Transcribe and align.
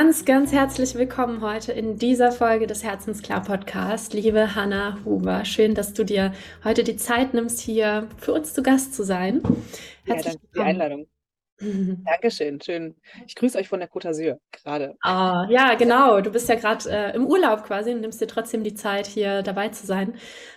ganz, 0.00 0.24
ganz 0.24 0.50
herzlich 0.50 0.94
willkommen 0.94 1.42
heute 1.42 1.72
in 1.72 1.98
dieser 1.98 2.32
Folge 2.32 2.66
des 2.66 2.82
Herzensklar 2.82 3.42
Podcast. 3.42 4.14
Liebe 4.14 4.54
Hanna 4.54 4.96
Huber, 5.04 5.44
schön, 5.44 5.74
dass 5.74 5.92
du 5.92 6.04
dir 6.04 6.32
heute 6.64 6.84
die 6.84 6.96
Zeit 6.96 7.34
nimmst, 7.34 7.60
hier 7.60 8.08
für 8.16 8.32
uns 8.32 8.54
zu 8.54 8.62
Gast 8.62 8.94
zu 8.94 9.04
sein. 9.04 9.42
Herzlich 10.06 10.06
ja, 10.06 10.14
danke 10.32 10.38
für 10.52 10.54
die 10.54 10.60
Einladung. 10.60 11.06
Dankeschön, 11.60 12.62
schön. 12.62 12.96
Ich 13.26 13.34
grüße 13.34 13.58
euch 13.58 13.68
von 13.68 13.78
der 13.78 13.90
Côte 13.90 14.08
d'Azur 14.08 14.38
gerade. 14.52 14.96
Ah, 15.02 15.46
ja, 15.50 15.74
genau. 15.74 16.22
Du 16.22 16.30
bist 16.30 16.48
ja 16.48 16.54
gerade 16.54 16.88
äh, 16.88 17.14
im 17.14 17.26
Urlaub 17.26 17.64
quasi 17.64 17.92
und 17.92 18.00
nimmst 18.00 18.22
dir 18.22 18.26
trotzdem 18.26 18.64
die 18.64 18.72
Zeit, 18.72 19.06
hier 19.06 19.42
dabei 19.42 19.68
zu 19.68 19.86
sein. 19.86 20.14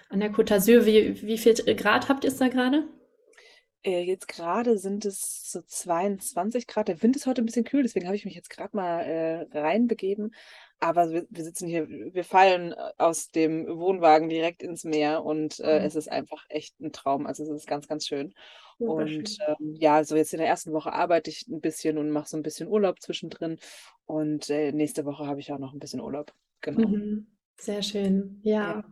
An 0.08 0.22
der 0.22 0.32
Côte 0.32 0.56
d'Azur, 0.56 0.86
wie, 0.86 1.22
wie 1.22 1.38
viel 1.38 1.54
Grad 1.76 2.08
habt 2.08 2.24
ihr 2.24 2.30
es 2.30 2.38
da 2.38 2.48
gerade? 2.48 2.86
Äh, 3.84 4.04
jetzt 4.04 4.28
gerade 4.30 4.78
sind 4.78 5.06
es 5.06 5.52
so 5.52 5.62
22 5.62 6.68
Grad. 6.68 6.88
Der 6.88 7.02
Wind 7.04 7.16
ist 7.16 7.26
heute 7.26 7.42
ein 7.42 7.46
bisschen 7.46 7.66
kühl, 7.66 7.84
deswegen 7.84 8.06
habe 8.06 8.16
ich 8.16 8.26
mich 8.26 8.36
jetzt 8.36 8.50
gerade 8.50 8.76
mal 8.76 9.02
äh, 9.02 9.58
reinbegeben. 9.58 10.34
Aber 10.80 11.12
wir, 11.12 11.26
wir, 11.30 11.44
sitzen 11.44 11.68
hier, 11.68 11.88
wir 11.90 12.24
fallen 12.24 12.72
äh, 12.72 12.92
aus 12.98 13.28
dem 13.28 13.68
Wohnwagen 13.68 14.30
direkt 14.30 14.64
ins 14.64 14.84
Meer 14.84 15.24
und 15.24 15.60
äh, 15.60 15.80
mhm. 15.80 15.86
es 15.86 15.96
ist 15.96 16.12
einfach 16.12 16.46
echt 16.50 16.80
ein 16.80 16.92
Traum. 16.92 17.28
Also 17.28 17.44
es 17.44 17.50
ist 17.50 17.68
ganz, 17.68 17.88
ganz 17.88 18.08
schön. 18.08 18.34
Und 18.78 19.38
ähm, 19.48 19.76
ja, 19.76 20.04
so 20.04 20.16
jetzt 20.16 20.34
in 20.34 20.40
der 20.40 20.48
ersten 20.48 20.74
Woche 20.74 20.92
arbeite 20.92 21.30
ich 21.30 21.48
ein 21.48 21.62
bisschen 21.62 21.98
und 21.98 22.10
mache 22.10 22.28
so 22.28 22.38
ein 22.38 22.44
bisschen 22.44 22.68
Urlaub 22.68 23.02
zwischendrin. 23.02 23.60
Und 24.06 24.50
äh, 24.50 24.72
nächste 24.72 25.06
Woche 25.06 25.28
habe 25.28 25.40
ich 25.40 25.52
auch 25.54 25.60
noch 25.60 25.74
ein 25.74 25.80
bisschen 25.80 26.02
Urlaub. 26.02 26.34
Genau. 26.62 26.88
Mhm. 26.88 27.28
Sehr 27.60 27.82
schön. 27.82 28.40
Ja. 28.44 28.84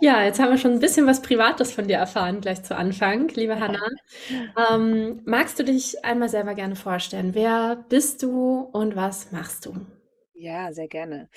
Ja, 0.00 0.22
jetzt 0.24 0.40
haben 0.40 0.50
wir 0.50 0.58
schon 0.58 0.72
ein 0.72 0.80
bisschen 0.80 1.06
was 1.06 1.22
Privates 1.22 1.72
von 1.72 1.88
dir 1.88 1.96
erfahren, 1.98 2.40
gleich 2.40 2.62
zu 2.64 2.76
Anfang, 2.76 3.28
liebe 3.34 3.60
Hanna. 3.60 3.80
Ähm, 4.70 5.22
magst 5.26 5.58
du 5.58 5.64
dich 5.64 6.04
einmal 6.04 6.28
selber 6.28 6.54
gerne 6.54 6.76
vorstellen? 6.76 7.34
Wer 7.34 7.84
bist 7.88 8.22
du 8.22 8.60
und 8.72 8.96
was 8.96 9.32
machst 9.32 9.66
du? 9.66 9.74
Ja, 10.38 10.70
sehr 10.72 10.86
gerne. 10.86 11.30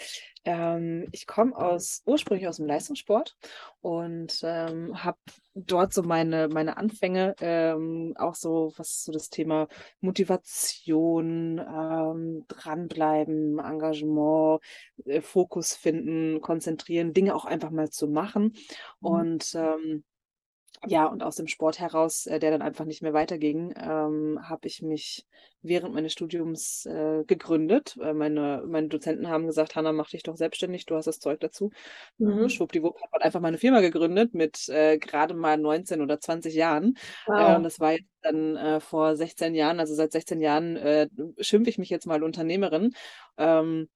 Ähm, 0.44 1.08
ich 1.14 1.25
komme 1.25 1.55
aus 1.55 2.02
ursprünglich 2.05 2.50
aus 2.50 2.58
dem 2.58 2.66
Leistungssport 2.66 3.38
und 3.80 4.42
ähm, 4.44 5.02
habe 5.03 5.17
dort 5.55 5.94
so 5.94 6.03
meine, 6.03 6.50
meine 6.50 6.75
Anfänge, 6.75 7.33
ähm, 7.39 8.14
auch 8.17 8.36
so, 8.36 8.73
was 8.75 9.03
so 9.05 9.14
das 9.14 9.30
Thema 9.30 9.70
Motivation, 10.02 11.59
ähm, 11.59 12.45
dranbleiben, 12.50 13.59
Engagement, 13.59 14.61
äh, 15.05 15.22
Fokus 15.22 15.75
finden, 15.75 16.42
konzentrieren, 16.42 17.14
Dinge 17.14 17.36
auch 17.36 17.45
einfach 17.45 17.72
mal 17.72 17.89
zu 17.89 18.08
machen. 18.09 18.53
Mhm. 19.00 19.08
Und 19.08 19.55
ähm, 19.55 20.03
ja, 20.88 21.05
und 21.08 21.23
aus 21.23 21.35
dem 21.35 21.47
Sport 21.47 21.80
heraus, 21.80 22.25
äh, 22.25 22.39
der 22.39 22.52
dann 22.52 22.61
einfach 22.61 22.85
nicht 22.85 23.02
mehr 23.02 23.13
weiterging, 23.13 23.73
ähm, 23.75 24.39
habe 24.41 24.67
ich 24.67 24.81
mich 24.81 25.25
während 25.61 25.94
meines 25.94 26.13
Studiums 26.13 26.86
äh, 26.86 27.25
gegründet. 27.25 27.97
Äh, 28.02 28.13
meine, 28.13 28.63
meine 28.66 28.88
Dozenten 28.88 29.27
haben 29.27 29.45
gesagt, 29.45 29.75
Hanna, 29.75 29.91
mach 29.91 30.09
dich 30.09 30.23
doch 30.23 30.38
selbstständig, 30.38 30.86
du 30.86 30.95
hast 30.95 31.05
das 31.05 31.19
Zeug 31.19 31.41
dazu. 31.41 31.71
Mhm. 32.17 32.47
Schwuppdiwupp 32.47 32.95
hat 33.11 33.23
einfach 33.23 33.41
meine 33.41 33.58
Firma 33.58 33.81
gegründet 33.81 34.33
mit 34.33 34.69
äh, 34.69 34.97
gerade 34.97 35.33
mal 35.33 35.58
19 35.58 36.02
oder 36.02 36.19
20 36.19 36.55
Jahren. 36.55 36.95
Äh, 37.27 37.31
wow. 37.31 37.58
und 37.58 37.64
das 37.64 37.81
war 37.81 37.93
jetzt 37.93 38.08
dann 38.21 38.55
äh, 38.55 38.80
vor 38.80 39.17
16 39.17 39.55
Jahren, 39.55 39.80
also 39.81 39.93
seit 39.95 40.14
16 40.14 40.39
Jahren 40.39 41.09
schimpfe 41.39 41.69
ich 41.69 41.77
mich 41.77 41.89
jetzt 41.89 42.05
mal 42.05 42.23
Unternehmerin. 42.23 42.93
Ähm, 43.38 43.89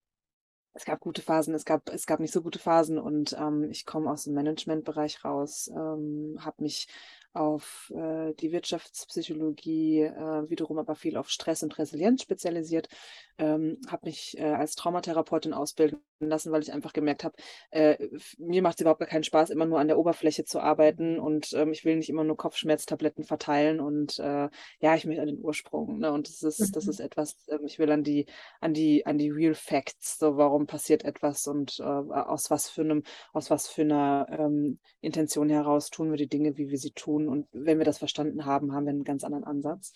es 0.73 0.85
gab 0.85 0.99
gute 0.99 1.21
Phasen, 1.21 1.53
es 1.53 1.66
gab, 1.66 1.89
es 1.89 2.05
gab 2.05 2.19
nicht 2.19 2.33
so 2.33 2.41
gute 2.41 2.59
Phasen 2.59 2.97
und 2.97 3.35
ähm, 3.39 3.69
ich 3.69 3.85
komme 3.85 4.09
aus 4.09 4.23
dem 4.23 4.33
Managementbereich 4.33 5.23
raus, 5.23 5.69
ähm, 5.73 6.38
habe 6.39 6.63
mich 6.63 6.88
auf 7.33 7.91
äh, 7.95 8.33
die 8.33 8.52
Wirtschaftspsychologie, 8.52 10.01
äh, 10.01 10.50
wiederum 10.50 10.78
aber 10.78 10.95
viel 10.95 11.17
auf 11.17 11.29
Stress 11.29 11.63
und 11.63 11.78
Resilienz 11.78 12.22
spezialisiert, 12.22 12.89
ähm, 13.38 13.79
habe 13.88 14.07
mich 14.07 14.38
äh, 14.38 14.44
als 14.44 14.75
Traumatherapeutin 14.75 15.53
ausbilden 15.53 15.99
lassen, 16.19 16.51
weil 16.51 16.61
ich 16.61 16.71
einfach 16.71 16.94
gemerkt 16.94 17.23
habe, 17.23 17.35
äh, 17.71 17.97
mir 18.38 18.61
macht 18.61 18.75
es 18.75 18.81
überhaupt 18.81 18.99
gar 18.99 19.09
keinen 19.09 19.23
Spaß, 19.23 19.49
immer 19.49 19.66
nur 19.66 19.79
an 19.79 19.88
der 19.88 19.97
Oberfläche 19.97 20.45
zu 20.45 20.59
arbeiten 20.59 21.19
und 21.19 21.53
ähm, 21.53 21.71
ich 21.71 21.85
will 21.85 21.95
nicht 21.95 22.09
immer 22.09 22.23
nur 22.23 22.38
Kopfschmerztabletten 22.38 23.23
verteilen 23.23 23.79
und 23.79 24.19
äh, 24.19 24.49
ja, 24.79 24.95
ich 24.95 25.05
möchte 25.05 25.21
an 25.21 25.27
den 25.27 25.41
Ursprung. 25.41 25.99
Ne? 25.99 26.11
Und 26.11 26.27
das 26.27 26.44
ist, 26.44 26.59
mhm. 26.59 26.71
das 26.73 26.88
ist 26.88 26.99
etwas, 26.99 27.47
äh, 27.47 27.59
ich 27.66 27.79
will 27.79 27.91
an 27.91 28.03
die, 28.03 28.25
an 28.61 28.73
die, 28.73 29.05
an 29.05 29.17
die 29.17 29.29
Real 29.29 29.55
Facts, 29.55 30.17
so 30.19 30.38
warum 30.38 30.67
passiert 30.67 31.03
etwas 31.03 31.47
und 31.47 31.79
äh, 31.79 31.83
aus 31.83 32.50
was 32.50 32.69
für 32.69 32.81
einem, 32.81 33.03
aus 33.33 33.50
was 33.50 33.67
für 33.67 33.81
einer 33.81 34.27
ähm, 34.29 34.79
Intention 35.01 35.50
heraus 35.50 35.89
tun 35.89 36.11
wir 36.11 36.17
die 36.17 36.27
Dinge, 36.27 36.57
wie 36.57 36.69
wir 36.69 36.77
sie 36.77 36.91
tun. 36.91 37.27
Und 37.27 37.47
wenn 37.51 37.77
wir 37.77 37.85
das 37.85 37.97
verstanden 37.97 38.45
haben, 38.45 38.73
haben 38.73 38.85
wir 38.85 38.91
einen 38.91 39.03
ganz 39.03 39.23
anderen 39.23 39.44
Ansatz. 39.44 39.94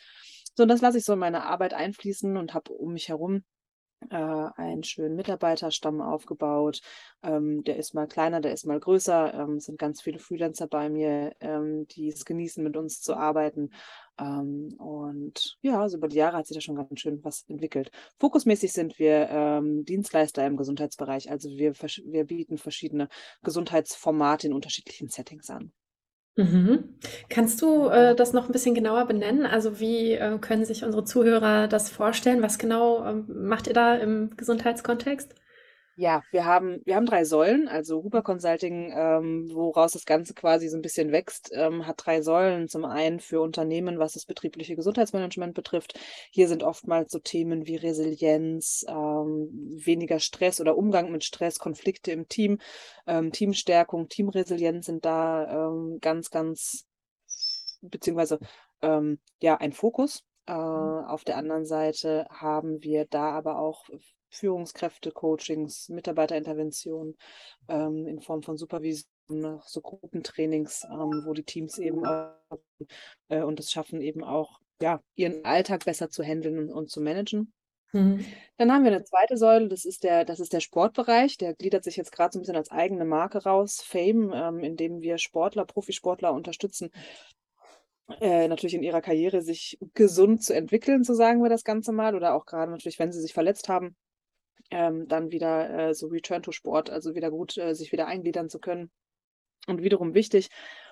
So, 0.58 0.64
und 0.64 0.70
das 0.70 0.82
lasse 0.82 0.98
ich 0.98 1.06
so 1.06 1.14
in 1.14 1.20
meine 1.20 1.46
Arbeit 1.46 1.76
einfließen 1.76 2.36
und 2.36 2.56
habe 2.56 2.74
um 2.74 2.94
mich 2.94 3.10
herum 3.10 3.44
äh, 4.10 4.16
einen 4.16 4.84
schönen 4.84 5.16
Mitarbeiterstamm 5.16 6.02
aufgebaut. 6.02 6.82
Ähm, 7.22 7.64
der 7.64 7.78
ist 7.78 7.94
mal 7.94 8.08
kleiner, 8.08 8.42
der 8.42 8.54
ist 8.54 8.66
mal 8.66 8.80
größer. 8.80 9.36
Ähm, 9.36 9.58
es 9.58 9.66
sind 9.66 9.78
ganz 9.78 10.02
viele 10.02 10.18
Freelancer 10.18 10.66
bei 10.68 10.90
mir, 10.90 11.36
ähm, 11.42 11.86
die 11.90 12.08
es 12.10 12.26
genießen, 12.26 12.64
mit 12.64 12.76
uns 12.76 13.02
zu 13.02 13.16
arbeiten. 13.16 13.70
Ähm, 14.20 14.74
und 14.80 15.58
ja, 15.62 15.80
also 15.80 15.98
über 15.98 16.08
die 16.08 16.18
Jahre 16.18 16.38
hat 16.38 16.48
sich 16.48 16.58
da 16.58 16.62
schon 16.62 16.76
ganz 16.76 17.00
schön 17.00 17.24
was 17.24 17.46
entwickelt. 17.48 17.92
Fokusmäßig 18.20 18.74
sind 18.74 18.98
wir 18.98 19.30
ähm, 19.30 19.86
Dienstleister 19.86 20.44
im 20.48 20.58
Gesundheitsbereich. 20.58 21.30
Also 21.30 21.50
wir, 21.50 21.74
wir 21.74 22.24
bieten 22.26 22.58
verschiedene 22.58 23.10
Gesundheitsformate 23.44 24.48
in 24.48 24.54
unterschiedlichen 24.54 25.10
Settings 25.10 25.52
an. 25.52 25.72
Mhm. 26.38 27.00
Kannst 27.30 27.62
du 27.64 27.88
äh, 27.88 28.16
das 28.16 28.32
noch 28.32 28.46
ein 28.46 28.52
bisschen 28.52 28.76
genauer 28.76 29.06
benennen? 29.08 29.46
Also 29.48 29.80
wie 29.80 30.14
äh, 30.14 30.38
können 30.38 30.66
sich 30.66 30.84
unsere 30.84 31.04
Zuhörer 31.04 31.68
das 31.68 31.90
vorstellen? 31.90 32.44
Was 32.44 32.60
genau 32.60 33.04
ähm, 33.06 33.26
macht 33.28 33.68
ihr 33.68 33.74
da 33.74 33.96
im 33.96 34.38
Gesundheitskontext? 34.38 35.34
Ja, 36.00 36.22
wir 36.30 36.46
haben, 36.46 36.80
wir 36.86 36.96
haben 36.96 37.08
drei 37.08 37.26
Säulen. 37.26 37.68
Also 37.68 38.04
Huber 38.04 38.22
Consulting, 38.22 38.94
ähm, 38.96 39.50
woraus 39.52 39.94
das 39.94 40.06
Ganze 40.06 40.36
quasi 40.36 40.70
so 40.70 40.78
ein 40.78 40.84
bisschen 40.84 41.12
wächst, 41.12 41.50
ähm, 41.56 41.88
hat 41.88 42.06
drei 42.06 42.22
Säulen. 42.22 42.68
Zum 42.68 42.86
einen 42.86 43.20
für 43.20 43.42
Unternehmen, 43.42 43.98
was 43.98 44.14
das 44.14 44.26
betriebliche 44.28 44.76
Gesundheitsmanagement 44.76 45.56
betrifft. 45.56 46.00
Hier 46.30 46.48
sind 46.50 46.62
oftmals 46.62 47.12
so 47.12 47.18
Themen 47.18 47.66
wie 47.66 47.78
Resilienz, 47.78 48.86
ähm, 48.88 49.50
weniger 49.84 50.20
Stress 50.20 50.62
oder 50.62 50.78
Umgang 50.78 51.12
mit 51.12 51.24
Stress, 51.24 51.58
Konflikte 51.58 52.12
im 52.12 52.28
Team, 52.28 52.60
ähm, 53.08 53.32
Teamstärkung, 53.32 54.08
Teamresilienz 54.08 54.86
sind 54.86 55.04
da 55.04 55.68
ähm, 55.70 55.98
ganz, 56.00 56.30
ganz, 56.30 56.86
beziehungsweise 57.82 58.38
ähm, 58.84 59.18
ja, 59.42 59.58
ein 59.58 59.72
Fokus. 59.74 60.24
Äh, 60.46 60.52
auf 60.52 61.24
der 61.24 61.38
anderen 61.38 61.66
Seite 61.66 62.28
haben 62.30 62.84
wir 62.84 63.06
da 63.06 63.32
aber 63.32 63.58
auch 63.58 63.90
Führungskräfte-Coachings, 64.30 65.90
Mitarbeiterintervention 65.90 67.16
ähm, 67.68 68.08
in 68.08 68.22
Form 68.22 68.44
von 68.44 68.58
Supervision, 68.58 69.08
so 69.66 69.82
Gruppentrainings, 69.82 70.86
ähm, 70.86 71.24
wo 71.26 71.34
die 71.34 71.44
Teams 71.44 71.78
eben 71.78 72.06
auch, 72.06 72.34
äh, 73.30 73.42
und 73.42 73.60
es 73.60 73.72
schaffen 73.72 74.02
eben 74.02 74.24
auch, 74.24 74.60
ja, 74.82 75.02
ihren 75.16 75.44
Alltag 75.44 75.86
besser 75.86 76.10
zu 76.10 76.24
handeln 76.24 76.60
und, 76.60 76.72
und 76.72 76.90
zu 76.90 77.02
managen. 77.02 77.52
Mhm. 77.94 78.24
Dann 78.58 78.72
haben 78.72 78.84
wir 78.84 78.92
eine 78.92 79.04
zweite 79.04 79.38
Säule, 79.38 79.70
das 79.70 79.86
ist 79.86 80.04
der, 80.04 80.26
das 80.26 80.40
ist 80.40 80.54
der 80.54 80.60
Sportbereich. 80.60 81.38
Der 81.38 81.54
gliedert 81.54 81.84
sich 81.84 81.96
jetzt 81.96 82.12
gerade 82.12 82.34
so 82.34 82.40
ein 82.40 82.42
bisschen 82.42 82.58
als 82.58 82.70
eigene 82.70 83.06
Marke 83.06 83.44
raus, 83.44 83.82
Fame, 83.82 84.32
ähm, 84.34 84.60
in 84.60 84.76
dem 84.76 85.02
wir 85.02 85.18
Sportler, 85.18 85.66
Profisportler 85.66 86.34
unterstützen, 86.34 86.92
äh, 88.22 88.48
natürlich 88.48 88.74
in 88.74 88.84
ihrer 88.84 89.02
Karriere 89.02 89.42
sich 89.42 89.78
gesund 89.94 90.44
zu 90.44 90.54
entwickeln, 90.54 91.04
so 91.04 91.14
sagen 91.14 91.42
wir 91.44 91.50
das 91.50 91.64
Ganze 91.64 91.92
mal, 91.92 92.16
oder 92.16 92.36
auch 92.36 92.46
gerade 92.46 92.72
natürlich, 92.72 93.00
wenn 93.00 93.12
sie 93.12 93.22
sich 93.22 93.34
verletzt 93.34 93.70
haben, 93.70 93.96
ähm, 94.72 95.08
dann 95.08 95.32
wieder 95.32 95.70
äh, 95.70 95.94
so 95.94 96.08
Return 96.08 96.44
to 96.44 96.52
Sport, 96.52 96.90
also 96.90 97.16
wieder 97.16 97.32
gut 97.32 97.58
äh, 97.58 97.74
sich 97.74 97.92
wieder 97.92 98.08
eingliedern 98.08 98.50
zu 98.50 98.60
können. 98.60 98.92
Und 99.68 99.82
wiederum 99.84 100.14
wichtig, 100.14 100.50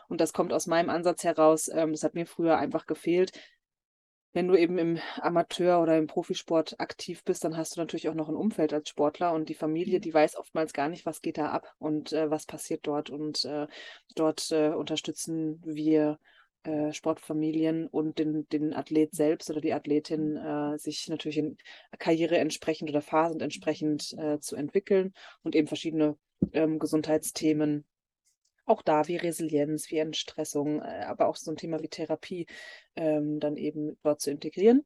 und 0.08 0.22
das 0.22 0.34
kommt 0.34 0.54
aus 0.54 0.68
meinem 0.68 0.90
Ansatz 0.90 1.24
heraus, 1.24 1.70
ähm, 1.70 1.92
das 1.92 2.04
hat 2.04 2.14
mir 2.14 2.26
früher 2.26 2.58
einfach 2.58 2.86
gefehlt, 2.86 3.32
wenn 4.36 4.50
du 4.50 4.56
eben 4.56 4.78
im 4.78 5.00
Amateur 5.22 5.82
oder 5.82 5.98
im 5.98 6.08
Profisport 6.08 6.78
aktiv 6.82 7.24
bist, 7.24 7.46
dann 7.46 7.56
hast 7.56 7.76
du 7.76 7.80
natürlich 7.80 8.10
auch 8.10 8.14
noch 8.14 8.28
ein 8.28 8.36
Umfeld 8.36 8.74
als 8.74 8.90
Sportler 8.90 9.32
und 9.32 9.48
die 9.48 9.54
Familie, 9.56 10.00
mhm. 10.00 10.02
die 10.02 10.14
weiß 10.14 10.36
oftmals 10.36 10.74
gar 10.74 10.90
nicht, 10.90 11.06
was 11.06 11.22
geht 11.22 11.38
da 11.38 11.52
ab 11.52 11.74
und 11.80 12.12
äh, 12.12 12.30
was 12.30 12.46
passiert 12.46 12.86
dort. 12.86 13.10
Und 13.10 13.46
äh, 13.46 13.68
dort 14.14 14.52
äh, 14.52 14.72
unterstützen 14.72 15.62
wir 15.64 16.20
äh, 16.66 16.94
Sportfamilien 16.94 17.88
und 17.88 18.20
den, 18.20 18.48
den 18.50 18.74
Athlet 18.74 19.14
selbst 19.14 19.50
oder 19.50 19.62
die 19.62 19.74
Athletin 19.74 20.34
mhm. 20.34 20.74
äh, 20.74 20.78
sich 20.78 21.08
natürlich 21.08 21.38
in 21.38 21.58
Karriere 22.00 22.38
entsprechend 22.38 22.90
oder 22.90 23.02
Phasen 23.02 23.42
entsprechend 23.42 24.14
äh, 24.18 24.40
zu 24.40 24.56
entwickeln 24.56 25.14
und 25.44 25.56
eben 25.56 25.68
verschiedene 25.68 26.18
ähm, 26.54 26.80
Gesundheitsthemen 26.80 27.86
auch 28.66 28.82
da 28.82 29.08
wie 29.08 29.18
Resilienz, 29.18 29.92
wie 29.92 29.98
Entstressung, 29.98 30.82
äh, 30.82 31.04
aber 31.06 31.28
auch 31.28 31.36
so 31.36 31.52
ein 31.52 31.58
Thema 31.58 31.82
wie 31.82 31.88
Therapie 31.88 32.48
ähm, 32.96 33.40
dann 33.40 33.58
eben 33.58 33.98
dort 34.04 34.22
zu 34.22 34.32
integrieren. 34.32 34.86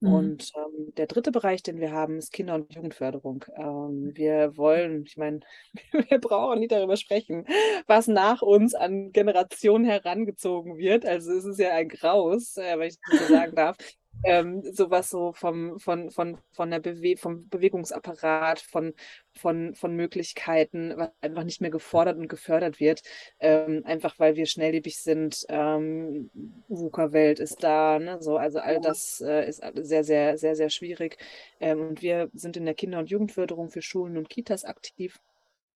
Mhm. 0.00 0.12
Und 0.12 0.52
ähm, 0.56 0.94
der 0.96 1.06
dritte 1.06 1.32
Bereich, 1.32 1.62
den 1.62 1.80
wir 1.80 1.92
haben, 1.92 2.18
ist 2.18 2.32
Kinder- 2.32 2.54
und 2.54 2.72
Jugendförderung. 2.74 3.44
Ähm, 3.56 4.12
wir 4.14 4.56
wollen, 4.56 5.04
ich 5.06 5.16
meine, 5.16 5.40
wir 6.08 6.20
brauchen 6.20 6.60
nicht 6.60 6.72
darüber 6.72 6.96
sprechen, 6.96 7.46
was 7.86 8.06
nach 8.06 8.42
uns 8.42 8.74
an 8.74 9.12
Generationen 9.12 9.84
herangezogen 9.84 10.78
wird. 10.78 11.04
Also 11.04 11.32
es 11.32 11.44
ist 11.44 11.58
ja 11.58 11.74
ein 11.74 11.88
Graus, 11.88 12.56
äh, 12.56 12.78
wenn 12.78 12.88
ich 12.88 12.98
das 13.10 13.20
so 13.20 13.34
sagen 13.34 13.54
darf. 13.56 13.76
Ähm, 14.24 14.62
sowas 14.72 15.10
so 15.10 15.32
vom, 15.32 15.78
von, 15.78 16.10
von, 16.10 16.38
von 16.52 16.70
der 16.70 16.80
Bewe 16.80 17.16
vom 17.16 17.48
Bewegungsapparat, 17.48 18.60
von, 18.60 18.94
von, 19.32 19.74
von 19.74 19.94
Möglichkeiten, 19.94 20.94
was 20.96 21.10
einfach 21.20 21.44
nicht 21.44 21.60
mehr 21.60 21.70
gefordert 21.70 22.18
und 22.18 22.28
gefördert 22.28 22.80
wird. 22.80 23.02
Ähm, 23.38 23.82
einfach 23.84 24.18
weil 24.18 24.36
wir 24.36 24.46
schnelllebig 24.46 24.98
sind. 25.00 25.44
Ähm, 25.48 26.30
VUCA-Welt 26.68 27.40
ist 27.40 27.62
da, 27.62 27.98
ne? 27.98 28.18
so, 28.20 28.36
also 28.36 28.58
all 28.58 28.80
das 28.80 29.20
äh, 29.20 29.48
ist 29.48 29.62
sehr, 29.74 30.04
sehr, 30.04 30.38
sehr, 30.38 30.56
sehr 30.56 30.70
schwierig. 30.70 31.18
Ähm, 31.60 31.80
und 31.88 32.02
wir 32.02 32.30
sind 32.34 32.56
in 32.56 32.64
der 32.64 32.74
Kinder- 32.74 32.98
und 32.98 33.10
Jugendförderung 33.10 33.70
für 33.70 33.82
Schulen 33.82 34.16
und 34.16 34.28
Kitas 34.28 34.64
aktiv 34.64 35.20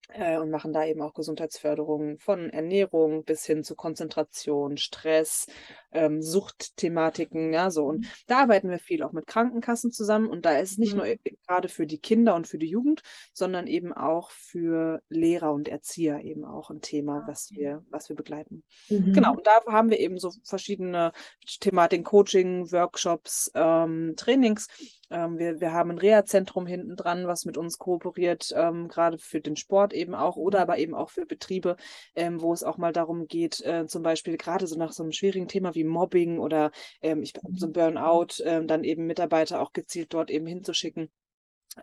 äh, 0.09 0.39
und 0.39 0.51
machen 0.51 0.73
da 0.73 0.85
eben 0.85 1.03
auch 1.03 1.15
Gesundheitsförderung 1.15 2.19
von 2.19 2.51
Ernährung 2.51 3.25
bis 3.25 3.45
hin 3.45 3.65
zu 3.65 3.75
Konzentration, 3.75 4.77
Stress, 4.77 5.47
ähm, 5.93 6.23
Suchtthematiken, 6.23 7.53
ja, 7.53 7.71
so. 7.71 7.85
Und 7.85 8.01
mhm. 8.01 8.07
da 8.27 8.41
arbeiten 8.41 8.71
wir 8.71 8.79
viel 8.79 9.03
auch 9.03 9.13
mit 9.13 9.27
Krankenkassen 9.27 9.93
zusammen. 9.93 10.29
Und 10.29 10.45
da 10.45 10.59
ist 10.59 10.73
es 10.73 10.79
nicht 10.79 10.93
mhm. 10.93 10.99
nur 10.99 11.17
gerade 11.47 11.69
für 11.69 11.87
die 11.87 11.99
Kinder 11.99 12.35
und 12.35 12.47
für 12.47 12.59
die 12.59 12.69
Jugend, 12.69 13.03
sondern 13.33 13.67
eben 13.67 13.93
auch 13.93 14.31
für 14.31 15.03
Lehrer 15.09 15.53
und 15.53 15.69
Erzieher 15.69 16.21
eben 16.23 16.45
auch 16.45 16.71
ein 16.71 16.81
Thema, 16.81 17.23
ah, 17.23 17.29
was 17.29 17.51
wir, 17.53 17.85
was 17.91 18.09
wir 18.09 18.17
begleiten. 18.17 18.63
Genau, 18.89 19.07
mhm. 19.07 19.13
Genau, 19.13 19.33
und 19.33 19.47
da 19.47 19.61
haben 19.67 19.91
wir 19.91 20.01
eben 20.01 20.19
so 20.19 20.31
verschiedene 20.45 21.13
Thematiken, 21.61 22.05
Coaching, 22.05 22.71
Workshops, 22.73 23.51
ähm, 23.55 24.15
Trainings. 24.17 24.69
Ähm, 25.13 25.39
wir, 25.39 25.61
wir 25.61 25.73
haben 25.73 25.91
ein 25.91 25.99
Reha-Zentrum 25.99 26.67
hinten 26.67 26.97
dran, 26.97 27.27
was 27.27 27.45
mit 27.45 27.57
uns 27.57 27.79
kooperiert, 27.79 28.53
ähm, 28.57 28.89
gerade 28.89 29.19
für 29.19 29.41
den 29.41 29.57
Sport 29.57 29.93
eben 29.93 30.15
auch 30.15 30.37
oder 30.37 30.59
mhm. 30.59 30.63
aber 30.63 30.79
eben 30.79 30.95
auch 30.95 31.11
für 31.11 31.27
Betriebe, 31.27 31.77
ähm, 32.15 32.41
wo 32.41 32.53
es 32.53 32.65
auch 32.65 32.79
mal 32.79 32.93
darum 32.93 33.29
geht, 33.29 33.61
äh, 33.61 33.87
zum 33.87 34.03
Beispiel 34.03 34.37
gerade 34.37 34.67
so 34.67 34.77
nach 34.77 34.93
so 34.93 35.03
einem 35.03 35.13
schwierigen 35.13 35.49
Thema 35.49 35.75
wie 35.75 35.85
Mobbing 35.85 36.39
oder 36.39 36.71
ähm, 37.03 37.23
ich, 37.23 37.35
so 37.55 37.69
mhm. 37.69 37.73
Burnout, 37.73 38.43
äh, 38.43 38.65
dann 38.65 38.85
eben 38.85 39.07
Mitarbeiter 39.07 39.61
auch 39.61 39.73
gezielt 39.73 40.15
dort 40.15 40.31
eben 40.31 40.47
hinzuschicken 40.47 41.11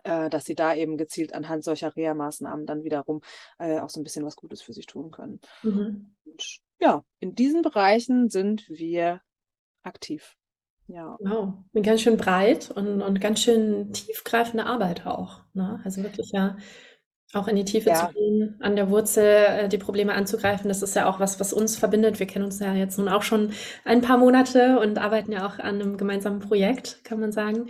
äh, 0.04 0.30
dass 0.30 0.44
sie 0.44 0.54
da 0.54 0.74
eben 0.74 0.96
gezielt 0.96 1.34
anhand 1.34 1.64
solcher 1.64 1.94
Reha-Maßnahmen 1.96 2.66
dann 2.66 2.84
wiederum 2.84 3.22
äh, 3.58 3.80
auch 3.80 3.90
so 3.90 4.00
ein 4.00 4.04
bisschen 4.04 4.24
was 4.24 4.36
Gutes 4.36 4.62
für 4.62 4.72
sich 4.72 4.86
tun 4.86 5.10
können. 5.10 5.40
Mhm. 5.62 6.14
Und, 6.24 6.60
ja, 6.78 7.04
in 7.18 7.34
diesen 7.34 7.62
Bereichen 7.62 8.28
sind 8.28 8.68
wir 8.68 9.20
aktiv. 9.82 10.36
Ja. 10.92 11.16
Wow, 11.20 11.54
ganz 11.82 12.02
schön 12.02 12.16
breit 12.16 12.70
und, 12.70 13.00
und 13.00 13.20
ganz 13.20 13.40
schön 13.40 13.92
tiefgreifende 13.92 14.66
Arbeit 14.66 15.06
auch. 15.06 15.40
Ne? 15.54 15.80
Also 15.84 16.02
wirklich 16.02 16.30
ja 16.32 16.56
auch 17.32 17.46
in 17.46 17.54
die 17.54 17.64
Tiefe 17.64 17.90
ja. 17.90 18.08
zu 18.08 18.12
gehen, 18.12 18.56
an 18.58 18.74
der 18.74 18.90
Wurzel 18.90 19.24
äh, 19.24 19.68
die 19.68 19.78
Probleme 19.78 20.14
anzugreifen, 20.14 20.68
das 20.68 20.82
ist 20.82 20.96
ja 20.96 21.08
auch 21.08 21.20
was, 21.20 21.38
was 21.38 21.52
uns 21.52 21.76
verbindet. 21.76 22.18
Wir 22.18 22.26
kennen 22.26 22.44
uns 22.44 22.58
ja 22.58 22.74
jetzt 22.74 22.98
nun 22.98 23.08
auch 23.08 23.22
schon 23.22 23.52
ein 23.84 24.00
paar 24.00 24.18
Monate 24.18 24.80
und 24.80 24.98
arbeiten 24.98 25.30
ja 25.30 25.46
auch 25.46 25.60
an 25.60 25.80
einem 25.80 25.96
gemeinsamen 25.96 26.40
Projekt, 26.40 27.04
kann 27.04 27.20
man 27.20 27.30
sagen. 27.30 27.68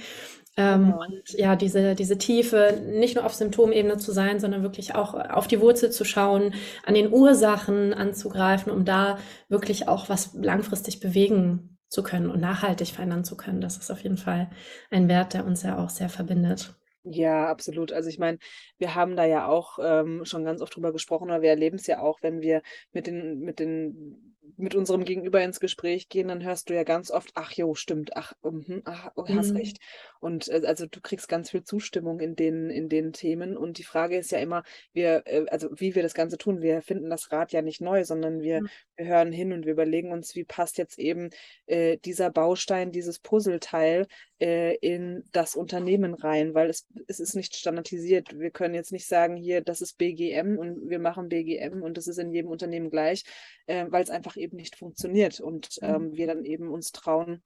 Ähm, 0.57 0.87
genau. 0.87 1.03
Und 1.03 1.39
ja, 1.39 1.57
diese, 1.57 1.95
diese 1.95 2.17
Tiefe, 2.17 2.81
nicht 2.87 3.17
nur 3.17 3.27
auf 3.27 3.35
Symptomebene 3.35 3.99
zu 3.99 4.13
sein, 4.13 4.41
sondern 4.41 4.63
wirklich 4.63 4.95
auch 4.95 5.13
auf 5.13 5.47
die 5.47 5.61
Wurzel 5.61 5.91
zu 5.91 6.05
schauen, 6.05 6.55
an 6.87 6.95
den 6.95 7.13
Ursachen 7.13 7.93
anzugreifen, 7.93 8.73
um 8.73 8.87
da 8.87 9.19
wirklich 9.51 9.89
auch 9.89 10.09
was 10.09 10.33
langfristig 10.33 11.01
bewegen 11.01 11.70
zu 11.91 12.03
können 12.03 12.31
und 12.31 12.41
nachhaltig 12.41 12.89
verändern 12.89 13.25
zu 13.25 13.37
können. 13.37 13.61
Das 13.61 13.77
ist 13.77 13.91
auf 13.91 14.03
jeden 14.03 14.17
Fall 14.17 14.51
ein 14.91 15.09
Wert, 15.09 15.35
der 15.35 15.45
uns 15.45 15.63
ja 15.63 15.79
auch 15.79 15.91
sehr 15.91 16.09
verbindet. 16.09 16.75
Ja, 17.03 17.49
absolut. 17.49 17.93
Also 17.93 18.11
ich 18.11 18.19
meine, 18.19 18.39
wir 18.79 18.95
haben 18.95 19.17
da 19.17 19.25
ja 19.25 19.47
auch 19.47 19.79
ähm, 19.83 20.25
schon 20.27 20.45
ganz 20.45 20.61
oft 20.61 20.77
drüber 20.77 20.93
gesprochen, 20.93 21.31
aber 21.31 21.43
wir 21.43 21.51
erleben 21.51 21.77
es 21.77 21.87
ja 21.87 22.01
auch, 22.01 22.23
wenn 22.23 22.43
wir 22.43 22.63
mit 22.93 23.07
den, 23.07 23.41
mit 23.41 23.59
den 23.59 24.30
mit 24.56 24.75
unserem 24.75 25.05
Gegenüber 25.05 25.43
ins 25.43 25.61
Gespräch 25.61 26.08
gehen, 26.08 26.29
dann 26.29 26.43
hörst 26.43 26.70
du 26.70 26.75
ja 26.75 26.85
ganz 26.85 27.11
oft, 27.11 27.31
ach 27.35 27.52
jo, 27.52 27.75
stimmt, 27.75 28.17
ach, 28.17 28.32
um, 28.41 28.82
ach 28.85 29.11
oh, 29.17 29.26
hast 29.29 29.50
mhm. 29.50 29.56
recht. 29.56 29.79
Und 30.20 30.49
äh, 30.49 30.62
also 30.67 30.87
du 30.87 31.00
kriegst 31.00 31.29
ganz 31.29 31.50
viel 31.50 31.62
Zustimmung 31.62 32.20
in 32.20 32.37
den, 32.37 32.70
in 32.70 32.88
den 32.88 33.12
Themen. 33.12 33.56
Und 33.56 33.79
die 33.79 33.85
Frage 33.85 34.17
ist 34.17 34.32
ja 34.32 34.38
immer, 34.38 34.62
wir, 34.93 35.23
äh, 35.26 35.47
also 35.50 35.69
wie 35.73 35.94
wir 35.94 36.02
das 36.02 36.14
Ganze 36.14 36.38
tun, 36.38 36.62
wir 36.62 36.82
finden 36.82 37.11
das 37.11 37.32
Rad 37.32 37.52
ja 37.52 37.62
nicht 37.62 37.81
neu, 37.81 38.05
sondern 38.05 38.41
wir, 38.41 38.62
mhm. 38.62 38.69
wir 38.97 39.06
hören 39.06 39.32
hin 39.32 39.52
und 39.52 39.64
wir 39.64 39.73
überlegen 39.73 40.12
uns, 40.12 40.35
wie 40.35 40.44
passt 40.44 40.79
jetzt 40.79 40.99
eben 40.99 41.31
äh, 41.67 41.97
dieser 41.99 42.31
Baustein, 42.31 42.93
dieses 42.93 43.19
Puzzleteil 43.19 44.06
äh, 44.41 44.75
in 44.77 45.25
das 45.33 45.55
Unternehmen 45.55 46.15
rein, 46.15 46.55
weil 46.55 46.71
es, 46.71 46.87
es 47.07 47.21
ist 47.21 47.35
nicht 47.35 47.55
standardisiert. 47.55 48.39
Wir 48.39 48.51
können 48.51 48.75
jetzt 48.75 48.93
nicht 48.93 49.07
sagen, 49.07 49.37
hier, 49.37 49.61
das 49.61 49.81
ist 49.81 49.99
BGM 49.99 50.59
und 50.59 50.89
wir 50.89 50.99
machen 50.99 51.29
BGM 51.29 51.83
und 51.83 51.97
das 51.97 52.09
ist 52.09 52.19
in 52.19 52.33
jedem 52.33 52.51
Unternehmen 52.51 52.91
gleich, 52.91 53.25
äh, 53.67 53.87
weil 53.89 54.03
es 54.03 54.11
einfach 54.11 54.37
eben 54.37 54.57
nicht 54.57 54.77
funktioniert 54.77 55.41
und 55.41 55.79
mhm. 55.81 55.89
ähm, 55.89 56.17
wir 56.17 56.27
dann 56.27 56.45
eben 56.45 56.69
uns 56.69 56.93
trauen, 56.93 57.43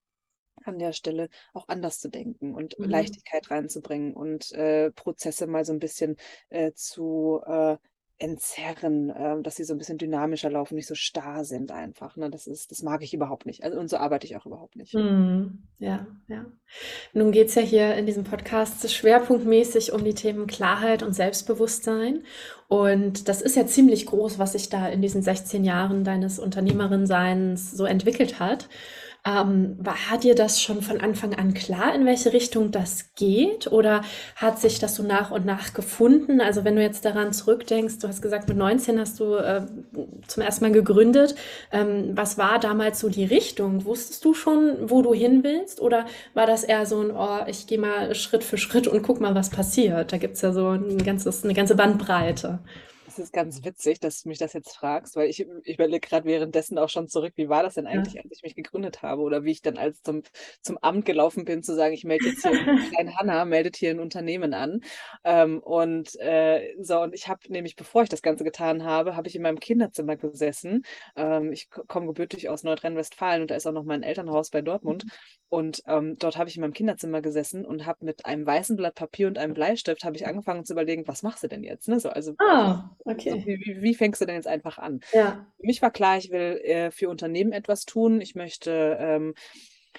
an 0.63 0.79
der 0.79 0.93
Stelle 0.93 1.29
auch 1.53 1.69
anders 1.69 1.99
zu 1.99 2.09
denken 2.09 2.55
und 2.55 2.79
mhm. 2.79 2.87
Leichtigkeit 2.87 3.51
reinzubringen 3.51 4.15
und 4.15 4.53
äh, 4.53 4.93
Prozesse 4.93 5.47
mal 5.47 5.65
so 5.65 5.73
ein 5.73 5.81
bisschen 5.81 6.17
äh, 6.49 6.73
zu 6.73 7.41
äh, 7.45 7.77
entzerren, 8.19 9.11
äh, 9.11 9.43
dass 9.43 9.57
sie 9.57 9.65
so 9.65 9.75
ein 9.75 9.79
bisschen 9.79 9.99
dynamischer 9.99 10.51
laufen, 10.51 10.77
nicht 10.77 10.87
so 10.87 10.95
starr 10.95 11.45
sind 11.45 11.73
einfach. 11.73 12.17
Ne? 12.17 12.31
Das 12.31 12.47
ist, 12.47 12.71
das 12.71 12.83
mag 12.83 13.03
ich 13.03 13.13
überhaupt 13.13 13.45
nicht. 13.45 13.65
Also 13.65 13.79
und 13.79 13.89
so 13.89 13.97
arbeite 13.97 14.27
ich 14.27 14.37
auch 14.37 14.47
überhaupt 14.47 14.77
nicht. 14.77 14.95
Mm, 14.95 15.59
ja, 15.79 16.07
ja. 16.29 16.47
Nun 17.13 17.33
geht 17.33 17.49
es 17.49 17.57
ja 17.57 17.63
hier 17.63 17.95
in 17.95 18.07
diesem 18.07 18.25
Podcast 18.25 18.89
schwerpunktmäßig 18.91 19.93
um 19.93 20.05
die 20.05 20.15
Themen 20.15 20.47
Klarheit 20.47 21.03
und 21.03 21.13
Selbstbewusstsein. 21.13 22.23
Und 22.69 23.29
das 23.29 23.43
ist 23.43 23.57
ja 23.57 23.67
ziemlich 23.67 24.07
groß, 24.07 24.39
was 24.39 24.53
sich 24.53 24.69
da 24.69 24.89
in 24.89 25.03
diesen 25.03 25.23
16 25.23 25.65
Jahren 25.65 26.05
deines 26.05 26.39
Unternehmerin-Seins 26.39 27.73
so 27.73 27.85
entwickelt 27.85 28.39
hat. 28.39 28.69
Ähm, 29.27 29.77
war 29.79 30.19
dir 30.23 30.35
das 30.35 30.61
schon 30.61 30.83
von 30.83 31.01
Anfang 31.01 31.35
an 31.35 31.55
klar, 31.55 31.95
in 31.95 32.05
welche 32.05 32.35
Richtung 32.35 32.71
das 32.71 33.15
geht? 33.15 33.73
Oder 33.73 34.03
hat 34.37 34.61
sich 34.61 34.79
das 34.79 34.97
so 34.97 35.03
nach 35.03 35.31
und 35.31 35.47
nach 35.47 35.73
gefunden? 35.73 36.43
Also 36.43 36.65
wenn 36.65 36.77
du 36.77 36.83
jetzt 36.83 37.07
daran 37.07 37.33
zurückdenkst, 37.33 38.01
du 38.01 38.09
hast 38.09 38.21
gesagt, 38.21 38.49
mit 38.49 38.59
19 38.59 39.01
hast 39.01 39.19
du 39.21 39.37
äh, 39.37 39.63
zum 40.27 40.43
ersten 40.43 40.65
Mal 40.65 40.73
gegründet. 40.73 41.37
Ähm, 41.73 42.11
was 42.15 42.37
war 42.37 42.59
damals 42.59 43.01
so 43.01 43.09
die 43.09 43.25
Richtung? 43.25 43.87
Wusstest 43.87 44.23
du 44.27 44.35
schon, 44.35 44.91
wo 44.91 45.01
du 45.01 45.15
hin 45.15 45.43
willst? 45.43 45.81
Oder 45.81 46.05
war 46.35 46.47
das 46.47 46.63
eher 46.63 46.85
so 46.85 47.01
ein, 47.01 47.11
oh, 47.11 47.47
ich 47.47 47.67
gehe 47.67 47.79
mal 47.79 48.15
Schritt 48.15 48.45
für 48.45 48.59
Schritt 48.59 48.87
und 48.87 49.03
guck 49.03 49.23
mal, 49.23 49.35
was 49.35 49.49
passiert? 49.49 50.13
Da 50.13 50.19
gibt 50.19 50.35
es 50.35 50.43
ja 50.43 50.53
so 50.53 50.69
ein 50.69 50.99
ganzes, 50.99 51.45
eine 51.45 51.55
ganze 51.55 51.77
Bandbreite. 51.77 52.59
Das 53.17 53.27
ist 53.27 53.33
ganz 53.33 53.65
witzig, 53.65 54.01
dass 54.01 54.23
du 54.23 54.29
mich 54.29 54.39
das 54.39 54.55
jetzt 54.55 54.77
fragst, 54.77 55.15
weil 55.15 55.31
ich, 55.31 55.47
ich 55.63 55.75
überlege 55.75 56.01
gerade 56.01 56.27
währenddessen 56.27 56.79
auch 56.79 56.89
schon 56.89 57.07
zurück, 57.07 57.33
wie 57.37 57.49
war 57.49 57.63
das 57.63 57.75
denn 57.75 57.87
eigentlich, 57.87 58.15
ja. 58.15 58.23
als 58.23 58.33
ich 58.33 58.43
mich 58.43 58.57
gegründet 58.57 59.03
habe 59.03 59.23
oder 59.23 59.45
wie 59.45 59.53
ich 59.53 59.63
dann 59.63 59.77
als 59.77 60.03
zum, 60.03 60.23
zum 60.63 60.79
Amt 60.79 61.05
gelaufen 61.05 61.45
bin, 61.45 61.63
zu 61.63 61.77
sagen, 61.77 61.95
ich 61.95 62.03
melde 62.03 62.27
jetzt 62.27 62.43
hier, 62.43 62.51
klein 62.91 63.17
Hanna 63.17 63.45
meldet 63.45 63.77
hier 63.77 63.91
ein 63.91 64.01
Unternehmen 64.01 64.53
an. 64.53 64.81
Ähm, 65.23 65.61
und 65.61 66.19
äh, 66.19 66.75
so, 66.81 67.03
und 67.03 67.15
ich 67.15 67.29
habe 67.29 67.41
nämlich, 67.51 67.77
bevor 67.77 68.03
ich 68.03 68.09
das 68.09 68.21
Ganze 68.21 68.43
getan 68.43 68.83
habe, 68.83 69.15
habe 69.15 69.29
ich 69.29 69.37
in 69.37 69.43
meinem 69.43 69.61
Kinderzimmer 69.61 70.17
gesessen. 70.17 70.83
Ähm, 71.15 71.53
ich 71.53 71.71
komme 71.71 72.09
gebürtig 72.09 72.49
aus 72.49 72.65
Nordrhein-Westfalen 72.65 73.43
und 73.43 73.53
da 73.53 73.55
ist 73.55 73.69
auch 73.69 73.73
noch 73.73 73.85
mein 73.85 74.03
Elternhaus 74.03 74.51
bei 74.51 74.61
Dortmund. 74.61 75.05
Mhm. 75.05 75.11
Und 75.55 75.83
ähm, 75.87 76.17
dort 76.19 76.37
habe 76.37 76.49
ich 76.49 76.57
in 76.57 76.63
meinem 76.63 76.73
Kinderzimmer 76.73 77.21
gesessen 77.21 77.65
und 77.65 77.87
habe 77.87 78.05
mit 78.05 78.27
einem 78.27 78.45
weißen 78.45 78.77
Blatt 78.77 78.97
Papier 78.97 79.29
und 79.29 79.39
einem 79.39 79.55
Bleistift 79.55 80.03
habe 80.03 80.17
ich 80.17 80.27
angefangen 80.27 80.65
zu 80.65 80.73
überlegen, 80.73 81.07
was 81.07 81.23
machst 81.23 81.45
du 81.45 81.49
denn 81.49 81.63
jetzt? 81.63 81.87
Ne? 81.87 82.01
So, 82.01 82.09
also 82.09 82.35
ah, 82.39 82.91
okay. 83.05 83.31
So, 83.31 83.47
wie, 83.47 83.83
wie, 83.83 83.95
fängst 83.95 84.21
du 84.21 84.27
denn 84.27 84.37
jetzt 84.37 84.47
einfach 84.47 84.79
an? 84.79 85.01
Ja. 85.13 85.47
Für 85.59 85.67
mich 85.67 85.83
war 85.83 85.91
klar, 85.91 86.19
ich 86.19 86.31
will 86.31 86.61
äh, 86.65 86.91
für 86.91 87.09
Unternehmen 87.09 87.53
etwas 87.53 87.85
tun. 87.85 88.21
Ich 88.21 88.35
möchte 88.35 88.97
ähm, 89.01 89.35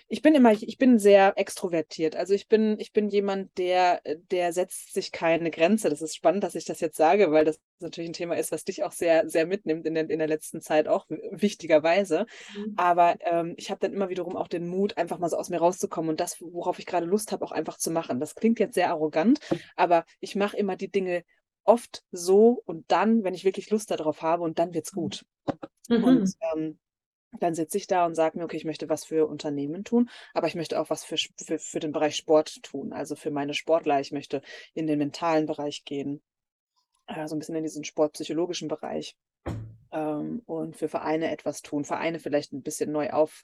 ich 0.08 0.22
bin 0.22 0.36
immer, 0.36 0.52
ich 0.52 0.78
bin 0.78 1.00
sehr 1.00 1.34
extrovertiert. 1.38 2.16
Also 2.16 2.34
ich 2.34 2.48
bin, 2.48 2.80
ich 2.80 2.94
bin 2.94 3.10
jemand, 3.10 3.58
der, 3.58 4.02
der 4.32 4.54
setzt 4.54 4.94
sich 4.94 5.12
keine 5.12 5.52
Grenze. 5.52 5.90
Das 5.90 6.02
ist 6.02 6.16
spannend, 6.16 6.44
dass 6.44 6.56
ich 6.56 6.66
das 6.66 6.80
jetzt 6.80 6.98
sage, 6.98 7.32
weil 7.32 7.46
das 7.46 7.60
natürlich 7.80 8.10
ein 8.10 8.14
Thema 8.14 8.36
ist, 8.36 8.52
was 8.52 8.64
dich 8.64 8.84
auch 8.84 8.92
sehr, 8.92 9.28
sehr 9.30 9.46
mitnimmt 9.46 9.86
in 9.86 9.96
der, 9.96 10.10
in 10.10 10.20
der 10.20 10.28
letzten 10.28 10.62
Zeit 10.62 10.88
auch 10.88 11.06
wichtigerweise. 11.32 12.26
Mhm. 12.56 12.74
Aber 12.78 13.16
ähm, 13.22 13.54
ich 13.58 13.72
habe 13.72 13.80
dann 13.80 13.94
immer 13.94 14.10
wiederum 14.10 14.36
auch 14.36 14.48
den 14.48 14.68
Mut, 14.68 14.98
einfach 14.98 15.20
mal 15.20 15.30
so 15.30 15.38
aus 15.38 15.50
mir 15.50 15.58
rauszukommen 15.58 16.10
und 16.10 16.20
das, 16.20 16.40
worauf 16.40 16.80
ich 16.80 16.86
gerade 16.86 17.06
Lust 17.06 17.32
habe, 17.32 17.44
auch 17.44 17.52
einfach 17.52 17.78
zu 17.78 17.92
machen. 17.92 18.20
Das 18.20 18.36
klingt 18.36 18.60
jetzt 18.60 18.76
sehr 18.76 18.90
arrogant, 18.90 19.40
aber 19.76 20.06
ich 20.20 20.36
mache 20.36 20.58
immer 20.58 20.76
die 20.76 20.92
Dinge 20.92 21.24
oft 21.66 22.04
so 22.12 22.62
und 22.66 22.90
dann, 22.92 23.24
wenn 23.24 23.34
ich 23.34 23.44
wirklich 23.44 23.70
Lust 23.70 23.92
darauf 23.92 24.22
habe 24.22 24.44
und 24.44 24.60
dann 24.60 24.74
wird's 24.74 24.92
gut. 24.92 25.26
Mhm. 25.90 26.04
Und 26.04 26.34
ähm, 26.54 26.80
dann 27.40 27.56
sitze 27.56 27.78
ich 27.78 27.88
da 27.88 28.06
und 28.06 28.16
sage 28.16 28.38
mir, 28.38 28.46
okay, 28.46 28.58
ich 28.58 28.66
möchte 28.66 28.90
was 28.90 29.06
für 29.06 29.28
Unternehmen 29.28 29.84
tun, 29.84 30.10
aber 30.34 30.48
ich 30.48 30.56
möchte 30.56 30.80
auch 30.80 30.90
was 30.90 31.04
für, 31.04 31.18
für, 31.18 31.60
für 31.60 31.80
den 31.80 31.92
Bereich 31.92 32.16
Sport 32.16 32.64
tun, 32.64 32.94
also 32.94 33.16
für 33.16 33.32
meine 33.32 33.54
Sportler. 33.54 34.00
Ich 34.00 34.12
möchte 34.12 34.42
in 34.74 34.88
den 34.88 35.00
mentalen 35.00 35.46
Bereich 35.46 35.84
gehen, 35.84 36.22
äh, 37.08 37.28
so 37.28 37.36
ein 37.36 37.40
bisschen 37.40 37.56
in 37.56 37.64
diesen 37.64 37.84
sportpsychologischen 37.84 38.68
Bereich 38.68 39.18
ähm, 39.92 40.42
und 40.46 40.78
für 40.78 40.88
Vereine 40.88 41.32
etwas 41.32 41.62
tun. 41.62 41.86
Vereine 41.86 42.20
vielleicht 42.20 42.54
ein 42.54 42.64
bisschen 42.64 42.92
neu 42.92 43.10
auf, 43.12 43.44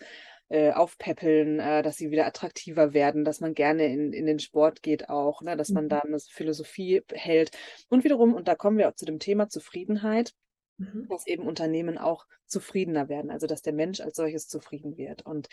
äh, 0.51 0.73
aufpäppeln, 0.73 1.59
äh, 1.61 1.81
dass 1.81 1.95
sie 1.95 2.11
wieder 2.11 2.25
attraktiver 2.25 2.93
werden, 2.93 3.23
dass 3.23 3.39
man 3.39 3.53
gerne 3.53 3.85
in, 3.85 4.11
in 4.11 4.25
den 4.25 4.39
Sport 4.39 4.83
geht 4.83 5.07
auch, 5.07 5.41
ne, 5.41 5.55
dass 5.55 5.69
man 5.69 5.85
mhm. 5.85 5.89
da 5.89 5.99
eine 5.99 6.19
Philosophie 6.19 7.03
hält. 7.13 7.57
Und 7.87 8.03
wiederum, 8.03 8.33
und 8.33 8.49
da 8.49 8.55
kommen 8.55 8.77
wir 8.77 8.89
auch 8.89 8.95
zu 8.95 9.05
dem 9.05 9.17
Thema 9.17 9.47
Zufriedenheit, 9.47 10.33
mhm. 10.77 11.07
dass 11.09 11.25
eben 11.25 11.47
Unternehmen 11.47 11.97
auch 11.97 12.25
zufriedener 12.47 13.07
werden, 13.07 13.31
also 13.31 13.47
dass 13.47 13.61
der 13.61 13.71
Mensch 13.71 14.01
als 14.01 14.17
solches 14.17 14.49
zufrieden 14.49 14.97
wird. 14.97 15.25
Und 15.25 15.47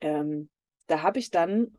ähm, 0.00 0.50
da 0.88 1.02
habe 1.02 1.20
ich 1.20 1.30
dann 1.30 1.78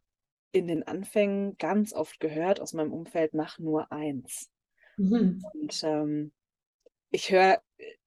in 0.53 0.67
den 0.67 0.83
Anfängen 0.83 1.57
ganz 1.57 1.91
oft 1.91 2.21
gehört 2.21 2.61
aus 2.61 2.71
meinem 2.71 2.93
Umfeld, 2.93 3.33
mach 3.33 3.59
nur 3.59 3.91
eins. 3.91 4.49
Mhm. 4.95 5.43
Und 5.53 5.83
ähm, 5.83 6.31
ich 7.09 7.33
höre 7.33 7.61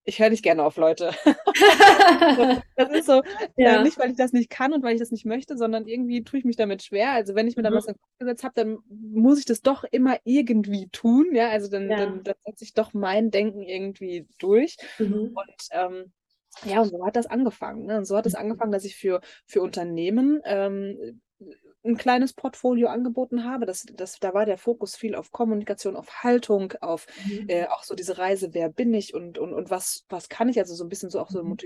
ich 0.04 0.18
höre 0.18 0.30
nicht 0.30 0.42
gerne 0.42 0.62
auf 0.62 0.76
Leute. 0.76 1.12
das 2.76 2.90
ist 2.90 3.06
so, 3.06 3.22
ja. 3.56 3.80
äh, 3.80 3.82
nicht 3.82 3.98
weil 3.98 4.10
ich 4.10 4.16
das 4.16 4.32
nicht 4.32 4.50
kann 4.50 4.72
und 4.72 4.82
weil 4.82 4.94
ich 4.94 5.00
das 5.00 5.10
nicht 5.10 5.24
möchte, 5.24 5.56
sondern 5.56 5.86
irgendwie 5.86 6.22
tue 6.22 6.38
ich 6.38 6.44
mich 6.44 6.56
damit 6.56 6.82
schwer. 6.82 7.12
Also 7.12 7.34
wenn 7.34 7.48
ich 7.48 7.56
mir 7.56 7.62
dann 7.62 7.72
mhm. 7.72 7.78
was 7.78 7.86
in 7.86 7.94
den 7.94 8.00
Kopf 8.00 8.18
gesetzt 8.18 8.44
habe, 8.44 8.54
dann 8.54 8.78
muss 8.88 9.38
ich 9.38 9.46
das 9.46 9.62
doch 9.62 9.84
immer 9.84 10.18
irgendwie 10.24 10.88
tun. 10.88 11.28
Ja, 11.32 11.48
also 11.48 11.70
dann, 11.70 11.88
ja. 11.88 11.96
dann, 11.96 12.22
dann 12.22 12.34
setze 12.44 12.64
ich 12.64 12.74
doch 12.74 12.92
mein 12.92 13.30
Denken 13.30 13.62
irgendwie 13.62 14.26
durch. 14.38 14.76
Mhm. 14.98 15.34
Und 15.34 15.68
ähm, 15.70 16.12
ja, 16.64 16.82
und 16.82 16.90
so 16.90 17.04
hat 17.04 17.16
das 17.16 17.26
angefangen. 17.26 17.86
Ne? 17.86 17.98
Und 17.98 18.04
so 18.04 18.16
hat 18.16 18.26
es 18.26 18.34
mhm. 18.34 18.40
angefangen, 18.40 18.72
dass 18.72 18.84
ich 18.84 18.96
für, 18.96 19.20
für 19.46 19.62
Unternehmen 19.62 20.40
ähm, 20.44 21.20
ein 21.84 21.96
kleines 21.96 22.32
Portfolio 22.32 22.88
angeboten 22.88 23.44
habe. 23.44 23.66
Das, 23.66 23.84
das, 23.94 24.18
da 24.18 24.32
war 24.32 24.46
der 24.46 24.56
Fokus 24.56 24.96
viel 24.96 25.14
auf 25.14 25.32
Kommunikation, 25.32 25.96
auf 25.96 26.22
Haltung, 26.22 26.72
auf 26.80 27.06
mhm. 27.26 27.48
äh, 27.48 27.66
auch 27.66 27.84
so 27.84 27.94
diese 27.94 28.18
Reise, 28.18 28.54
wer 28.54 28.70
bin 28.70 28.94
ich 28.94 29.14
und, 29.14 29.38
und, 29.38 29.52
und 29.52 29.70
was, 29.70 30.04
was 30.08 30.28
kann 30.28 30.48
ich, 30.48 30.58
also 30.58 30.74
so 30.74 30.84
ein 30.84 30.88
bisschen 30.88 31.10
so 31.10 31.20
auch 31.20 31.30
so 31.30 31.42
mhm. 31.42 31.58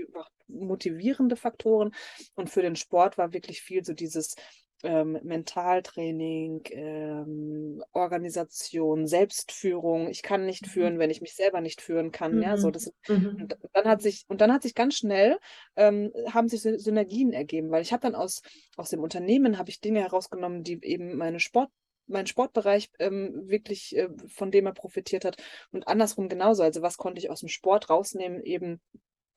motivierende 0.47 1.35
Faktoren. 1.35 1.91
Und 2.35 2.49
für 2.49 2.61
den 2.61 2.75
Sport 2.75 3.17
war 3.17 3.33
wirklich 3.33 3.61
viel 3.61 3.85
so 3.85 3.93
dieses, 3.93 4.35
ähm, 4.83 5.19
Mentaltraining, 5.23 6.61
ähm, 6.71 7.83
Organisation, 7.91 9.07
Selbstführung. 9.07 10.09
Ich 10.09 10.23
kann 10.23 10.45
nicht 10.45 10.67
mhm. 10.67 10.69
führen, 10.69 10.99
wenn 10.99 11.09
ich 11.09 11.21
mich 11.21 11.35
selber 11.35 11.61
nicht 11.61 11.81
führen 11.81 12.11
kann. 12.11 12.35
Mhm. 12.35 12.41
Ja, 12.41 12.57
so 12.57 12.67
mhm. 12.67 12.71
das, 12.71 12.93
mhm. 13.07 13.37
und 13.41 13.55
dann 13.73 13.85
hat 13.85 14.01
sich 14.01 14.25
und 14.27 14.41
dann 14.41 14.53
hat 14.53 14.63
sich 14.63 14.75
ganz 14.75 14.95
schnell 14.95 15.37
ähm, 15.75 16.11
haben 16.31 16.47
sich 16.47 16.61
Synergien 16.61 17.33
ergeben, 17.33 17.71
weil 17.71 17.81
ich 17.81 17.91
habe 17.91 18.01
dann 18.01 18.15
aus 18.15 18.41
aus 18.77 18.89
dem 18.89 19.01
Unternehmen 19.01 19.57
habe 19.57 19.69
ich 19.69 19.81
Dinge 19.81 20.01
herausgenommen, 20.01 20.63
die 20.63 20.79
eben 20.83 21.17
meine 21.17 21.39
Sport 21.39 21.69
mein 22.07 22.27
Sportbereich 22.27 22.89
ähm, 22.99 23.47
wirklich 23.47 23.95
äh, 23.95 24.09
von 24.27 24.51
dem 24.51 24.65
er 24.65 24.73
profitiert 24.73 25.25
hat 25.25 25.37
und 25.71 25.87
andersrum 25.87 26.29
genauso. 26.29 26.63
Also 26.63 26.81
was 26.81 26.97
konnte 26.97 27.19
ich 27.19 27.29
aus 27.29 27.41
dem 27.41 27.49
Sport 27.49 27.89
rausnehmen, 27.89 28.41
eben 28.43 28.81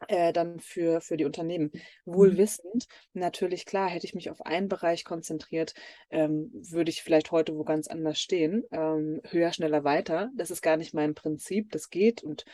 äh, 0.09 0.33
dann 0.33 0.61
für, 0.61 1.01
für 1.01 1.17
die 1.17 1.25
Unternehmen. 1.25 1.71
Wohl 2.05 2.33
mhm. 2.33 2.39
wissend, 2.39 2.87
natürlich 3.13 3.67
klar, 3.67 3.89
hätte 3.89 4.07
ich 4.07 4.15
mich 4.15 4.31
auf 4.31 4.45
einen 4.45 4.69
Bereich 4.69 5.05
konzentriert, 5.05 5.75
ähm, 6.11 6.51
würde 6.53 6.91
ich 6.91 7.03
vielleicht 7.03 7.31
heute 7.31 7.57
wo 7.57 7.65
ganz 7.65 7.89
anders 7.89 8.21
stehen. 8.21 8.65
Ähm, 8.71 9.21
höher, 9.29 9.53
schneller, 9.53 9.85
weiter. 9.85 10.31
Das 10.37 10.51
ist 10.51 10.63
gar 10.63 10.77
nicht 10.77 10.95
mein 10.95 11.15
Prinzip, 11.15 11.71
das 11.73 11.91
geht 11.91 12.23
und 12.23 12.45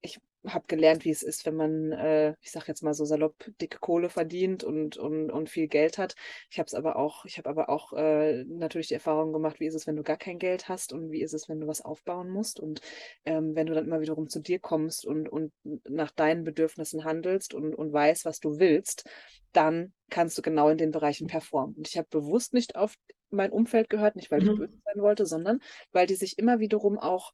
ich 0.00 0.20
habe 0.48 0.66
gelernt, 0.66 1.04
wie 1.04 1.10
es 1.10 1.22
ist, 1.22 1.46
wenn 1.46 1.56
man, 1.56 1.92
äh, 1.92 2.34
ich 2.40 2.50
sage 2.50 2.66
jetzt 2.68 2.82
mal 2.82 2.94
so 2.94 3.04
salopp, 3.04 3.34
dicke 3.60 3.78
Kohle 3.78 4.08
verdient 4.08 4.64
und, 4.64 4.96
und, 4.96 5.30
und 5.30 5.50
viel 5.50 5.68
Geld 5.68 5.98
hat. 5.98 6.14
Ich 6.50 6.58
habe 6.58 6.66
es 6.66 6.74
aber 6.74 6.96
auch, 6.96 7.24
ich 7.24 7.38
habe 7.38 7.48
aber 7.48 7.68
auch 7.68 7.92
äh, 7.92 8.44
natürlich 8.44 8.88
die 8.88 8.94
Erfahrung 8.94 9.32
gemacht, 9.32 9.60
wie 9.60 9.66
ist 9.66 9.74
es, 9.74 9.86
wenn 9.86 9.96
du 9.96 10.02
gar 10.02 10.16
kein 10.16 10.38
Geld 10.38 10.68
hast 10.68 10.92
und 10.92 11.10
wie 11.10 11.22
ist 11.22 11.32
es, 11.32 11.48
wenn 11.48 11.60
du 11.60 11.66
was 11.66 11.84
aufbauen 11.84 12.30
musst 12.30 12.60
und 12.60 12.80
ähm, 13.24 13.54
wenn 13.54 13.66
du 13.66 13.74
dann 13.74 13.86
immer 13.86 14.00
wiederum 14.00 14.28
zu 14.28 14.40
dir 14.40 14.58
kommst 14.58 15.04
und, 15.06 15.28
und 15.28 15.52
nach 15.88 16.10
deinen 16.10 16.44
Bedürfnissen 16.44 17.04
handelst 17.04 17.54
und, 17.54 17.74
und 17.74 17.92
weißt, 17.92 18.24
was 18.24 18.40
du 18.40 18.58
willst, 18.58 19.08
dann 19.52 19.92
kannst 20.10 20.36
du 20.38 20.42
genau 20.42 20.68
in 20.68 20.78
den 20.78 20.90
Bereichen 20.90 21.26
performen. 21.26 21.74
Und 21.76 21.88
ich 21.88 21.96
habe 21.96 22.08
bewusst 22.10 22.54
nicht 22.54 22.76
auf 22.76 22.94
mein 23.30 23.50
Umfeld 23.50 23.90
gehört, 23.90 24.16
nicht 24.16 24.30
weil 24.30 24.42
ich 24.42 24.50
mhm. 24.50 24.58
böse 24.58 24.78
sein 24.84 25.02
wollte, 25.02 25.26
sondern 25.26 25.60
weil 25.92 26.06
die 26.06 26.14
sich 26.14 26.38
immer 26.38 26.60
wiederum 26.60 26.98
auch 26.98 27.32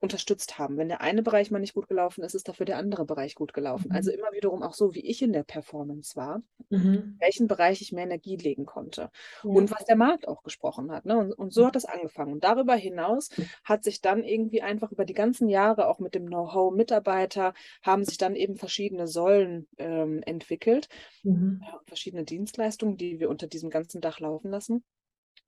unterstützt 0.00 0.58
haben. 0.58 0.78
Wenn 0.78 0.88
der 0.88 1.02
eine 1.02 1.22
Bereich 1.22 1.50
mal 1.50 1.58
nicht 1.58 1.74
gut 1.74 1.86
gelaufen 1.86 2.24
ist, 2.24 2.34
ist 2.34 2.48
dafür 2.48 2.64
der 2.64 2.78
andere 2.78 3.04
Bereich 3.04 3.34
gut 3.34 3.52
gelaufen. 3.52 3.88
Mhm. 3.90 3.96
Also 3.96 4.10
immer 4.10 4.32
wiederum 4.32 4.62
auch 4.62 4.72
so, 4.72 4.94
wie 4.94 5.06
ich 5.06 5.20
in 5.20 5.32
der 5.32 5.42
Performance 5.42 6.16
war, 6.16 6.42
mhm. 6.70 7.16
welchen 7.20 7.46
Bereich 7.46 7.82
ich 7.82 7.92
mehr 7.92 8.04
Energie 8.04 8.36
legen 8.36 8.64
konnte 8.64 9.10
ja. 9.42 9.50
und 9.50 9.70
was 9.70 9.84
der 9.84 9.96
Markt 9.96 10.26
auch 10.26 10.42
gesprochen 10.42 10.90
hat. 10.90 11.04
Ne? 11.04 11.18
Und, 11.18 11.32
und, 11.32 11.52
so 11.52 11.66
hat 11.66 11.76
das 11.76 11.84
angefangen. 11.84 12.32
Und 12.32 12.44
darüber 12.44 12.74
hinaus 12.74 13.28
hat 13.62 13.84
sich 13.84 14.00
dann 14.00 14.24
irgendwie 14.24 14.62
einfach 14.62 14.90
über 14.90 15.04
die 15.04 15.14
ganzen 15.14 15.48
Jahre 15.48 15.88
auch 15.88 15.98
mit 15.98 16.14
dem 16.14 16.26
Know-how 16.26 16.72
Mitarbeiter 16.72 17.52
haben 17.82 18.04
sich 18.04 18.16
dann 18.16 18.34
eben 18.34 18.56
verschiedene 18.56 19.06
Säulen 19.06 19.68
ähm, 19.76 20.22
entwickelt, 20.24 20.88
mhm. 21.22 21.60
ja, 21.62 21.78
verschiedene 21.86 22.24
Dienstleistungen, 22.24 22.96
die 22.96 23.20
wir 23.20 23.28
unter 23.28 23.46
diesem 23.46 23.68
ganzen 23.68 24.00
Dach 24.00 24.18
laufen 24.20 24.50
lassen 24.50 24.82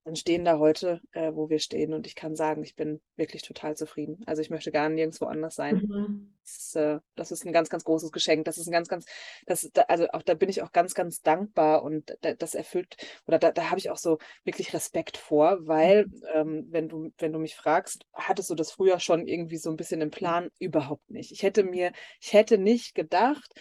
und 0.05 0.19
stehen 0.19 0.45
da 0.45 0.59
heute, 0.59 1.01
äh, 1.13 1.33
wo 1.33 1.49
wir 1.49 1.61
stehen. 1.61 1.95
Und 1.95 2.07
ich 2.07 2.17
kann 2.17 2.35
sagen, 2.35 2.63
ich 2.65 2.75
bin 2.75 3.01
wirklich 3.17 3.43
total 3.43 3.77
zufrieden. 3.77 4.21
Also 4.27 4.43
ich 4.43 4.51
möchte 4.51 4.73
gar 4.73 4.89
nirgendwo 4.89 5.27
anders 5.27 5.55
sein. 5.55 5.77
Mhm. 5.77 6.35
Das, 6.43 6.57
ist, 6.57 6.77
äh, 6.77 6.99
das, 7.15 7.31
ist 7.31 7.45
ein 7.45 7.53
ganz, 7.53 7.69
ganz 7.69 7.85
großes 7.85 8.11
Geschenk. 8.11 8.45
Das 8.45 8.59
ist 8.59 8.67
ein 8.67 8.73
ganz, 8.73 8.89
ganz, 8.89 9.07
das, 9.47 9.71
da, 9.73 9.83
also 9.83 10.09
auch 10.13 10.23
da 10.23 10.35
bin 10.35 10.49
ich 10.49 10.63
auch 10.63 10.73
ganz, 10.73 10.95
ganz 10.95 11.23
dankbar 11.23 11.85
und 11.85 12.17
da, 12.23 12.35
das 12.35 12.55
erfüllt, 12.55 12.97
oder 13.27 13.39
da, 13.39 13.53
da 13.53 13.71
habe 13.71 13.79
ich 13.79 13.91
auch 13.91 13.97
so 13.97 14.19
wirklich 14.45 14.75
Respekt 14.75 15.17
vor, 15.17 15.59
weil, 15.67 16.07
mhm. 16.07 16.23
ähm, 16.35 16.67
wenn 16.71 16.89
du, 16.89 17.13
wenn 17.19 17.33
du 17.33 17.39
mich 17.39 17.55
fragst, 17.55 18.05
hattest 18.13 18.51
du 18.51 18.55
das 18.57 18.73
früher 18.73 18.99
schon 18.99 19.29
irgendwie 19.29 19.59
so 19.59 19.71
ein 19.71 19.77
bisschen 19.77 20.01
im 20.01 20.11
Plan? 20.11 20.51
Überhaupt 20.59 21.11
nicht. 21.11 21.31
Ich 21.31 21.45
hätte 21.45 21.63
mir, 21.63 21.93
ich 22.21 22.33
hätte 22.33 22.59
nicht 22.59 22.95
gedacht, 22.95 23.55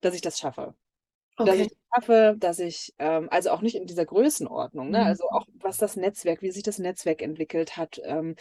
dass 0.00 0.14
ich 0.14 0.22
das 0.22 0.38
schaffe. 0.38 0.74
Okay. 1.38 1.50
Dass 1.50 1.58
ich 1.60 1.72
schaffe, 1.94 2.34
dass 2.38 2.58
ich, 2.58 2.94
ähm, 2.98 3.28
also 3.30 3.50
auch 3.50 3.62
nicht 3.62 3.76
in 3.76 3.86
dieser 3.86 4.04
Größenordnung, 4.04 4.90
ne? 4.90 4.98
Mhm. 4.98 5.06
also 5.06 5.28
auch 5.30 5.46
was 5.54 5.76
das 5.78 5.96
Netzwerk, 5.96 6.42
wie 6.42 6.50
sich 6.50 6.62
das 6.62 6.78
Netzwerk 6.78 7.22
entwickelt 7.22 7.76
hat, 7.76 8.00
ähm, 8.04 8.34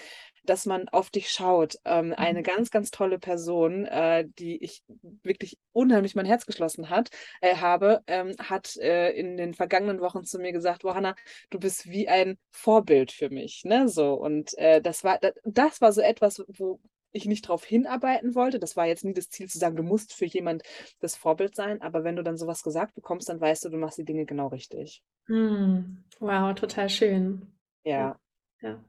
dass 0.46 0.66
man 0.66 0.90
auf 0.90 1.10
dich 1.10 1.30
schaut. 1.30 1.78
Ähm, 1.86 2.14
eine 2.18 2.40
mhm. 2.40 2.44
ganz, 2.44 2.72
ganz 2.72 2.90
tolle 2.90 3.20
Person, 3.20 3.86
äh, 3.86 4.26
die 4.40 4.64
ich 4.64 4.84
wirklich 5.24 5.58
unheimlich 5.74 6.16
mein 6.16 6.26
Herz 6.26 6.46
geschlossen 6.46 6.90
hat, 6.90 7.10
äh, 7.42 7.56
habe, 7.58 8.02
ähm, 8.08 8.36
hat 8.40 8.76
äh, 8.78 9.12
in 9.12 9.38
den 9.38 9.54
vergangenen 9.54 10.02
Wochen 10.02 10.24
zu 10.24 10.40
mir 10.40 10.52
gesagt, 10.52 10.84
Johanna, 10.84 11.16
du 11.50 11.60
bist 11.60 11.88
wie 11.90 12.08
ein 12.08 12.38
Vorbild 12.52 13.12
für 13.12 13.30
mich. 13.30 13.64
Ne? 13.64 13.88
So, 13.90 14.14
und 14.14 14.58
äh, 14.58 14.82
das 14.82 15.04
war, 15.04 15.20
das, 15.20 15.34
das 15.44 15.82
war 15.82 15.92
so 15.92 16.02
etwas, 16.02 16.44
wo, 16.48 16.80
ich 17.12 17.26
nicht 17.26 17.46
darauf 17.46 17.64
hinarbeiten 17.66 18.36
wollte. 18.36 18.60
Das 18.60 18.76
war 18.76 18.86
jetzt 18.86 19.04
nie 19.04 19.14
das 19.14 19.30
Ziel 19.30 19.50
zu 19.50 19.58
sagen, 19.58 19.76
du 19.76 19.84
musst 19.84 20.14
für 20.14 20.26
jemand 20.26 20.64
das 21.00 21.16
Vorbild 21.16 21.56
sein, 21.56 21.82
aber 21.82 22.04
wenn 22.04 22.16
du 22.16 22.24
dann 22.24 22.38
sowas 22.38 22.64
gesagt 22.64 22.96
bekommst, 22.96 23.30
dann 23.30 23.42
weißt 23.42 23.66
du, 23.66 23.70
du 23.70 23.78
machst 23.78 23.98
die 23.98 24.06
Dinge 24.06 24.26
genau 24.26 24.48
richtig. 24.48 25.02
Hm. 25.28 26.04
Wow, 26.20 26.54
total 26.56 26.90
schön. 26.90 27.48
Ja. 27.84 28.20
Ja. 28.62 28.84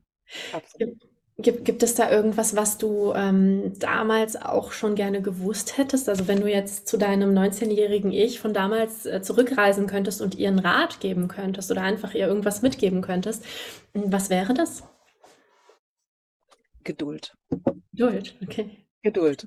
Absolut. 0.53 0.99
Gibt, 1.41 1.65
gibt 1.65 1.85
es 1.85 1.95
da 1.95 2.11
irgendwas, 2.11 2.57
was 2.57 2.79
du 2.79 3.13
ähm, 3.15 3.73
damals 3.79 4.35
auch 4.35 4.73
schon 4.73 4.97
gerne 4.97 5.23
gewusst 5.23 5.79
hättest? 5.79 6.09
Also 6.09 6.27
wenn 6.27 6.41
du 6.41 6.51
jetzt 6.51 6.89
zu 6.89 6.99
deinem 6.99 7.33
19-jährigen 7.33 8.11
Ich 8.11 8.41
von 8.41 8.53
damals 8.53 9.07
äh, 9.07 9.23
zurückreisen 9.23 9.87
könntest 9.87 10.21
und 10.21 10.35
ihr 10.35 10.49
einen 10.49 10.59
Rat 10.59 10.99
geben 10.99 11.29
könntest 11.29 11.71
oder 11.71 11.83
einfach 11.83 12.15
ihr 12.15 12.27
irgendwas 12.27 12.63
mitgeben 12.63 13.03
könntest, 13.03 13.45
was 13.95 14.31
wäre 14.31 14.53
das? 14.53 14.83
Geduld. 16.89 17.37
Geduld, 17.93 18.35
okay. 18.43 18.87
Geduld. 19.03 19.47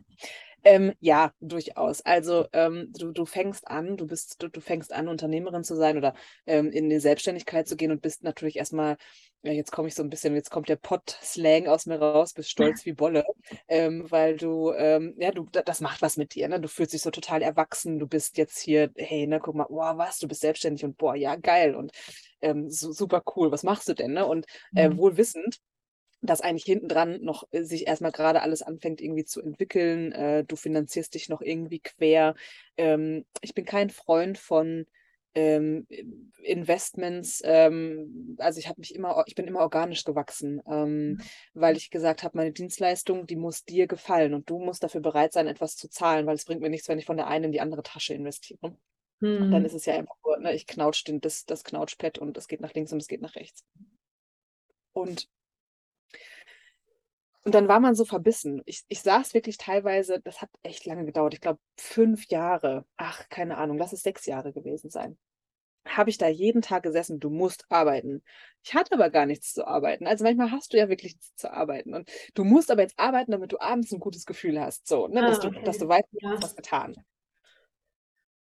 Ähm, 0.64 0.94
ja, 1.00 1.34
durchaus. 1.40 2.02
Also 2.02 2.46
ähm, 2.54 2.94
du, 2.96 3.12
du 3.12 3.26
fängst 3.26 3.68
an, 3.68 3.98
du 3.98 4.06
bist, 4.06 4.44
du, 4.44 4.48
du 4.48 4.62
fängst 4.62 4.94
an, 4.94 5.08
Unternehmerin 5.08 5.64
zu 5.64 5.76
sein 5.76 5.98
oder 5.98 6.14
ähm, 6.46 6.72
in 6.72 6.88
die 6.88 7.00
Selbstständigkeit 7.00 7.68
zu 7.68 7.76
gehen 7.76 7.90
und 7.90 8.04
bist 8.04 8.22
natürlich 8.22 8.58
erstmal, 8.58 8.98
ja, 9.42 9.54
jetzt 9.54 9.72
komme 9.72 9.88
ich 9.88 9.96
so 9.96 10.04
ein 10.04 10.12
bisschen, 10.12 10.36
jetzt 10.36 10.52
kommt 10.52 10.70
der 10.70 10.76
Pott-Slang 10.76 11.66
aus 11.66 11.88
mir 11.88 11.98
raus, 11.98 12.34
bist 12.34 12.52
stolz 12.52 12.86
wie 12.86 12.94
Bolle, 12.94 13.26
ähm, 13.68 14.06
weil 14.12 14.38
du, 14.38 14.72
ähm, 14.74 15.16
ja, 15.18 15.32
du, 15.32 15.48
das 15.52 15.82
macht 15.82 16.04
was 16.04 16.18
mit 16.18 16.36
dir, 16.36 16.48
ne? 16.48 16.62
Du 16.62 16.68
fühlst 16.68 16.94
dich 16.94 17.02
so 17.02 17.10
total 17.10 17.42
erwachsen, 17.42 17.98
du 17.98 18.06
bist 18.06 18.38
jetzt 18.38 18.60
hier, 18.60 18.92
hey, 18.98 19.26
ne, 19.26 19.40
guck 19.40 19.56
mal, 19.56 19.66
boah, 19.68 19.98
was, 19.98 20.20
du 20.20 20.28
bist 20.28 20.42
selbstständig 20.42 20.86
und 20.86 20.96
boah, 20.96 21.16
ja, 21.16 21.38
geil 21.38 21.74
und 21.74 21.92
ähm, 22.42 22.70
so, 22.70 22.92
super 22.92 23.24
cool, 23.36 23.52
was 23.52 23.64
machst 23.64 23.90
du 23.90 23.96
denn, 23.96 24.14
ne? 24.14 24.28
Und 24.28 24.46
äh, 24.76 24.90
mhm. 24.90 24.98
wohl 25.00 25.18
wissend, 25.18 25.60
dass 26.22 26.42
eigentlich 26.42 26.66
hinten 26.66 26.88
dran 26.88 27.20
noch 27.22 27.48
äh, 27.52 27.64
sich 27.64 27.88
erstmal 27.88 28.12
gerade 28.12 28.42
alles 28.42 28.62
anfängt 28.62 29.02
irgendwie 29.02 29.26
zu 29.26 29.42
entwickeln. 29.42 30.12
Äh, 30.12 30.44
du 30.44 30.56
finanzierst 30.56 31.14
dich 31.14 31.30
noch 31.30 31.42
irgendwie 31.42 31.80
quer. 31.80 32.36
Ähm, 32.78 33.26
ich 33.42 33.54
bin 33.54 33.66
kein 33.66 33.90
Freund 33.90 34.38
von 34.38 34.86
ähm, 35.34 35.88
Investments. 36.44 37.42
Ähm, 37.44 38.36
also 38.40 38.60
ich 38.60 38.68
habe 38.68 38.80
mich 38.82 38.94
immer, 38.94 39.24
ich 39.28 39.36
bin 39.36 39.48
immer 39.48 39.62
organisch 39.62 40.04
gewachsen, 40.04 40.62
ähm, 40.68 41.12
mhm. 41.12 41.22
weil 41.54 41.78
ich 41.78 41.90
gesagt 41.90 42.24
habe, 42.24 42.38
meine 42.38 42.52
Dienstleistung, 42.52 43.26
die 43.28 43.36
muss 43.36 43.64
dir 43.64 43.88
gefallen 43.88 44.34
und 44.34 44.50
du 44.50 44.60
musst 44.60 44.84
dafür 44.84 45.02
bereit 45.02 45.34
sein, 45.34 45.48
etwas 45.48 45.76
zu 45.76 45.90
zahlen, 45.90 46.26
weil 46.26 46.36
es 46.36 46.46
bringt 46.46 46.62
mir 46.62 46.70
nichts, 46.70 46.88
wenn 46.88 47.00
ich 47.00 47.06
von 47.06 47.18
der 47.18 47.28
einen 47.28 47.46
in 47.46 47.52
die 47.52 47.62
andere 47.62 47.84
Tasche 47.84 48.14
investiere. 48.14 48.76
Mhm. 49.22 49.44
Und 49.44 49.52
dann 49.52 49.62
mhm. 49.62 49.66
ist 49.66 49.74
es 49.74 49.86
ja 49.86 49.96
einfach 49.96 50.16
nur, 50.24 50.38
ne, 50.38 50.54
ich 50.54 50.68
knautsche 50.68 51.18
das, 51.20 51.46
das 51.46 51.64
Knautschpad 51.64 52.20
und 52.20 52.38
es 52.38 52.48
geht 52.48 52.62
nach 52.62 52.74
links 52.74 52.92
und 52.92 53.02
es 53.02 53.08
geht 53.08 53.22
nach 53.22 53.36
rechts. 53.36 53.64
Und 54.94 55.30
und 57.44 57.56
dann 57.56 57.68
war 57.68 57.80
man 57.80 57.96
so 57.96 58.06
verbissen. 58.06 58.62
Ich, 58.66 58.84
ich 58.88 59.02
saß 59.02 59.34
wirklich 59.34 59.58
teilweise, 59.58 60.20
das 60.24 60.42
hat 60.42 60.50
echt 60.64 60.86
lange 60.86 61.06
gedauert, 61.06 61.34
ich 61.34 61.42
glaube 61.42 61.60
fünf 61.78 62.28
Jahre, 62.28 62.86
ach, 62.98 63.28
keine 63.30 63.58
Ahnung, 63.58 63.78
lass 63.78 63.94
es 63.94 64.04
sechs 64.04 64.26
Jahre 64.26 64.54
gewesen 64.54 64.90
sein. 64.90 65.18
Habe 65.86 66.12
ich 66.12 66.20
da 66.20 66.28
jeden 66.28 66.62
Tag 66.62 66.84
gesessen, 66.84 67.20
du 67.20 67.32
musst 67.32 67.66
arbeiten. 67.70 68.24
Ich 68.64 68.76
hatte 68.76 68.94
aber 68.94 69.10
gar 69.10 69.26
nichts 69.26 69.54
zu 69.54 69.66
arbeiten. 69.66 70.06
Also 70.06 70.24
manchmal 70.24 70.52
hast 70.52 70.74
du 70.74 70.78
ja 70.78 70.90
wirklich 70.90 71.14
nichts 71.16 71.36
zu 71.36 71.52
arbeiten. 71.52 71.96
Und 71.96 72.12
du 72.36 72.44
musst 72.44 72.70
aber 72.70 72.84
jetzt 72.84 73.00
arbeiten, 73.00 73.32
damit 73.32 73.52
du 73.52 73.60
abends 73.60 73.92
ein 73.92 74.00
gutes 74.00 74.28
Gefühl 74.28 74.62
hast. 74.62 74.88
So, 74.88 75.08
ne? 75.08 75.24
Ah, 75.24 75.28
dass, 75.28 75.44
okay. 75.44 75.58
du, 75.58 75.64
dass 75.64 75.80
du 75.80 75.88
weißt, 75.88 76.08
du 76.12 76.18
ja. 76.22 76.30
hast 76.34 76.44
was 76.44 76.56
getan. 76.56 76.96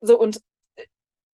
So, 0.02 0.20
und 0.20 0.42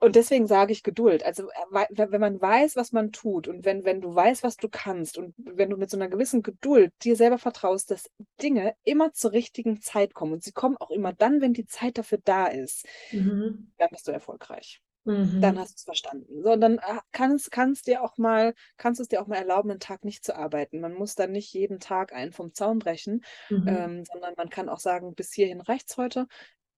und 0.05 0.17
deswegen 0.17 0.47
sage 0.47 0.73
ich 0.73 0.83
Geduld. 0.83 1.25
Also 1.25 1.49
äh, 1.49 1.87
wenn 1.97 2.21
man 2.21 2.41
weiß, 2.41 2.77
was 2.77 2.93
man 2.93 3.11
tut 3.13 3.49
und 3.49 3.65
wenn, 3.65 3.85
wenn 3.85 4.01
du 4.01 4.15
weißt, 4.15 4.43
was 4.43 4.57
du 4.57 4.69
kannst 4.69 5.17
und 5.17 5.35
wenn 5.39 5.71
du 5.71 5.77
mit 5.77 5.91
so 5.91 5.97
einer 5.97 6.09
gewissen 6.09 6.43
Geduld 6.43 6.93
dir 7.03 7.17
selber 7.17 7.39
vertraust, 7.39 7.91
dass 7.91 8.11
Dinge 8.43 8.75
immer 8.85 9.13
zur 9.13 9.33
richtigen 9.33 9.81
Zeit 9.81 10.13
kommen 10.15 10.35
und 10.35 10.43
sie 10.43 10.53
kommen 10.53 10.77
auch 10.77 10.91
immer 10.91 11.13
dann, 11.13 11.41
wenn 11.41 11.55
die 11.55 11.67
Zeit 11.67 11.97
dafür 11.97 12.19
da 12.23 12.47
ist, 12.47 12.87
mhm. 13.13 13.73
dann 13.79 13.89
bist 13.91 14.07
du 14.07 14.13
erfolgreich. 14.13 14.83
Mhm. 15.05 15.41
Dann 15.41 15.59
hast 15.59 15.73
du 15.73 15.75
es 15.77 15.85
verstanden. 15.85 16.43
So, 16.43 16.53
und 16.53 16.61
dann 16.61 16.79
äh, 16.79 17.01
kannst, 17.13 17.51
kannst 17.51 17.87
dir 17.87 18.03
auch 18.03 18.17
mal, 18.17 18.55
kannst 18.79 19.01
du 19.01 19.03
es 19.03 19.09
dir 19.09 19.21
auch 19.21 19.27
mal 19.27 19.37
erlauben, 19.37 19.71
einen 19.71 19.81
Tag 19.81 20.05
nicht 20.05 20.25
zu 20.25 20.35
arbeiten. 20.35 20.81
Man 20.81 20.95
muss 20.95 21.15
dann 21.15 21.33
nicht 21.33 21.53
jeden 21.53 21.79
Tag 21.79 22.15
einen 22.15 22.33
vom 22.33 22.55
Zaun 22.55 22.79
brechen, 22.79 23.23
mhm. 23.51 23.69
ähm, 23.69 24.05
sondern 24.05 24.35
man 24.37 24.49
kann 24.49 24.69
auch 24.69 24.81
sagen, 24.81 25.15
bis 25.15 25.33
hierhin 25.33 25.61
reicht 25.61 25.91
es 25.91 25.97
heute 25.99 26.27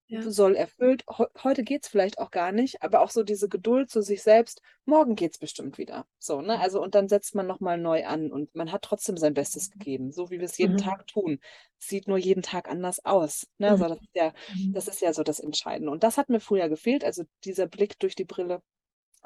ja. 0.09 0.23
soll 0.31 0.55
erfüllt. 0.55 1.05
heute 1.43 1.63
geht 1.65 1.85
es 1.85 1.89
vielleicht 1.89 2.19
auch 2.19 2.31
gar 2.31 2.53
nicht, 2.53 2.83
aber 2.83 3.01
auch 3.01 3.11
so 3.11 3.23
diese 3.23 3.49
Geduld 3.49 3.91
zu 3.91 4.03
sich 4.03 4.23
selbst, 4.23 4.63
morgen 4.85 5.17
geht 5.17 5.33
es 5.33 5.39
bestimmt 5.39 5.79
wieder. 5.79 6.07
So, 6.19 6.41
ne? 6.41 6.59
Also, 6.61 6.83
und 6.83 6.95
dann 6.95 7.09
setzt 7.09 7.35
man 7.35 7.47
nochmal 7.47 7.79
neu 7.79 8.05
an 8.07 8.31
und 8.31 8.55
man 8.55 8.73
hat 8.73 8.83
trotzdem 8.83 9.17
sein 9.17 9.35
Bestes 9.35 9.71
gegeben, 9.71 10.13
so 10.13 10.31
wie 10.31 10.39
wir 10.39 10.45
es 10.45 10.59
jeden 10.59 10.75
mhm. 10.75 10.81
Tag 10.81 11.07
tun. 11.07 11.41
Sieht 11.79 12.09
nur 12.09 12.19
jeden 12.19 12.43
Tag 12.43 12.69
anders 12.69 13.05
aus. 13.05 13.47
Ne? 13.59 13.71
Also, 13.71 13.89
das 13.89 14.01
ist, 14.01 14.15
ja, 14.15 14.33
mhm. 14.55 14.73
das 14.73 14.89
ist 14.89 15.01
ja 15.01 15.13
so 15.13 15.23
das 15.23 15.41
Entscheidende. 15.41 15.91
Und 15.91 16.05
das 16.05 16.19
hat 16.19 16.29
mir 16.29 16.41
früher 16.41 16.69
gefehlt, 16.69 17.05
also 17.05 17.25
dieser 17.45 17.67
Blick 17.67 17.99
durch 17.99 18.15
die 18.15 18.25
Brille. 18.25 18.63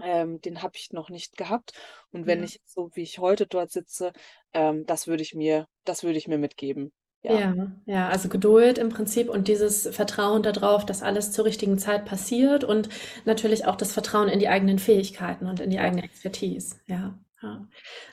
Ähm, 0.02 0.40
den 0.40 0.62
habe 0.62 0.72
ich 0.76 0.92
noch 0.92 1.10
nicht 1.10 1.37
gehabt. 1.37 1.72
Und 2.10 2.26
wenn 2.26 2.38
ja. 2.38 2.46
ich 2.46 2.60
so 2.64 2.90
wie 2.94 3.02
ich 3.02 3.18
heute 3.18 3.46
dort 3.46 3.70
sitze, 3.70 4.12
ähm, 4.54 4.87
das 4.87 5.06
würde 5.06 5.22
ich 5.22 5.34
mir, 5.34 5.68
das 5.84 6.04
würde 6.04 6.16
ich 6.16 6.26
mir 6.26 6.38
mitgeben. 6.38 6.90
Ja. 7.22 7.38
ja, 7.38 7.54
ja, 7.84 8.08
also 8.08 8.28
Geduld 8.30 8.78
im 8.78 8.88
Prinzip 8.88 9.28
und 9.28 9.46
dieses 9.46 9.86
Vertrauen 9.94 10.42
darauf, 10.42 10.86
dass 10.86 11.02
alles 11.02 11.32
zur 11.32 11.44
richtigen 11.44 11.76
Zeit 11.78 12.06
passiert 12.06 12.64
und 12.64 12.88
natürlich 13.26 13.66
auch 13.66 13.76
das 13.76 13.92
Vertrauen 13.92 14.28
in 14.28 14.38
die 14.38 14.48
eigenen 14.48 14.78
Fähigkeiten 14.78 15.46
und 15.46 15.60
in 15.60 15.68
die 15.70 15.80
eigene 15.80 16.02
Expertise. 16.02 16.76
Ja. 16.86 17.18
Ja. 17.42 17.66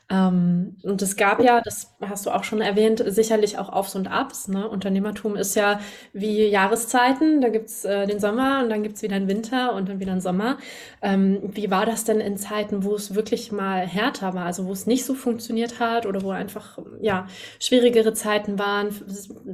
Ähm, 0.10 0.78
und 0.84 1.02
es 1.02 1.18
gab 1.18 1.42
ja, 1.44 1.60
das 1.60 1.98
hast 2.02 2.26
du 2.26 2.32
auch 2.32 2.46
schon 2.46 2.62
erwähnt, 2.62 3.04
sicherlich 3.08 3.58
auch 3.58 3.68
Aufs 3.68 3.94
und 3.96 4.08
Abs. 4.08 4.48
Ne? 4.48 4.70
Unternehmertum 4.70 5.36
ist 5.36 5.56
ja 5.56 5.82
wie 6.14 6.46
Jahreszeiten. 6.48 7.42
Da 7.42 7.50
gibt's 7.50 7.84
äh, 7.84 8.08
den 8.08 8.22
Sommer 8.22 8.62
und 8.64 8.70
dann 8.70 8.84
gibt's 8.84 9.02
wieder 9.02 9.18
einen 9.18 9.28
Winter 9.28 9.74
und 9.74 9.90
dann 9.90 10.00
wieder 10.00 10.14
einen 10.14 10.22
Sommer. 10.22 10.58
Ähm, 11.02 11.42
wie 11.44 11.70
war 11.70 11.86
das 11.86 12.06
denn 12.06 12.22
in 12.22 12.38
Zeiten, 12.38 12.86
wo 12.86 12.96
es 12.96 13.16
wirklich 13.16 13.52
mal 13.52 13.86
härter 13.86 14.34
war, 14.34 14.46
also 14.46 14.66
wo 14.66 14.72
es 14.72 14.88
nicht 14.88 15.04
so 15.04 15.14
funktioniert 15.14 15.82
hat 15.82 16.06
oder 16.06 16.22
wo 16.24 16.30
einfach 16.32 16.80
ja, 17.02 17.28
schwierigere 17.60 18.14
Zeiten 18.14 18.58
waren? 18.58 18.90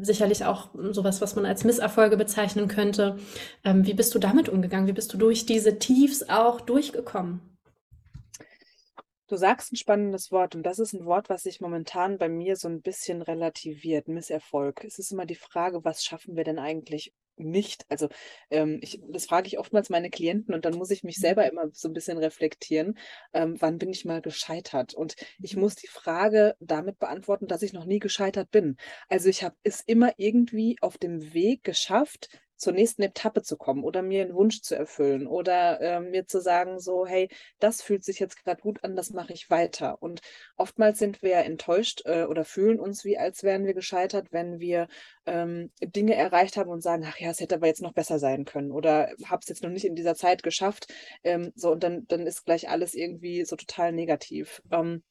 Sicherlich 0.04 0.46
auch 0.46 0.70
sowas, 0.92 1.20
was 1.20 1.36
man 1.36 1.48
als 1.48 1.64
Misserfolge 1.64 2.16
bezeichnen 2.16 2.68
könnte. 2.68 3.18
Ähm, 3.64 3.88
wie 3.88 3.96
bist 3.96 4.14
du 4.14 4.20
damit 4.20 4.50
umgegangen? 4.50 4.88
Wie 4.88 4.94
bist 4.94 5.12
du 5.14 5.18
durch 5.18 5.48
diese 5.48 5.80
Tiefs 5.80 6.30
auch 6.30 6.62
durchgekommen? 6.62 7.53
Du 9.28 9.38
sagst 9.38 9.72
ein 9.72 9.78
spannendes 9.78 10.32
Wort 10.32 10.54
und 10.56 10.64
das 10.64 10.80
ist 10.80 10.94
ein 10.94 11.06
Wort, 11.06 11.30
was 11.30 11.44
sich 11.44 11.62
momentan 11.62 12.18
bei 12.18 12.28
mir 12.28 12.56
so 12.58 12.68
ein 12.68 12.82
bisschen 12.82 13.22
relativiert, 13.22 14.08
Misserfolg. 14.10 14.84
Es 14.84 15.00
ist 15.00 15.12
immer 15.12 15.26
die 15.26 15.36
Frage, 15.36 15.86
was 15.86 16.04
schaffen 16.04 16.36
wir 16.36 16.44
denn 16.44 16.60
eigentlich 16.60 17.14
nicht? 17.38 17.86
Also 17.90 18.10
ähm, 18.50 18.80
ich, 18.82 19.00
das 19.10 19.26
frage 19.26 19.48
ich 19.48 19.58
oftmals 19.58 19.90
meine 19.90 20.10
Klienten 20.10 20.54
und 20.54 20.66
dann 20.66 20.76
muss 20.76 20.92
ich 20.92 21.04
mich 21.04 21.18
mhm. 21.18 21.22
selber 21.22 21.50
immer 21.50 21.70
so 21.72 21.88
ein 21.88 21.94
bisschen 21.94 22.18
reflektieren, 22.18 22.98
ähm, 23.34 23.56
wann 23.60 23.78
bin 23.78 23.90
ich 23.92 24.06
mal 24.06 24.22
gescheitert? 24.22 24.94
Und 24.94 25.16
ich 25.42 25.56
mhm. 25.56 25.62
muss 25.62 25.76
die 25.76 25.88
Frage 25.88 26.56
damit 26.60 27.00
beantworten, 27.00 27.48
dass 27.48 27.62
ich 27.64 27.74
noch 27.74 27.86
nie 27.86 28.00
gescheitert 28.00 28.52
bin. 28.52 28.78
Also 29.10 29.30
ich 29.30 29.44
habe 29.44 29.56
es 29.64 29.82
immer 29.82 30.14
irgendwie 30.18 30.78
auf 30.82 30.98
dem 30.98 31.34
Weg 31.34 31.64
geschafft, 31.64 32.30
zur 32.56 32.74
nächsten 32.74 33.04
Etappe 33.04 33.42
zu 33.42 33.58
kommen 33.58 33.84
oder 33.84 34.02
mir 34.02 34.22
einen 34.24 34.34
Wunsch 34.34 34.62
zu 34.62 34.76
erfüllen 34.76 35.28
oder 35.28 35.82
äh, 35.82 36.00
mir 36.00 36.28
zu 36.28 36.42
sagen, 36.42 36.80
so, 36.80 37.06
hey, 37.06 37.30
das 37.60 37.82
fühlt 37.82 38.04
sich 38.04 38.20
jetzt 38.20 38.44
gerade 38.44 38.62
gut 38.62 38.84
an, 38.84 38.96
das 38.96 39.12
mache 39.12 39.34
ich 39.34 39.50
weiter. 39.50 40.02
Und 40.02 40.22
oftmals 40.58 41.00
sind 41.00 41.22
wir 41.22 41.38
enttäuscht 41.38 42.02
äh, 42.06 42.24
oder 42.24 42.46
fühlen 42.46 42.80
uns 42.80 43.04
wie, 43.06 43.18
als 43.18 43.44
wären 43.44 43.66
wir 43.66 43.74
gescheitert, 43.74 44.28
wenn 44.32 44.60
wir 44.60 44.88
ähm, 45.26 45.72
Dinge 45.82 46.16
erreicht 46.16 46.58
haben 46.58 46.70
und 46.70 46.82
sagen, 46.82 47.04
ach 47.08 47.18
ja, 47.20 47.30
es 47.32 47.40
hätte 47.40 47.56
aber 47.56 47.68
jetzt 47.68 47.82
noch 47.82 47.94
besser 47.94 48.20
sein 48.20 48.46
können 48.46 48.72
oder 48.72 49.14
habe 49.26 49.42
es 49.42 49.50
jetzt 49.50 49.64
noch 49.64 49.70
nicht 49.70 49.86
in 49.86 49.96
dieser 49.96 50.16
Zeit 50.16 50.44
geschafft. 50.44 50.94
Ähm, 51.24 51.52
so, 51.56 51.72
und 51.72 51.84
dann, 51.84 52.08
dann 52.08 52.28
ist 52.28 52.46
gleich 52.46 52.70
alles 52.70 52.94
irgendwie 52.94 53.46
so 53.46 53.56
total 53.56 53.92
negativ. 53.92 54.62
Ähm, 54.72 55.04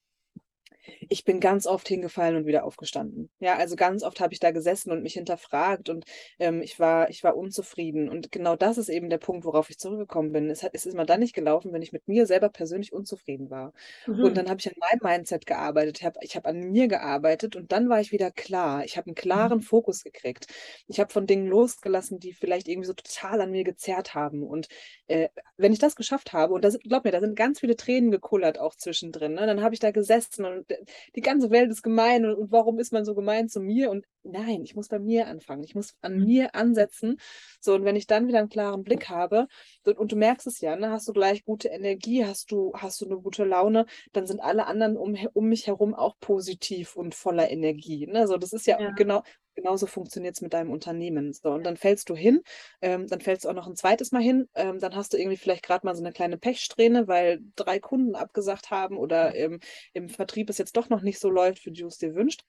ich 1.09 1.25
bin 1.25 1.41
ganz 1.41 1.67
oft 1.67 1.87
hingefallen 1.89 2.37
und 2.37 2.47
wieder 2.47 2.65
aufgestanden. 2.65 3.31
Ja, 3.39 3.57
also 3.57 3.77
ganz 3.77 4.03
oft 4.03 4.21
habe 4.21 4.33
ich 4.33 4.41
da 4.41 4.51
gesessen 4.51 4.91
und 4.91 5.03
mich 5.03 5.15
hinterfragt 5.15 5.89
und 5.89 6.05
ähm, 6.39 6.63
ich, 6.63 6.79
war, 6.79 7.11
ich 7.11 7.23
war 7.23 7.37
unzufrieden. 7.37 8.09
Und 8.09 8.33
genau 8.33 8.57
das 8.57 8.79
ist 8.79 8.89
eben 8.89 9.11
der 9.11 9.19
Punkt, 9.19 9.45
worauf 9.45 9.71
ich 9.71 9.79
zurückgekommen 9.79 10.33
bin. 10.33 10.51
Es, 10.51 10.63
hat, 10.63 10.73
es 10.75 10.87
ist 10.87 10.95
immer 10.95 11.07
dann 11.07 11.21
nicht 11.21 11.35
gelaufen, 11.35 11.73
wenn 11.73 11.83
ich 11.83 11.93
mit 11.93 12.09
mir 12.09 12.27
selber 12.27 12.49
persönlich 12.49 12.93
unzufrieden 12.93 13.51
war. 13.51 13.73
Mhm. 14.07 14.25
Und 14.25 14.37
dann 14.37 14.49
habe 14.49 14.59
ich 14.61 14.69
an 14.69 14.75
meinem 14.79 15.01
Mindset 15.03 15.47
gearbeitet, 15.47 15.99
ich 15.99 16.05
habe 16.05 16.19
ich 16.23 16.37
hab 16.37 16.47
an 16.47 16.59
mir 16.59 16.89
gearbeitet 16.89 17.57
und 17.57 17.73
dann 17.73 17.89
war 17.89 18.01
ich 18.01 18.13
wieder 18.13 18.31
klar. 18.31 18.85
Ich 18.85 18.97
habe 18.97 19.07
einen 19.07 19.15
klaren 19.15 19.59
mhm. 19.59 19.63
Fokus 19.63 20.03
gekriegt. 20.03 20.47
Ich 20.89 21.01
habe 21.01 21.13
von 21.13 21.27
Dingen 21.27 21.47
losgelassen, 21.47 22.19
die 22.19 22.33
vielleicht 22.33 22.69
irgendwie 22.69 22.87
so 22.87 22.95
total 22.95 23.41
an 23.41 23.51
mir 23.51 23.65
gezerrt 23.65 24.15
haben. 24.15 24.43
Und 24.43 24.69
äh, 25.07 25.29
wenn 25.57 25.73
ich 25.73 25.79
das 25.79 25.97
geschafft 25.97 26.33
habe, 26.33 26.55
und 26.55 26.65
das, 26.65 26.79
glaub 26.79 27.05
mir, 27.05 27.13
da 27.13 27.21
sind 27.21 27.37
ganz 27.37 27.61
viele 27.61 27.77
Tränen 27.77 28.11
gekullert 28.11 28.59
auch 28.59 28.75
zwischendrin, 28.75 29.35
ne? 29.35 29.47
dann 29.47 29.63
habe 29.63 29.75
ich 29.75 29.81
da 29.81 29.91
gesessen 29.91 30.45
und 30.45 30.72
die 31.17 31.21
ganze 31.21 31.51
Welt 31.51 31.71
ist 31.71 31.83
gemein 31.83 32.25
und, 32.25 32.35
und, 32.35 32.53
warum 32.53 32.79
ist 32.79 32.93
man 32.93 33.05
so 33.05 33.15
gemein 33.15 33.49
zu 33.49 33.61
mir? 33.61 33.91
Und 33.91 34.07
nein, 34.23 34.63
ich 34.65 34.75
muss 34.75 34.89
bei 34.89 34.99
mir 34.99 35.27
anfangen. 35.27 35.65
Ich 35.65 35.75
muss 35.75 35.95
an 36.01 36.19
mhm. 36.19 36.25
mir 36.25 36.55
ansetzen. 36.55 37.19
So, 37.61 37.75
und 37.75 37.85
wenn 37.85 37.97
ich 37.97 38.07
dann 38.07 38.29
wieder 38.29 38.39
einen 38.39 38.49
klaren 38.49 38.83
Blick 38.83 39.09
habe, 39.09 39.49
und, 39.85 39.99
und 39.99 40.13
du 40.13 40.17
merkst 40.17 40.47
es 40.47 40.61
ja, 40.61 40.77
ne, 40.77 40.91
hast 40.91 41.09
du 41.09 41.13
gleich 41.13 41.45
gute 41.45 41.69
Energie, 41.69 42.25
hast 42.25 42.51
du, 42.51 42.73
hast 42.75 43.01
du 43.01 43.07
eine 43.07 43.17
gute 43.17 43.45
Laune, 43.45 43.87
dann 44.13 44.27
sind 44.27 44.41
alle 44.41 44.67
anderen 44.67 44.97
um, 44.97 45.17
um 45.33 45.49
mich 45.49 45.67
herum 45.67 45.95
auch 45.95 46.17
positiv 46.21 46.97
und 46.97 47.15
voller 47.15 47.51
Energie. 47.51 48.07
Ne? 48.07 48.27
So, 48.27 48.37
das 48.37 48.53
ist 48.53 48.67
ja, 48.67 48.81
ja. 48.81 48.91
genau, 48.91 49.23
genauso 49.55 49.87
funktioniert 49.87 50.35
es 50.37 50.41
mit 50.41 50.53
deinem 50.53 50.71
Unternehmen. 50.71 51.33
So, 51.33 51.51
und 51.51 51.65
dann 51.65 51.77
fällst 51.77 52.09
du 52.11 52.17
hin, 52.17 52.43
ähm, 52.81 53.07
dann 53.09 53.21
fällst 53.21 53.45
du 53.45 53.49
auch 53.49 53.55
noch 53.55 53.67
ein 53.67 53.77
zweites 53.77 54.13
Mal 54.13 54.23
hin, 54.23 54.49
ähm, 54.55 54.79
dann 54.79 54.95
hast 54.95 55.13
du 55.13 55.19
irgendwie 55.19 55.37
vielleicht 55.37 55.63
gerade 55.65 55.87
mal 55.87 55.95
so 55.95 56.03
eine 56.03 56.13
kleine 56.13 56.39
Pechsträhne, 56.39 57.09
weil 57.09 57.41
drei 57.57 57.79
Kunden 57.81 58.15
abgesagt 58.15 58.71
haben 58.71 58.97
oder 58.97 59.35
ähm, 59.35 59.61
im 59.93 60.09
Vertrieb 60.09 60.51
es 60.51 60.59
jetzt 60.59 60.77
doch 60.77 60.89
noch 60.89 61.03
nicht 61.03 61.19
so 61.19 61.31
läuft, 61.31 61.67
wie 61.67 61.73
du 61.73 61.87
es 61.87 61.99
dir 61.99 62.15
wünscht. 62.15 62.45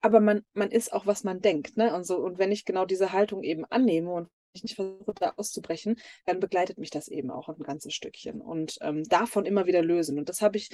Aber 0.00 0.20
man, 0.20 0.42
man 0.54 0.70
ist 0.70 0.92
auch, 0.92 1.06
was 1.06 1.24
man 1.24 1.40
denkt. 1.40 1.76
Ne? 1.76 1.94
Und, 1.94 2.04
so, 2.04 2.18
und 2.18 2.38
wenn 2.38 2.52
ich 2.52 2.64
genau 2.64 2.86
diese 2.86 3.12
Haltung 3.12 3.42
eben 3.42 3.64
annehme 3.66 4.10
und 4.10 4.28
ich 4.52 4.62
nicht 4.62 4.74
versuche, 4.74 5.14
da 5.14 5.34
auszubrechen, 5.36 5.96
dann 6.26 6.40
begleitet 6.40 6.78
mich 6.78 6.90
das 6.90 7.08
eben 7.08 7.30
auch 7.30 7.48
ein 7.48 7.62
ganzes 7.62 7.94
Stückchen. 7.94 8.40
Und 8.40 8.78
ähm, 8.80 9.04
davon 9.04 9.46
immer 9.46 9.66
wieder 9.66 9.82
lösen. 9.82 10.18
Und 10.18 10.28
das 10.28 10.42
habe 10.42 10.56
ich 10.56 10.70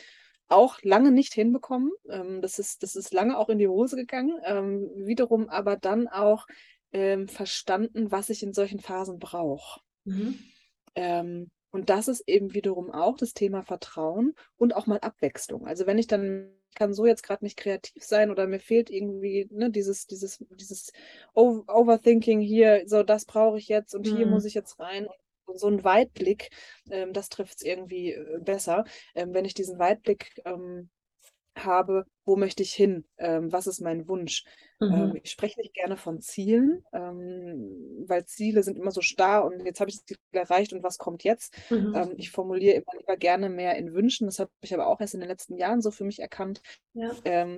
auch 0.48 0.80
lange 0.82 1.10
nicht 1.10 1.34
hinbekommen. 1.34 1.92
Ähm, 2.08 2.40
das, 2.42 2.58
ist, 2.58 2.82
das 2.82 2.96
ist 2.96 3.12
lange 3.12 3.36
auch 3.38 3.48
in 3.48 3.58
die 3.58 3.68
Hose 3.68 3.96
gegangen. 3.96 4.38
Ähm, 4.44 4.90
wiederum 4.94 5.48
aber 5.48 5.76
dann 5.76 6.08
auch 6.08 6.46
ähm, 6.92 7.28
verstanden, 7.28 8.10
was 8.10 8.30
ich 8.30 8.42
in 8.42 8.52
solchen 8.52 8.80
Phasen 8.80 9.18
brauche. 9.18 9.80
Mhm. 10.04 10.38
Ähm, 10.94 11.50
und 11.70 11.90
das 11.90 12.08
ist 12.08 12.26
eben 12.26 12.54
wiederum 12.54 12.90
auch 12.90 13.16
das 13.16 13.34
Thema 13.34 13.62
Vertrauen 13.62 14.34
und 14.56 14.74
auch 14.74 14.86
mal 14.86 15.00
Abwechslung. 15.00 15.66
Also 15.66 15.86
wenn 15.86 15.98
ich 15.98 16.06
dann 16.06 16.50
kann 16.74 16.94
so 16.94 17.06
jetzt 17.06 17.22
gerade 17.22 17.44
nicht 17.44 17.56
kreativ 17.56 18.04
sein 18.04 18.30
oder 18.30 18.46
mir 18.46 18.60
fehlt 18.60 18.90
irgendwie 18.90 19.48
ne, 19.50 19.70
dieses, 19.70 20.06
dieses, 20.06 20.44
dieses 20.50 20.92
Overthinking 21.34 22.40
hier, 22.40 22.84
so 22.86 23.02
das 23.02 23.24
brauche 23.24 23.58
ich 23.58 23.68
jetzt 23.68 23.94
und 23.94 24.10
mhm. 24.10 24.16
hier 24.16 24.26
muss 24.26 24.44
ich 24.44 24.54
jetzt 24.54 24.78
rein 24.78 25.08
so 25.54 25.68
ein 25.68 25.84
Weitblick, 25.84 26.50
ähm, 26.90 27.12
das 27.12 27.28
trifft 27.28 27.56
es 27.56 27.62
irgendwie 27.62 28.12
äh, 28.12 28.38
besser. 28.40 28.84
Ähm, 29.14 29.34
wenn 29.34 29.44
ich 29.44 29.54
diesen 29.54 29.78
Weitblick 29.78 30.40
ähm, 30.44 30.90
habe, 31.56 32.04
wo 32.24 32.36
möchte 32.36 32.62
ich 32.62 32.72
hin? 32.74 33.06
Ähm, 33.16 33.50
was 33.52 33.66
ist 33.66 33.80
mein 33.80 34.08
Wunsch? 34.08 34.44
Ähm, 34.80 35.08
mhm. 35.08 35.20
ich 35.22 35.30
spreche 35.30 35.58
nicht 35.58 35.72
gerne 35.72 35.96
von 35.96 36.20
Zielen, 36.20 36.84
ähm, 36.92 38.04
weil 38.06 38.26
Ziele 38.26 38.62
sind 38.62 38.76
immer 38.76 38.90
so 38.90 39.00
starr 39.00 39.44
und 39.46 39.64
jetzt 39.64 39.80
habe 39.80 39.88
ich 39.88 39.96
das 39.96 40.04
Ziel 40.04 40.18
erreicht 40.32 40.74
und 40.74 40.82
was 40.82 40.98
kommt 40.98 41.24
jetzt? 41.24 41.56
Mhm. 41.70 42.12
ich 42.18 42.30
formuliere 42.30 42.74
immer 42.74 42.98
lieber 42.98 43.16
gerne 43.16 43.48
mehr 43.48 43.76
in 43.76 43.94
Wünschen. 43.94 44.26
Das 44.26 44.38
habe 44.38 44.50
ich 44.60 44.74
aber 44.74 44.86
auch 44.86 45.00
erst 45.00 45.14
in 45.14 45.20
den 45.20 45.30
letzten 45.30 45.56
Jahren 45.56 45.80
so 45.80 45.90
für 45.90 46.04
mich 46.04 46.20
erkannt, 46.20 46.60
ja. 46.92 47.10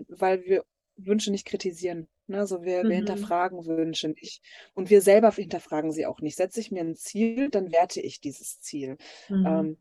weil 0.08 0.44
wir 0.44 0.64
Wünsche 0.98 1.30
nicht 1.30 1.46
kritisieren. 1.46 2.08
Ne? 2.26 2.46
So 2.46 2.62
wir, 2.62 2.84
mhm. 2.84 2.88
wir 2.88 2.96
hinterfragen 2.96 3.64
Wünsche 3.66 4.08
nicht. 4.08 4.42
Und 4.74 4.90
wir 4.90 5.00
selber 5.00 5.30
hinterfragen 5.32 5.92
sie 5.92 6.06
auch 6.06 6.20
nicht. 6.20 6.36
Setze 6.36 6.60
ich 6.60 6.70
mir 6.70 6.82
ein 6.82 6.96
Ziel, 6.96 7.48
dann 7.50 7.72
werte 7.72 8.00
ich 8.00 8.20
dieses 8.20 8.60
Ziel. 8.60 8.96
Mhm. 9.28 9.46
Ähm, 9.46 9.76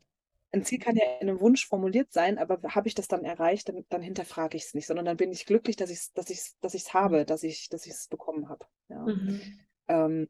ein 0.50 0.64
Ziel 0.64 0.78
kann 0.78 0.96
ja 0.96 1.04
in 1.20 1.28
einem 1.28 1.40
Wunsch 1.40 1.66
formuliert 1.66 2.10
sein, 2.10 2.38
aber 2.38 2.60
habe 2.74 2.88
ich 2.88 2.94
das 2.94 3.06
dann 3.06 3.24
erreicht, 3.24 3.68
dann, 3.68 3.84
dann 3.90 4.00
hinterfrage 4.00 4.56
ich 4.56 4.64
es 4.64 4.74
nicht, 4.74 4.86
sondern 4.86 5.04
dann 5.04 5.18
bin 5.18 5.30
ich 5.30 5.44
glücklich, 5.44 5.76
dass 5.76 5.90
ich 5.90 5.98
es 5.98 6.12
dass 6.14 6.30
ich's, 6.30 6.56
dass 6.60 6.72
ich's 6.72 6.94
habe, 6.94 7.26
dass 7.26 7.42
ich 7.42 7.68
dass 7.68 7.86
es 7.86 8.08
bekommen 8.08 8.48
habe. 8.48 8.64
Ja. 8.88 9.00
Mhm. 9.00 9.40
Ähm, 9.88 10.28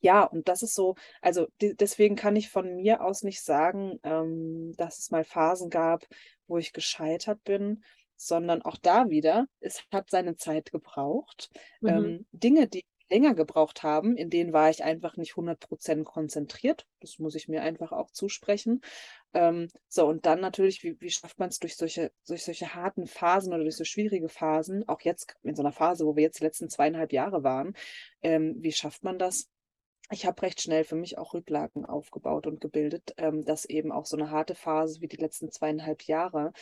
ja, 0.00 0.24
und 0.24 0.48
das 0.48 0.62
ist 0.62 0.74
so, 0.74 0.96
also 1.22 1.46
die, 1.60 1.76
deswegen 1.76 2.16
kann 2.16 2.36
ich 2.36 2.50
von 2.50 2.76
mir 2.76 3.04
aus 3.04 3.22
nicht 3.22 3.42
sagen, 3.42 3.98
ähm, 4.02 4.72
dass 4.76 4.98
es 4.98 5.10
mal 5.10 5.24
Phasen 5.24 5.70
gab, 5.70 6.06
wo 6.48 6.58
ich 6.58 6.72
gescheitert 6.72 7.42
bin 7.44 7.82
sondern 8.16 8.62
auch 8.62 8.76
da 8.76 9.10
wieder, 9.10 9.46
es 9.60 9.84
hat 9.92 10.10
seine 10.10 10.36
Zeit 10.36 10.72
gebraucht. 10.72 11.50
Mhm. 11.80 11.88
Ähm, 11.88 12.26
Dinge, 12.32 12.68
die 12.68 12.84
länger 13.10 13.34
gebraucht 13.34 13.82
haben, 13.82 14.16
in 14.16 14.30
denen 14.30 14.52
war 14.52 14.70
ich 14.70 14.82
einfach 14.82 15.16
nicht 15.16 15.34
100% 15.34 16.04
konzentriert. 16.04 16.86
Das 17.00 17.18
muss 17.18 17.34
ich 17.34 17.48
mir 17.48 17.62
einfach 17.62 17.92
auch 17.92 18.10
zusprechen. 18.10 18.80
Ähm, 19.32 19.68
so, 19.88 20.06
und 20.06 20.26
dann 20.26 20.40
natürlich, 20.40 20.82
wie, 20.82 21.00
wie 21.00 21.10
schafft 21.10 21.38
man 21.38 21.48
es 21.48 21.58
durch 21.58 21.76
solche, 21.76 22.10
durch 22.26 22.44
solche 22.44 22.74
harten 22.74 23.06
Phasen 23.06 23.52
oder 23.52 23.62
durch 23.62 23.76
so 23.76 23.84
schwierige 23.84 24.28
Phasen, 24.28 24.88
auch 24.88 25.02
jetzt 25.02 25.36
in 25.42 25.54
so 25.54 25.62
einer 25.62 25.72
Phase, 25.72 26.04
wo 26.04 26.16
wir 26.16 26.24
jetzt 26.24 26.40
die 26.40 26.44
letzten 26.44 26.68
zweieinhalb 26.68 27.12
Jahre 27.12 27.44
waren, 27.44 27.74
ähm, 28.22 28.56
wie 28.58 28.72
schafft 28.72 29.04
man 29.04 29.18
das, 29.18 29.48
ich 30.10 30.26
habe 30.26 30.40
recht 30.42 30.60
schnell 30.60 30.84
für 30.84 30.94
mich 30.94 31.18
auch 31.18 31.34
Rücklagen 31.34 31.84
aufgebaut 31.84 32.46
und 32.46 32.60
gebildet, 32.60 33.14
ähm, 33.16 33.44
dass 33.44 33.64
eben 33.64 33.92
auch 33.92 34.06
so 34.06 34.16
eine 34.16 34.30
harte 34.30 34.54
Phase 34.54 35.00
wie 35.00 35.08
die 35.08 35.16
letzten 35.16 35.50
zweieinhalb 35.50 36.02
Jahre 36.04 36.52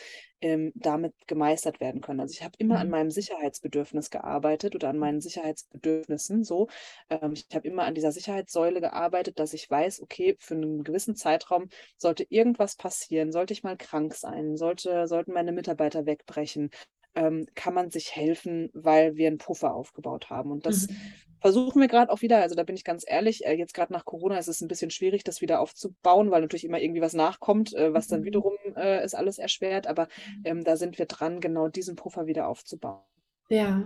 ähm, 0.41 0.71
damit 0.75 1.13
gemeistert 1.27 1.79
werden 1.79 2.01
können. 2.01 2.19
Also 2.19 2.33
ich 2.33 2.43
habe 2.43 2.55
immer 2.57 2.75
mhm. 2.75 2.81
an 2.81 2.89
meinem 2.89 3.11
Sicherheitsbedürfnis 3.11 4.09
gearbeitet 4.09 4.75
oder 4.75 4.89
an 4.89 4.97
meinen 4.97 5.21
Sicherheitsbedürfnissen 5.21 6.43
so. 6.43 6.67
Ähm, 7.09 7.33
ich 7.33 7.47
habe 7.53 7.67
immer 7.67 7.83
an 7.83 7.95
dieser 7.95 8.11
Sicherheitssäule 8.11 8.81
gearbeitet, 8.81 9.39
dass 9.39 9.53
ich 9.53 9.69
weiß, 9.69 10.01
okay, 10.01 10.35
für 10.39 10.55
einen 10.55 10.83
gewissen 10.83 11.15
Zeitraum 11.15 11.69
sollte 11.97 12.25
irgendwas 12.29 12.75
passieren, 12.75 13.31
sollte 13.31 13.53
ich 13.53 13.63
mal 13.63 13.77
krank 13.77 14.15
sein, 14.15 14.57
sollte, 14.57 15.07
sollten 15.07 15.33
meine 15.33 15.51
Mitarbeiter 15.51 16.05
wegbrechen, 16.05 16.71
ähm, 17.15 17.47
kann 17.55 17.73
man 17.73 17.89
sich 17.91 18.15
helfen, 18.15 18.69
weil 18.73 19.15
wir 19.15 19.27
einen 19.27 19.37
Puffer 19.37 19.73
aufgebaut 19.73 20.29
haben. 20.29 20.51
Und 20.51 20.65
das 20.65 20.89
mhm. 20.89 20.97
Versuchen 21.39 21.81
wir 21.81 21.87
gerade 21.87 22.11
auch 22.11 22.21
wieder, 22.21 22.41
also 22.41 22.55
da 22.55 22.63
bin 22.63 22.75
ich 22.75 22.83
ganz 22.83 23.03
ehrlich, 23.07 23.45
äh, 23.45 23.53
jetzt 23.53 23.73
gerade 23.73 23.93
nach 23.93 24.05
Corona 24.05 24.37
ist 24.37 24.47
es 24.47 24.61
ein 24.61 24.67
bisschen 24.67 24.91
schwierig, 24.91 25.23
das 25.23 25.41
wieder 25.41 25.59
aufzubauen, 25.59 26.31
weil 26.31 26.41
natürlich 26.41 26.65
immer 26.65 26.79
irgendwie 26.79 27.01
was 27.01 27.13
nachkommt, 27.13 27.73
äh, 27.73 27.93
was 27.93 28.07
dann 28.07 28.21
mhm. 28.21 28.25
wiederum 28.25 28.53
äh, 28.75 28.99
es 28.99 29.13
alles 29.13 29.37
erschwert. 29.37 29.87
Aber 29.87 30.03
mhm. 30.37 30.41
ähm, 30.45 30.63
da 30.63 30.77
sind 30.77 30.97
wir 30.97 31.05
dran, 31.05 31.39
genau 31.39 31.67
diesen 31.67 31.95
Puffer 31.95 32.27
wieder 32.27 32.47
aufzubauen. 32.47 33.01
Ja, 33.47 33.83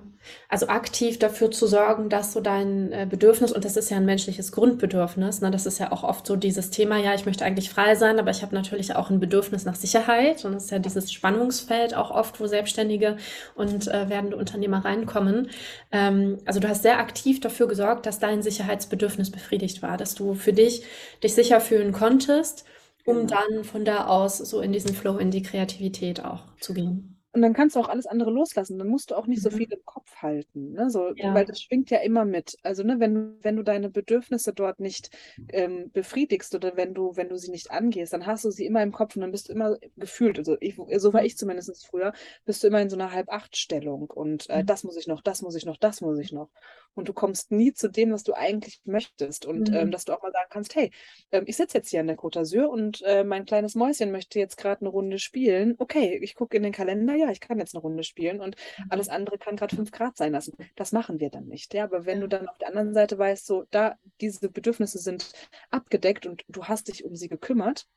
also 0.48 0.70
aktiv 0.70 1.20
dafür 1.20 1.52
zu 1.52 1.68
sorgen, 1.68 2.08
dass 2.08 2.32
so 2.32 2.40
dein 2.40 2.94
äh, 2.94 3.06
Bedürfnis, 3.10 3.52
und 3.52 3.66
das 3.66 3.76
ist 3.76 3.90
ja 3.92 3.98
ein 3.98 4.06
menschliches 4.06 4.54
Grundbedürfnis, 4.54 5.42
ne, 5.42 5.52
das 5.52 5.66
ist 5.66 5.80
ja 5.80 5.92
auch 5.92 6.04
oft 6.04 6.26
so 6.26 6.38
dieses 6.38 6.70
Thema, 6.70 6.98
ja, 6.98 7.14
ich 7.14 7.26
möchte 7.26 7.44
eigentlich 7.44 7.70
frei 7.70 7.96
sein, 7.96 8.20
aber 8.20 8.32
ich 8.32 8.42
habe 8.42 8.56
natürlich 8.56 8.96
auch 8.96 9.10
ein 9.10 9.20
Bedürfnis 9.20 9.66
nach 9.66 9.76
Sicherheit. 9.76 10.46
Und 10.46 10.54
das 10.54 10.66
ist 10.66 10.72
ja 10.72 10.80
dieses 10.80 11.12
Spannungsfeld 11.12 11.94
auch 11.94 12.10
oft, 12.10 12.40
wo 12.40 12.48
Selbstständige 12.48 13.18
und 13.54 13.90
äh, 13.90 14.08
werdende 14.08 14.38
Unternehmer 14.38 14.86
reinkommen. 14.86 15.50
Ähm, 15.92 16.38
also 16.46 16.62
du 16.62 16.70
hast 16.70 16.84
sehr 16.84 17.00
aktiv 17.00 17.42
dafür 17.42 17.68
gesorgt, 17.68 18.06
dass 18.06 18.20
dein 18.20 18.42
Sicherheitsbedürfnis 18.42 19.30
befriedigt 19.30 19.82
war, 19.82 19.98
dass 19.98 20.16
du 20.16 20.36
für 20.36 20.54
dich 20.54 20.86
dich 21.22 21.36
sicher 21.36 21.60
fühlen 21.60 21.92
konntest, 21.92 22.64
um 23.04 23.28
genau. 23.28 23.42
dann 23.52 23.66
von 23.66 23.84
da 23.84 24.06
aus 24.08 24.38
so 24.38 24.62
in 24.62 24.72
diesen 24.72 24.96
Flow, 24.96 25.18
in 25.18 25.32
die 25.32 25.44
Kreativität 25.44 26.24
auch 26.24 26.44
zu 26.62 26.74
gehen. 26.74 27.19
Und 27.40 27.44
dann 27.44 27.54
kannst 27.54 27.78
du 27.78 27.80
auch 27.80 27.88
alles 27.88 28.06
andere 28.06 28.32
loslassen. 28.32 28.78
Dann 28.78 28.90
musst 28.90 29.12
du 29.12 29.16
auch 29.16 29.26
nicht 29.26 29.42
so 29.42 29.50
mhm. 29.50 29.54
viel 29.56 29.72
im 29.72 29.86
Kopf 29.86 30.14
halten. 30.18 30.74
Ne? 30.74 30.90
So, 30.90 31.14
ja. 31.16 31.34
Weil 31.34 31.46
das 31.46 31.62
schwingt 31.62 31.90
ja 31.90 32.00
immer 32.00 32.26
mit. 32.26 32.58
Also, 32.64 32.84
ne, 32.84 33.00
wenn, 33.00 33.38
wenn 33.42 33.56
du 33.56 33.64
deine 33.64 33.90
Bedürfnisse 33.90 34.52
dort 34.52 34.82
nicht 34.82 35.10
ähm, 35.54 35.90
befriedigst 35.94 36.54
oder 36.54 36.76
wenn 36.76 36.94
du, 36.94 37.16
wenn 37.16 37.30
du 37.30 37.38
sie 37.38 37.50
nicht 37.50 37.72
angehst, 37.72 38.12
dann 38.12 38.26
hast 38.26 38.44
du 38.44 38.52
sie 38.52 38.66
immer 38.66 38.84
im 38.84 38.92
Kopf 38.92 39.16
und 39.16 39.22
dann 39.22 39.32
bist 39.32 39.48
du 39.48 39.54
immer 39.54 39.78
gefühlt, 39.96 40.38
also 40.38 40.58
ich, 40.60 40.76
so 40.98 41.14
war 41.14 41.24
ich 41.24 41.38
zumindest 41.38 41.88
früher, 41.88 42.12
bist 42.44 42.62
du 42.62 42.68
immer 42.68 42.82
in 42.82 42.90
so 42.90 42.98
einer 42.98 43.14
Halb-Acht-Stellung. 43.14 44.10
Und 44.10 44.50
äh, 44.50 44.62
mhm. 44.62 44.66
das 44.66 44.84
muss 44.84 44.98
ich 44.98 45.08
noch, 45.08 45.22
das 45.22 45.42
muss 45.42 45.56
ich 45.56 45.66
noch, 45.66 45.78
das 45.78 46.02
muss 46.02 46.20
ich 46.20 46.34
noch. 46.34 46.50
Und 46.96 47.08
du 47.08 47.14
kommst 47.14 47.52
nie 47.52 47.74
zu 47.74 47.90
dem, 47.90 48.12
was 48.12 48.24
du 48.24 48.34
eigentlich 48.34 48.82
möchtest. 48.84 49.46
Und 49.46 49.70
ähm, 49.70 49.74
mhm. 49.74 49.80
ähm, 49.80 49.92
dass 49.92 50.06
du 50.06 50.14
auch 50.14 50.22
mal 50.22 50.32
sagen 50.32 50.50
kannst, 50.50 50.76
hey, 50.76 50.92
ähm, 51.32 51.44
ich 51.48 51.56
sitze 51.56 51.78
jetzt 51.78 51.90
hier 51.90 52.00
an 52.00 52.08
der 52.08 52.18
Côte 52.18 52.40
d'Azur 52.40 52.66
und 52.66 53.02
äh, 53.04 53.24
mein 53.24 53.46
kleines 53.46 53.76
Mäuschen 53.76 54.12
möchte 54.12 54.40
jetzt 54.40 54.58
gerade 54.58 54.82
eine 54.82 54.90
Runde 54.90 55.20
spielen. 55.20 55.76
Okay, 55.78 56.20
ich 56.22 56.36
gucke 56.36 56.58
in 56.58 56.64
den 56.64 56.74
Kalender, 56.74 57.16
ja, 57.16 57.30
ich 57.30 57.40
kann 57.40 57.60
jetzt 57.60 57.76
eine 57.76 57.82
Runde 57.82 58.04
spielen 58.04 58.42
und 58.42 58.56
mhm. 58.78 58.86
alles 58.90 59.10
andere 59.10 59.38
kann 59.38 59.56
gerade 59.56 59.76
fünf 59.76 59.92
Grad 59.92 60.18
sein 60.18 60.34
lassen. 60.34 60.58
Das 60.76 60.92
machen 60.92 61.20
wir 61.20 61.30
dann 61.30 61.48
nicht. 61.48 61.74
Ja, 61.74 61.86
aber 61.86 62.06
wenn 62.06 62.22
du 62.22 62.28
dann 62.28 62.48
auf 62.48 62.58
der 62.58 62.70
anderen 62.70 62.94
Seite 62.94 63.18
weißt, 63.18 63.46
so 63.46 63.66
da 63.72 63.96
diese 64.22 64.50
Bedürfnisse 64.50 65.00
sind 65.00 65.32
abgedeckt 65.70 66.26
und 66.26 66.44
du 66.48 66.66
hast 66.66 66.88
dich 66.88 67.06
um 67.06 67.16
sie 67.16 67.30
gekümmert, 67.30 67.88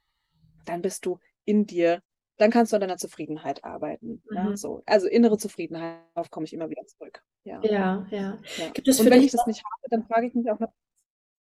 dann 0.65 0.83
bist 0.83 1.07
du 1.07 1.19
in 1.45 1.67
dir, 1.67 2.03
dann 2.43 2.51
kannst 2.51 2.73
du 2.73 2.77
an 2.77 2.81
deiner 2.81 2.97
Zufriedenheit 2.97 3.65
arbeiten. 3.65 4.23
Mhm. 4.29 4.37
Ja, 4.37 4.57
so. 4.57 4.83
Also 4.85 5.07
innere 5.07 5.39
Zufriedenheit, 5.39 6.01
darauf 6.15 6.31
komme 6.31 6.45
ich 6.45 6.53
immer 6.53 6.69
wieder 6.69 6.85
zurück. 6.87 7.23
Ja, 7.45 7.61
ja. 7.63 8.07
ja. 8.11 8.39
ja. 8.59 8.71
Gibt 8.71 8.89
es 8.89 8.99
und 8.99 9.09
wenn 9.09 9.23
ich 9.23 9.31
das 9.31 9.47
nicht 9.47 9.63
habe, 9.65 9.89
dann 9.91 10.05
frage 10.05 10.27
ich 10.27 10.35
mich 10.35 10.51
auch 10.51 10.59
noch. 10.59 10.73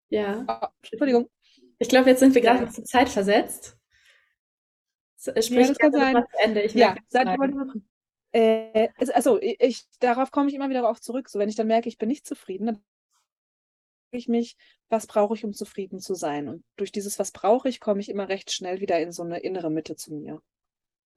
Ja. 0.10 0.46
Oh, 0.48 0.68
Entschuldigung. 0.82 1.30
Ich 1.78 1.88
glaube, 1.88 2.10
jetzt 2.10 2.20
sind 2.20 2.36
wir 2.36 2.42
gerade 2.42 2.66
ja. 2.66 2.70
zur 2.70 2.84
Zeit 2.84 3.08
versetzt. 3.08 3.78
Sprich 5.18 5.50
ja, 5.50 5.68
das 5.68 5.78
kann 5.78 5.92
sein. 5.94 6.24
Ende. 6.44 6.62
Ich 6.64 6.74
ja, 6.74 6.96
mal, 7.14 7.82
äh, 8.32 8.90
also 9.14 9.40
ich, 9.42 9.86
darauf 10.00 10.32
komme 10.32 10.50
ich 10.50 10.56
immer 10.56 10.70
wieder 10.70 10.90
auch 10.90 11.00
zurück. 11.00 11.30
So, 11.30 11.40
wenn 11.40 11.50
ich 11.50 11.56
dann 11.56 11.68
merke, 11.68 11.88
ich 11.88 11.98
bin 11.98 12.10
nicht 12.10 12.28
zufrieden, 12.28 12.66
dann 12.66 12.76
frage 12.76 14.18
ich 14.18 14.28
mich, 14.28 14.58
was 14.90 15.08
brauche 15.08 15.36
ich, 15.36 15.46
um 15.46 15.54
zufrieden 15.54 16.00
zu 16.00 16.14
sein? 16.14 16.50
Und 16.50 16.64
durch 16.76 16.92
dieses, 16.92 17.20
was 17.20 17.32
brauche 17.32 17.70
ich, 17.70 17.80
komme 17.80 18.02
ich 18.02 18.10
immer 18.10 18.28
recht 18.28 18.52
schnell 18.52 18.82
wieder 18.82 19.00
in 19.00 19.12
so 19.12 19.24
eine 19.24 19.40
innere 19.40 19.70
Mitte 19.70 19.96
zu 19.96 20.14
mir. 20.14 20.42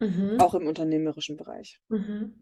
Mhm. 0.02 0.40
Auch 0.40 0.54
im 0.54 0.66
unternehmerischen 0.66 1.36
Bereich. 1.36 1.80
Mhm. 1.88 2.34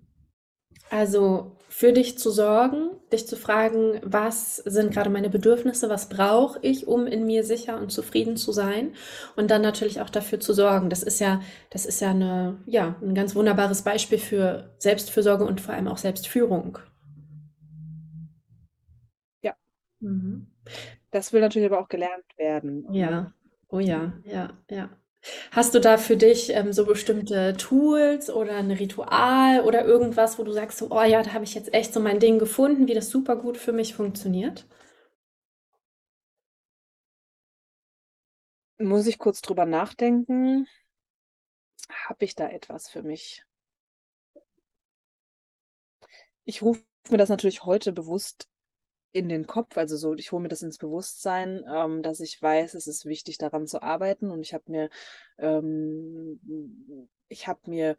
Also 0.88 1.56
für 1.68 1.92
dich 1.92 2.18
zu 2.18 2.30
sorgen, 2.30 2.90
dich 3.12 3.26
zu 3.26 3.36
fragen, 3.36 4.00
was 4.02 4.56
sind 4.56 4.92
gerade 4.92 5.10
meine 5.10 5.28
Bedürfnisse, 5.28 5.88
was 5.88 6.08
brauche 6.08 6.58
ich, 6.62 6.88
um 6.88 7.06
in 7.06 7.26
mir 7.26 7.44
sicher 7.44 7.78
und 7.80 7.92
zufrieden 7.92 8.36
zu 8.36 8.50
sein 8.52 8.94
und 9.36 9.50
dann 9.50 9.62
natürlich 9.62 10.00
auch 10.00 10.10
dafür 10.10 10.40
zu 10.40 10.52
sorgen. 10.52 10.88
Das 10.88 11.02
ist 11.02 11.20
ja, 11.20 11.42
das 11.70 11.86
ist 11.86 12.00
ja 12.00 12.10
eine, 12.10 12.58
ja, 12.66 12.96
ein 13.02 13.14
ganz 13.14 13.34
wunderbares 13.34 13.82
Beispiel 13.82 14.18
für 14.18 14.74
Selbstfürsorge 14.78 15.44
und 15.44 15.60
vor 15.60 15.74
allem 15.74 15.86
auch 15.86 15.98
Selbstführung. 15.98 16.78
Ja. 19.42 19.54
Mhm. 20.00 20.46
Das 21.10 21.32
will 21.32 21.40
natürlich 21.40 21.70
aber 21.70 21.80
auch 21.80 21.88
gelernt 21.88 22.24
werden. 22.36 22.92
Ja. 22.92 23.32
Oh 23.68 23.78
ja, 23.78 24.14
ja, 24.24 24.50
ja. 24.70 24.90
Hast 25.52 25.74
du 25.74 25.80
da 25.80 25.96
für 25.98 26.16
dich 26.16 26.50
ähm, 26.50 26.72
so 26.72 26.84
bestimmte 26.86 27.54
Tools 27.56 28.30
oder 28.30 28.56
ein 28.56 28.70
Ritual 28.70 29.60
oder 29.62 29.84
irgendwas, 29.84 30.38
wo 30.38 30.42
du 30.44 30.52
sagst, 30.52 30.78
so, 30.78 30.88
oh 30.90 31.02
ja, 31.02 31.22
da 31.22 31.32
habe 31.34 31.44
ich 31.44 31.54
jetzt 31.54 31.72
echt 31.74 31.92
so 31.92 32.00
mein 32.00 32.18
Ding 32.20 32.38
gefunden, 32.38 32.88
wie 32.88 32.94
das 32.94 33.10
super 33.10 33.36
gut 33.36 33.56
für 33.58 33.72
mich 33.72 33.94
funktioniert? 33.94 34.66
Muss 38.80 39.06
ich 39.06 39.18
kurz 39.18 39.42
drüber 39.42 39.64
nachdenken? 39.64 40.66
Habe 42.08 42.24
ich 42.24 42.34
da 42.34 42.48
etwas 42.48 42.88
für 42.88 43.02
mich? 43.04 43.44
Ich 46.44 46.60
rufe 46.60 46.82
mir 47.08 47.16
das 47.16 47.30
natürlich 47.30 47.64
heute 47.64 47.92
bewusst 47.92 48.49
in 49.12 49.28
den 49.28 49.46
Kopf, 49.46 49.76
also 49.76 49.96
so, 49.96 50.14
ich 50.14 50.32
hole 50.32 50.42
mir 50.42 50.48
das 50.48 50.62
ins 50.62 50.78
Bewusstsein, 50.78 51.64
ähm, 51.68 52.02
dass 52.02 52.20
ich 52.20 52.40
weiß, 52.40 52.74
es 52.74 52.86
ist 52.86 53.06
wichtig, 53.06 53.38
daran 53.38 53.66
zu 53.66 53.82
arbeiten. 53.82 54.30
Und 54.30 54.40
ich 54.40 54.54
habe 54.54 54.64
mir, 54.68 54.90
ähm, 55.38 56.40
ich 57.28 57.48
habe 57.48 57.60
mir 57.68 57.96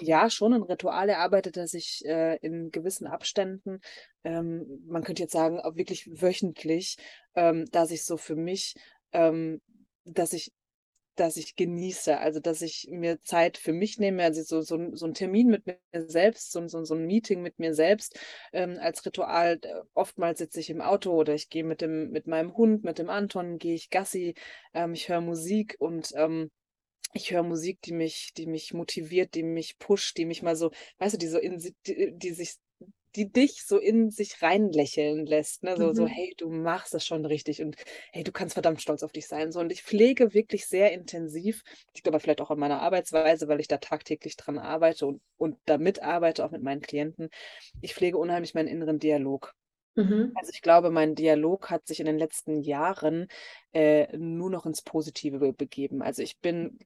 ja 0.00 0.28
schon 0.30 0.52
ein 0.52 0.62
Ritual 0.62 1.08
erarbeitet, 1.08 1.56
dass 1.56 1.74
ich 1.74 2.04
äh, 2.04 2.36
in 2.36 2.70
gewissen 2.70 3.06
Abständen, 3.06 3.80
ähm, 4.24 4.82
man 4.86 5.02
könnte 5.02 5.22
jetzt 5.22 5.32
sagen, 5.32 5.60
auch 5.60 5.76
wirklich 5.76 6.20
wöchentlich, 6.20 6.96
ähm, 7.34 7.64
dass 7.70 7.90
ich 7.90 8.04
so 8.04 8.16
für 8.16 8.36
mich, 8.36 8.74
ähm, 9.12 9.60
dass 10.04 10.32
ich 10.32 10.52
dass 11.20 11.36
ich 11.36 11.54
genieße, 11.56 12.18
also 12.18 12.40
dass 12.40 12.62
ich 12.62 12.88
mir 12.90 13.20
Zeit 13.20 13.58
für 13.58 13.72
mich 13.72 13.98
nehme, 13.98 14.24
also 14.24 14.42
so, 14.42 14.62
so, 14.62 14.94
so 14.96 15.06
ein 15.06 15.14
Termin 15.14 15.48
mit 15.48 15.66
mir 15.66 15.78
selbst, 15.92 16.52
so, 16.52 16.66
so, 16.66 16.84
so 16.84 16.94
ein 16.94 17.06
Meeting 17.06 17.42
mit 17.42 17.58
mir 17.58 17.74
selbst 17.74 18.18
ähm, 18.52 18.78
als 18.80 19.04
Ritual. 19.04 19.60
Oftmals 19.94 20.38
sitze 20.38 20.60
ich 20.60 20.70
im 20.70 20.80
Auto 20.80 21.12
oder 21.12 21.34
ich 21.34 21.50
gehe 21.50 21.64
mit 21.64 21.82
dem, 21.82 22.10
mit 22.10 22.26
meinem 22.26 22.56
Hund, 22.56 22.84
mit 22.84 22.98
dem 22.98 23.10
Anton, 23.10 23.58
gehe 23.58 23.74
ich 23.74 23.90
Gassi, 23.90 24.34
ähm, 24.74 24.94
ich 24.94 25.08
höre 25.08 25.20
Musik 25.20 25.76
und 25.78 26.12
ähm, 26.16 26.50
ich 27.12 27.32
höre 27.32 27.42
Musik, 27.42 27.82
die 27.82 27.92
mich, 27.92 28.32
die 28.36 28.46
mich 28.46 28.72
motiviert, 28.72 29.34
die 29.34 29.42
mich 29.42 29.78
pusht, 29.78 30.16
die 30.16 30.26
mich 30.26 30.42
mal 30.42 30.56
so, 30.56 30.70
weißt 30.98 31.14
du, 31.14 31.18
die 31.18 31.28
so 31.28 31.38
in, 31.38 31.58
die, 31.86 32.12
die 32.16 32.30
sich 32.32 32.54
die 33.16 33.30
dich 33.30 33.64
so 33.64 33.78
in 33.78 34.10
sich 34.10 34.42
reinlächeln 34.42 35.26
lässt. 35.26 35.62
Ne? 35.62 35.76
So, 35.76 35.88
mhm. 35.88 35.94
so, 35.94 36.06
hey, 36.06 36.34
du 36.36 36.50
machst 36.50 36.94
das 36.94 37.04
schon 37.04 37.24
richtig 37.26 37.62
und 37.62 37.76
hey, 38.12 38.24
du 38.24 38.32
kannst 38.32 38.54
verdammt 38.54 38.80
stolz 38.80 39.02
auf 39.02 39.12
dich 39.12 39.26
sein. 39.26 39.52
So, 39.52 39.60
und 39.60 39.72
ich 39.72 39.82
pflege 39.82 40.34
wirklich 40.34 40.66
sehr 40.66 40.92
intensiv, 40.92 41.62
ich 41.92 42.02
glaube 42.02 42.20
vielleicht 42.20 42.40
auch 42.40 42.50
an 42.50 42.58
meiner 42.58 42.80
Arbeitsweise, 42.80 43.48
weil 43.48 43.60
ich 43.60 43.68
da 43.68 43.78
tagtäglich 43.78 44.36
dran 44.36 44.58
arbeite 44.58 45.06
und, 45.06 45.20
und 45.36 45.56
damit 45.66 46.02
arbeite, 46.02 46.44
auch 46.44 46.50
mit 46.50 46.62
meinen 46.62 46.80
Klienten. 46.80 47.30
Ich 47.80 47.94
pflege 47.94 48.18
unheimlich 48.18 48.54
meinen 48.54 48.68
inneren 48.68 48.98
Dialog. 48.98 49.54
Mhm. 49.96 50.32
Also 50.36 50.52
ich 50.52 50.62
glaube, 50.62 50.90
mein 50.90 51.14
Dialog 51.14 51.70
hat 51.70 51.86
sich 51.86 52.00
in 52.00 52.06
den 52.06 52.18
letzten 52.18 52.60
Jahren 52.60 53.26
äh, 53.72 54.16
nur 54.16 54.50
noch 54.50 54.66
ins 54.66 54.82
Positive 54.82 55.52
begeben. 55.52 56.02
Also 56.02 56.22
ich 56.22 56.38
bin 56.38 56.78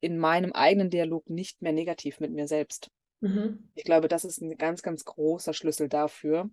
in 0.00 0.18
meinem 0.18 0.52
eigenen 0.52 0.90
Dialog 0.90 1.28
nicht 1.28 1.62
mehr 1.62 1.72
negativ 1.72 2.20
mit 2.20 2.30
mir 2.32 2.46
selbst. 2.46 2.90
Mhm. 3.20 3.70
Ich 3.74 3.84
glaube, 3.84 4.08
das 4.08 4.24
ist 4.24 4.40
ein 4.40 4.56
ganz, 4.58 4.82
ganz 4.82 5.04
großer 5.04 5.52
Schlüssel 5.54 5.88
dafür, 5.88 6.50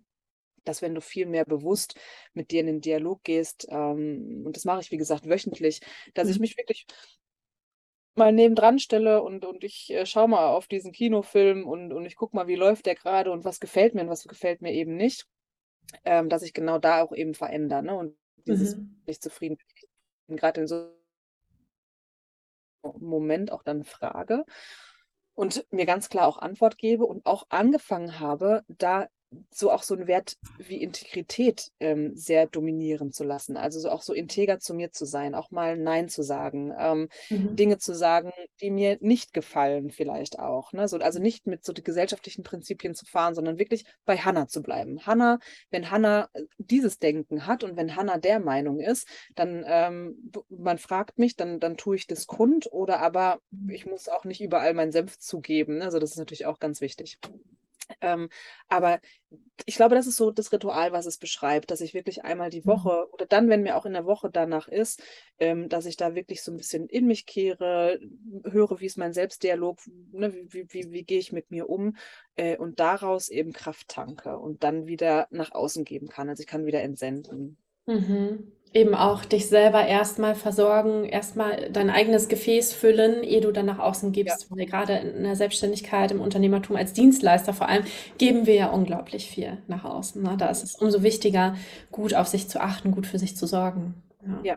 dass 0.64 0.82
wenn 0.82 0.96
du 0.96 1.02
viel 1.02 1.26
mehr 1.26 1.46
bewusst 1.46 2.00
mit 2.34 2.52
dir 2.52 2.62
in 2.62 2.68
den 2.68 2.82
Dialog 2.82 3.24
gehst, 3.24 3.68
ähm, 3.70 4.44
und 4.46 4.56
das 4.56 4.66
mache 4.66 4.82
ich, 4.82 4.92
wie 4.92 4.98
gesagt, 4.98 5.28
wöchentlich, 5.30 5.82
dass 6.14 6.28
mhm. 6.28 6.32
ich 6.32 6.40
mich 6.40 6.58
wirklich 6.58 6.86
mal 8.16 8.32
nebendran 8.32 8.80
stelle 8.80 9.24
und, 9.24 9.44
und 9.46 9.64
ich 9.64 9.92
äh, 9.92 10.06
schaue 10.06 10.28
mal 10.30 10.50
auf 10.50 10.68
diesen 10.68 10.92
Kinofilm 10.92 11.68
und, 11.68 11.92
und 11.94 12.06
ich 12.06 12.16
gucke 12.16 12.36
mal, 12.36 12.48
wie 12.48 12.56
läuft 12.56 12.86
der 12.86 12.96
gerade 12.96 13.32
und 13.32 13.44
was 13.44 13.60
gefällt 13.60 13.96
mir 13.96 14.02
und 14.02 14.10
was 14.10 14.24
gefällt 14.28 14.62
mir 14.62 14.72
eben 14.74 14.96
nicht. 14.96 15.28
ähm, 16.06 16.30
dass 16.30 16.44
ich 16.44 16.54
genau 16.54 16.80
da 16.80 17.02
auch 17.04 17.14
eben 17.14 17.34
verändere 17.36 17.84
ne? 17.84 17.96
und 17.96 18.18
dieses 18.48 18.78
Mhm. 18.78 19.02
nicht 19.08 19.24
zufrieden 19.24 19.58
bin, 20.28 20.38
gerade 20.38 20.62
in 20.62 20.68
so 20.68 20.92
Moment 23.00 23.52
auch 23.52 23.64
dann 23.64 23.84
frage 23.84 24.46
und 25.36 25.66
mir 25.72 25.86
ganz 25.86 26.10
klar 26.10 26.28
auch 26.28 26.38
Antwort 26.38 26.78
gebe 26.78 27.06
und 27.06 27.26
auch 27.26 27.46
angefangen 27.50 28.20
habe, 28.20 28.64
da 28.68 29.08
so 29.52 29.72
auch 29.72 29.84
so 29.84 29.96
'n 29.96 30.08
Wert 30.08 30.36
wie 30.58 30.82
Integrität, 30.82 31.72
ähm, 31.80 32.16
sehr 32.16 32.48
dominieren 32.48 33.12
zu 33.12 33.24
lassen. 33.24 33.58
Also, 33.58 33.80
so 33.80 33.90
auch 33.90 34.02
so 34.04 34.14
integer 34.14 34.60
zu 34.60 34.74
mir 34.76 34.92
zu 34.92 35.06
sein, 35.06 35.36
auch 35.36 35.52
mal 35.52 35.78
nein 35.78 36.10
zu 36.10 36.22
sagen, 36.24 36.74
ähm, 36.78 37.10
Mhm. 37.30 37.58
Dinge 37.60 37.78
zu 37.78 37.94
sagen, 37.96 38.32
die 38.62 38.72
mir 38.72 38.98
nicht 39.02 39.34
gefallen 39.34 39.92
vielleicht 39.92 40.40
auch, 40.40 40.72
ne? 40.74 40.88
So 40.88 40.98
also, 40.98 41.20
nicht 41.20 41.46
mit 41.48 41.64
so 41.66 41.74
gesellschaftlichen 41.74 42.44
Prinzipien 42.44 42.96
zu 42.96 43.06
fahren, 43.06 43.36
sondern 43.36 43.60
wirklich 43.60 43.86
bei 44.06 44.18
Hannah 44.18 44.48
zu 44.48 44.62
bleiben. 44.62 45.06
Hannah 45.06 45.40
wenn 45.72 45.90
Hannah, 45.92 46.30
äh, 46.34 46.44
dieses 46.58 47.00
Denken 47.00 47.46
hat 47.48 47.64
und 47.64 47.76
wenn 47.78 47.96
Hannah 47.96 48.18
der 48.18 48.40
Meinung 48.40 48.80
ist, 48.80 49.08
dann, 49.36 49.64
ähm 49.68 50.32
man 50.50 50.78
fragt 50.78 51.18
mich, 51.20 51.36
dann 51.36 51.60
dann 51.60 51.78
tue 51.78 51.96
ich 51.96 52.08
das 52.08 52.28
kund 52.28 52.72
oder 52.72 53.00
aber 53.00 53.40
Mhm. 53.52 53.74
ich 53.74 53.86
muss 53.86 54.10
auch 54.10 54.26
nicht 54.26 54.42
überall 54.42 54.74
meinen 54.74 54.92
Senf 54.92 55.18
zugeben, 55.20 55.78
ne? 55.78 55.86
Also, 55.86 56.00
das 56.00 56.12
ist 56.12 56.18
natürlich 56.18 56.46
auch 56.46 56.60
ganz 56.60 56.82
wichtig. 56.82 57.18
Ähm, 58.02 58.30
aber 58.68 59.00
ich 59.66 59.76
glaube, 59.76 59.96
das 59.96 60.08
ist 60.08 60.18
so 60.18 60.32
das 60.32 60.52
Ritual, 60.52 60.92
was 60.92 61.06
es 61.06 61.18
beschreibt, 61.18 61.72
dass 61.72 61.82
ich 61.82 61.94
wirklich 61.94 62.24
einmal 62.26 62.50
die 62.50 62.66
Mhm. 62.66 62.68
Woche 62.68 63.08
oder 63.14 63.26
dann, 63.26 63.50
wenn 63.50 63.64
mir 63.64 63.78
auch 63.78 63.86
in 63.86 63.94
der 63.94 64.06
Woche 64.06 64.30
danach 64.32 64.68
ist, 64.68 65.02
ähm, 65.40 65.70
dass 65.70 65.86
ich 65.86 65.98
da 65.98 66.16
wirklich 66.16 66.42
so 66.44 66.52
'n 66.52 66.58
bisschen 66.58 66.88
in 66.88 67.08
mich 67.08 67.26
kehre, 67.26 68.00
höre, 68.46 68.80
wie 68.80 68.86
ist 68.88 68.98
mein 68.98 69.14
Selbstdialog, 69.14 69.80
ne, 70.12 70.34
wie 70.34 70.66
wie 70.74 70.92
wie 70.92 71.04
gehe 71.04 71.20
ich 71.20 71.32
mit 71.32 71.52
mir 71.52 71.70
um, 71.70 71.96
äh, 72.36 72.58
und 72.58 72.80
daraus 72.80 73.30
eben 73.30 73.54
Kraft 73.54 73.88
tanke 73.90 74.38
und 74.40 74.64
dann 74.64 74.88
wieder 74.88 75.28
nach 75.32 75.52
außen 75.52 75.84
geben 75.86 76.10
kann. 76.10 76.30
Also, 76.30 76.42
ich 76.42 76.48
kann 76.48 76.66
wieder 76.66 76.82
entsenden. 76.82 77.58
Mhm. 77.88 78.54
Eben 78.76 78.96
auch 78.96 79.24
dich 79.24 79.48
selber 79.50 79.86
erst 79.86 80.18
mal 80.18 80.34
versorgen, 80.34 81.06
erst 81.06 81.36
mal 81.36 81.70
dein 81.72 81.92
eigenes 81.92 82.28
Gefäß 82.28 82.74
füllen, 82.74 83.22
ehe 83.24 83.40
du 83.40 83.52
dann 83.52 83.68
nach 83.68 83.78
außen 83.78 84.10
Ja. 84.10 84.14
gibst. 84.14 84.50
Weil 84.50 84.66
grade 84.66 84.94
in 84.98 85.24
der 85.24 85.36
Selbstständigkeit, 85.36 86.12
im 86.12 86.20
Unternehmertum 86.22 86.76
als 86.76 86.92
Dienstleister 86.94 87.54
vor 87.54 87.70
allem, 87.70 87.84
geben 88.18 88.48
wir 88.48 88.56
ja 88.56 88.70
unglaublich 88.72 89.30
viel 89.30 89.60
nach 89.68 89.84
außen, 89.84 90.24
ne? 90.24 90.36
Da 90.38 90.48
ist 90.50 90.64
es 90.64 90.76
umso 90.76 91.04
wichtiger, 91.04 91.56
gut 91.92 92.16
auf 92.16 92.28
sich 92.28 92.50
zu 92.50 92.62
achten, 92.62 92.90
gut 92.92 93.06
für 93.06 93.20
sich 93.20 93.38
zu 93.38 93.46
sorgen. 93.46 93.94
Ja. 94.26 94.48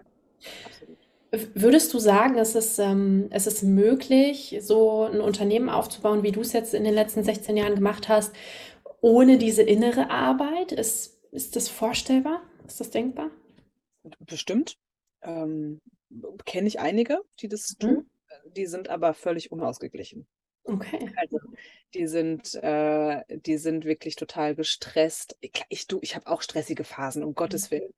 Ja, 1.33 1.39
würdest 1.55 1.93
du 1.93 1.99
sagen, 1.99 2.39
es 2.39 2.55
ist 2.55 2.79
ähm, 2.79 3.27
es 3.31 3.47
ist 3.47 3.63
möglich, 3.63 4.59
so 4.61 5.05
'n 5.05 5.21
Unternehmen 5.21 5.69
aufzubauen, 5.69 6.23
wie 6.23 6.33
du's 6.33 6.53
jetzt 6.53 6.75
in 6.75 6.85
den 6.85 6.95
letzten 6.95 7.25
16 7.25 7.57
Jahren 7.57 7.75
gemacht 7.75 8.09
hast, 8.09 8.33
ohne 9.01 9.39
diese 9.39 9.63
innere 9.63 10.11
Arbeit? 10.11 10.73
Ist 10.73 11.19
ist 11.33 11.57
das 11.57 11.69
vorstellbar? 11.69 12.43
Ist 12.67 12.81
das 12.81 12.91
denkbar? 12.91 13.31
Bestimmt. 14.21 14.79
Ähm, 15.23 15.81
kenne 16.45 16.69
ich 16.69 16.79
einige, 16.81 17.23
die 17.41 17.49
das 17.49 17.75
Mhm. 17.75 17.79
tun. 17.79 18.11
Äh, 18.29 18.51
die 18.51 18.67
sind 18.67 18.89
aber 18.89 19.15
völlig 19.15 19.51
unausgeglichen. 19.53 20.27
Okay. 20.65 21.13
Also, 21.17 21.39
die 21.95 22.07
sind 22.07 22.55
äh, 22.63 23.23
die 23.29 23.57
sind 23.59 23.85
wirklich 23.85 24.17
total 24.17 24.55
gestresst. 24.55 25.37
Ich 25.41 25.53
ich 25.69 25.87
du, 25.87 25.99
ich 26.03 26.15
habe 26.17 26.27
auch 26.27 26.43
stressige 26.43 26.85
Phasen, 26.85 27.23
um 27.25 27.35
Mhm. 27.45 27.67
Gottes 27.67 27.71
Willen. 27.71 27.93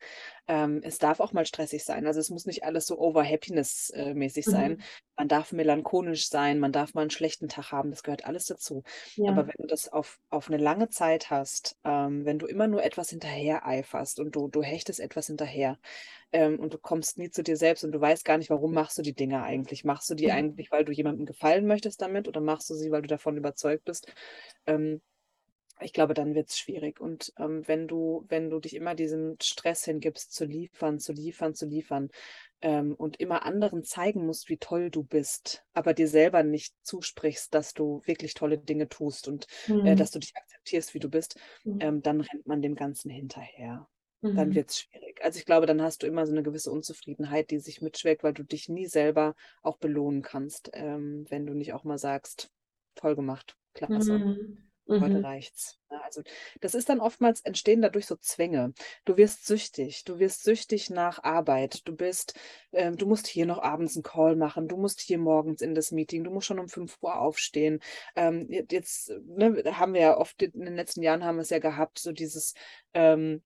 Ähm, 0.48 0.80
es 0.84 0.98
darf 0.98 1.20
auch 1.20 1.32
mal 1.32 1.46
stressig 1.46 1.84
sein. 1.84 2.06
Also, 2.06 2.20
es 2.20 2.30
muss 2.30 2.46
nicht 2.46 2.64
alles 2.64 2.86
so 2.86 2.98
over 2.98 3.24
Happiness 3.24 3.90
äh, 3.90 4.14
mäßig 4.14 4.48
sein. 4.48 4.76
Mhm. 4.76 4.88
Man 5.16 5.28
darf 5.28 5.52
melancholisch 5.52 6.28
sein, 6.28 6.60
man 6.60 6.72
darf 6.72 6.94
mal 6.94 7.02
'n 7.04 7.10
schlechten 7.10 7.48
Tag 7.48 7.72
haben, 7.72 7.90
das 7.90 8.02
gehört 8.04 8.24
alles 8.26 8.46
dazu. 8.46 8.82
Aber 9.24 9.42
Ja. 9.42 9.48
wenn 9.48 9.54
du 9.58 9.66
das 9.66 9.88
auf 9.92 10.20
auf 10.30 10.48
'ne 10.50 10.58
lange 10.58 10.88
Zeit 10.90 11.30
hast, 11.30 11.76
ähm, 11.84 12.24
wenn 12.24 12.38
du 12.38 12.46
immer 12.46 12.68
nur 12.68 12.84
etwas 12.84 13.10
hinterhereiferst 13.10 14.20
und 14.20 14.36
du 14.36 14.48
du 14.48 14.62
hechtest 14.62 15.00
etwas 15.00 15.26
hinterher, 15.28 15.78
ähm, 16.32 16.58
und 16.60 16.74
du 16.74 16.78
kommst 16.78 17.18
nie 17.18 17.30
zu 17.30 17.42
dir 17.42 17.56
selbst 17.56 17.84
und 17.84 17.92
du 17.92 18.00
weißt 18.00 18.24
gar 18.24 18.38
nicht, 18.38 18.50
warum 18.50 18.72
machst 18.74 18.98
du 18.98 19.02
die 19.02 19.14
Dinge 19.14 19.42
eigentlich? 19.42 19.84
Machst 19.84 20.10
du 20.10 20.14
die 20.14 20.30
Mhm. 20.30 20.32
eigentlich, 20.32 20.70
weil 20.72 20.84
du 20.84 20.92
jemandem 20.92 21.26
gefallen 21.26 21.66
möchtest 21.66 22.02
damit 22.02 22.28
oder 22.28 22.40
machst 22.40 22.70
du 22.70 22.74
sie, 22.74 22.90
weil 22.90 23.02
du 23.02 23.08
davon 23.08 23.36
überzeugt 23.36 23.77
bist? 23.84 24.12
Ähm, 24.66 25.02
ich 25.80 25.92
glaube, 25.94 26.14
dann 26.14 26.34
wird's 26.34 26.58
schwierig. 26.58 27.00
Und, 27.00 27.32
ähm, 27.38 27.66
wenn 27.68 27.88
du 27.88 28.24
wenn 28.28 28.50
du 28.50 28.60
dich 28.60 28.74
immer 28.76 28.94
diesem 28.96 29.36
Stress 29.42 29.84
hingibst, 29.86 30.32
zu 30.34 30.44
liefern, 30.46 30.98
zu 31.00 31.12
liefern, 31.12 31.54
zu 31.54 31.66
liefern, 31.66 32.10
ähm, 32.62 32.94
und 32.96 33.20
immer 33.20 33.44
anderen 33.44 33.84
zeigen 33.84 34.26
musst, 34.26 34.48
wie 34.50 34.58
toll 34.58 34.90
du 34.90 35.04
bist, 35.04 35.64
aber 35.74 35.94
dir 35.94 36.08
selber 36.08 36.42
nicht 36.44 36.74
zusprichst, 36.84 37.54
dass 37.54 37.74
du 37.74 38.02
wirklich 38.06 38.34
tolle 38.34 38.58
Dinge 38.58 38.88
tust 38.88 39.28
und, 39.28 39.46
äh, 39.82 39.96
Mhm. 39.96 39.96
dass 39.96 40.10
du 40.12 40.18
dich 40.20 40.32
akzeptierst, 40.36 40.94
wie 40.94 41.00
du 41.00 41.10
bist, 41.10 41.38
Mhm. 41.64 41.80
ähm, 41.80 42.02
dann 42.02 42.20
rennt 42.22 42.46
man 42.46 42.62
dem 42.62 42.74
Ganzen 42.76 43.10
hinterher. 43.10 43.88
Dann 44.34 44.54
Mhm. 44.54 44.56
wird's 44.56 44.80
schwierig. 44.80 45.20
Also, 45.24 45.38
ich 45.40 45.46
glaube, 45.46 45.66
dann 45.66 45.82
hast 45.82 46.02
du 46.02 46.06
immer 46.08 46.26
so 46.26 46.32
'ne 46.34 46.42
gewisse 46.44 46.70
Unzufriedenheit, 46.72 47.50
die 47.50 47.58
sich 47.60 47.82
mitschwingt, 47.82 48.22
weil 48.24 48.34
du 48.34 48.44
dich 48.44 48.68
nie 48.68 48.86
selber 48.86 49.34
auch 49.62 49.78
belohnen 49.78 50.22
kannst, 50.22 50.70
ähm, 50.74 51.26
wenn 51.30 51.46
du 51.46 51.54
nicht 51.54 51.72
auch 51.74 51.84
mal 51.84 51.98
sagst: 51.98 52.50
„Toll 52.96 53.16
gemacht, 53.16 53.56
klasse, 53.86 54.22
Mhm. 54.24 54.70
heute 55.00 55.22
Mhm. 55.22 55.24
reicht's.“ 55.24 55.78
Ne, 55.90 56.02
also, 56.04 56.22
das 56.60 56.74
ist 56.74 56.88
dann 56.90 57.00
oftmals 57.00 57.40
entstehen 57.42 57.82
dadurch 57.82 58.06
so 58.06 58.16
Zwänge. 58.16 58.74
Du 59.06 59.16
wirst 59.18 59.46
süchtig. 59.46 60.04
Du 60.04 60.18
wirst 60.20 60.44
süchtig 60.44 60.90
nach 60.90 61.22
Arbeit. 61.24 61.86
Du 61.88 61.94
bist 61.96 62.34
ähm, 62.72 62.96
du 62.96 63.06
musst 63.06 63.26
hier 63.28 63.46
noch 63.46 63.62
abends 63.62 63.96
'n 63.96 64.02
Call 64.04 64.36
machen. 64.36 64.68
Du 64.68 64.76
musst 64.78 65.00
hier 65.00 65.18
morgens 65.18 65.62
in 65.62 65.74
das 65.74 65.92
Meeting. 65.92 66.24
Du 66.24 66.30
musst 66.32 66.46
schon 66.48 66.58
um 66.60 66.68
5:00 66.68 67.20
aufstehen. 67.20 67.80
Ähm, 68.16 68.48
jetzt, 68.70 69.10
ne, 69.26 69.62
haben 69.78 69.94
wir 69.94 70.00
ja 70.02 70.18
oft 70.18 70.42
in 70.42 70.52
den 70.64 70.76
letzten 70.76 71.02
Jahren 71.02 71.24
haben 71.24 71.38
wir's 71.38 71.50
ja 71.50 71.58
gehabt, 71.60 71.98
so 72.00 72.12
dieses, 72.12 72.54
ähm, 72.94 73.42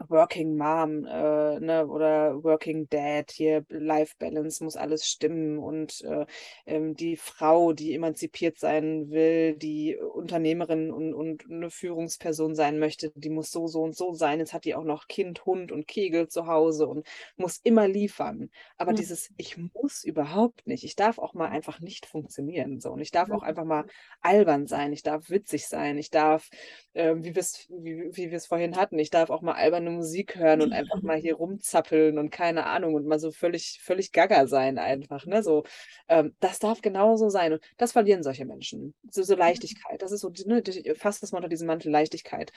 Working 0.00 0.56
Mom, 0.56 1.04
äh, 1.06 1.60
ne, 1.60 1.86
oder 1.86 2.42
Working 2.42 2.88
Dad, 2.88 3.30
hier 3.30 3.64
Life 3.68 4.14
Balance 4.18 4.62
muss 4.64 4.76
alles 4.76 5.06
stimmen 5.06 5.58
und, 5.58 6.00
äh, 6.02 6.26
ähm, 6.66 6.94
die 6.96 7.16
Frau, 7.16 7.72
die 7.72 7.94
emanzipiert 7.94 8.58
sein 8.58 9.10
will, 9.10 9.56
die 9.56 9.96
Unternehmerin 9.96 10.90
und 10.90 11.14
und 11.14 11.48
'ne 11.48 11.70
Führungsperson 11.70 12.56
sein 12.56 12.80
möchte, 12.80 13.12
die 13.14 13.30
muss 13.30 13.52
so, 13.52 13.68
so 13.68 13.82
und 13.82 13.94
so 13.96 14.12
sein. 14.14 14.40
Jetzt 14.40 14.52
hat 14.52 14.64
die 14.64 14.74
auch 14.74 14.82
noch 14.84 15.06
Kind, 15.06 15.46
Hund 15.46 15.70
und 15.70 15.86
Kegel 15.86 16.26
zu 16.28 16.46
Hause 16.48 16.88
und 16.88 17.06
muss 17.36 17.60
immer 17.62 17.86
liefern. 17.86 18.50
Aber 18.76 18.92
Mhm. 18.92 19.04
dieses 19.04 19.30
„Ich 19.36 19.56
muss 19.56 20.02
überhaupt 20.02 20.66
nicht. 20.66 20.82
Ich 20.84 20.96
darf 20.96 21.18
auch 21.18 21.34
mal 21.34 21.48
einfach 21.48 21.78
nicht 21.80 22.06
funktionieren“, 22.06 22.80
so. 22.80 22.90
Und 22.90 23.00
ich 23.00 23.12
darf 23.12 23.30
auch 23.30 23.42
Mhm. 23.42 23.44
einfach 23.44 23.64
mal 23.64 23.84
albern 24.20 24.66
sein. 24.66 24.92
Ich 24.92 25.02
darf 25.04 25.30
witzig 25.30 25.68
sein. 25.68 25.98
Ich 25.98 26.10
darf, 26.10 26.48
ähm, 26.94 27.22
wie 27.24 27.36
wir's 27.36 27.66
wie 27.70 28.10
wie 28.12 28.30
wir's 28.32 28.46
vorhin 28.46 28.76
hatten 28.76 28.98
ich 28.98 29.10
darf 29.10 29.30
auch 29.30 29.42
mal 29.42 29.52
alberne 29.84 29.90
Musik 29.96 30.36
hören 30.36 30.60
und 30.62 30.72
einfach 30.72 31.02
mal 31.02 31.16
hier 31.18 31.34
rumzappeln 31.36 32.18
und 32.18 32.30
keine 32.30 32.66
Ahnung 32.66 32.94
und 32.94 33.06
mal 33.06 33.18
so 33.18 33.30
völlig 33.32 33.80
völlig 33.82 34.12
gaga 34.12 34.46
sein 34.46 34.78
einfach, 34.78 35.26
ne, 35.26 35.42
so. 35.42 35.64
Ähm, 36.08 36.34
das 36.40 36.58
darf 36.58 36.80
genauso 36.82 37.28
sein 37.30 37.52
und 37.54 37.62
das 37.78 37.92
verlieren 37.92 38.22
solche 38.22 38.44
Menschen. 38.46 38.94
So 39.10 39.22
so 39.22 39.34
Mhm. 39.36 39.36
Leichtigkeit. 39.36 40.02
Das 40.02 40.12
ist 40.12 40.20
so 40.22 40.30
ne, 40.46 40.62
die 40.62 40.94
fasse 40.96 41.20
das 41.20 41.32
mal 41.32 41.38
unter 41.38 41.48
diesen 41.48 41.66
Mantel 41.66 41.90
Leichtigkeit. 41.92 42.52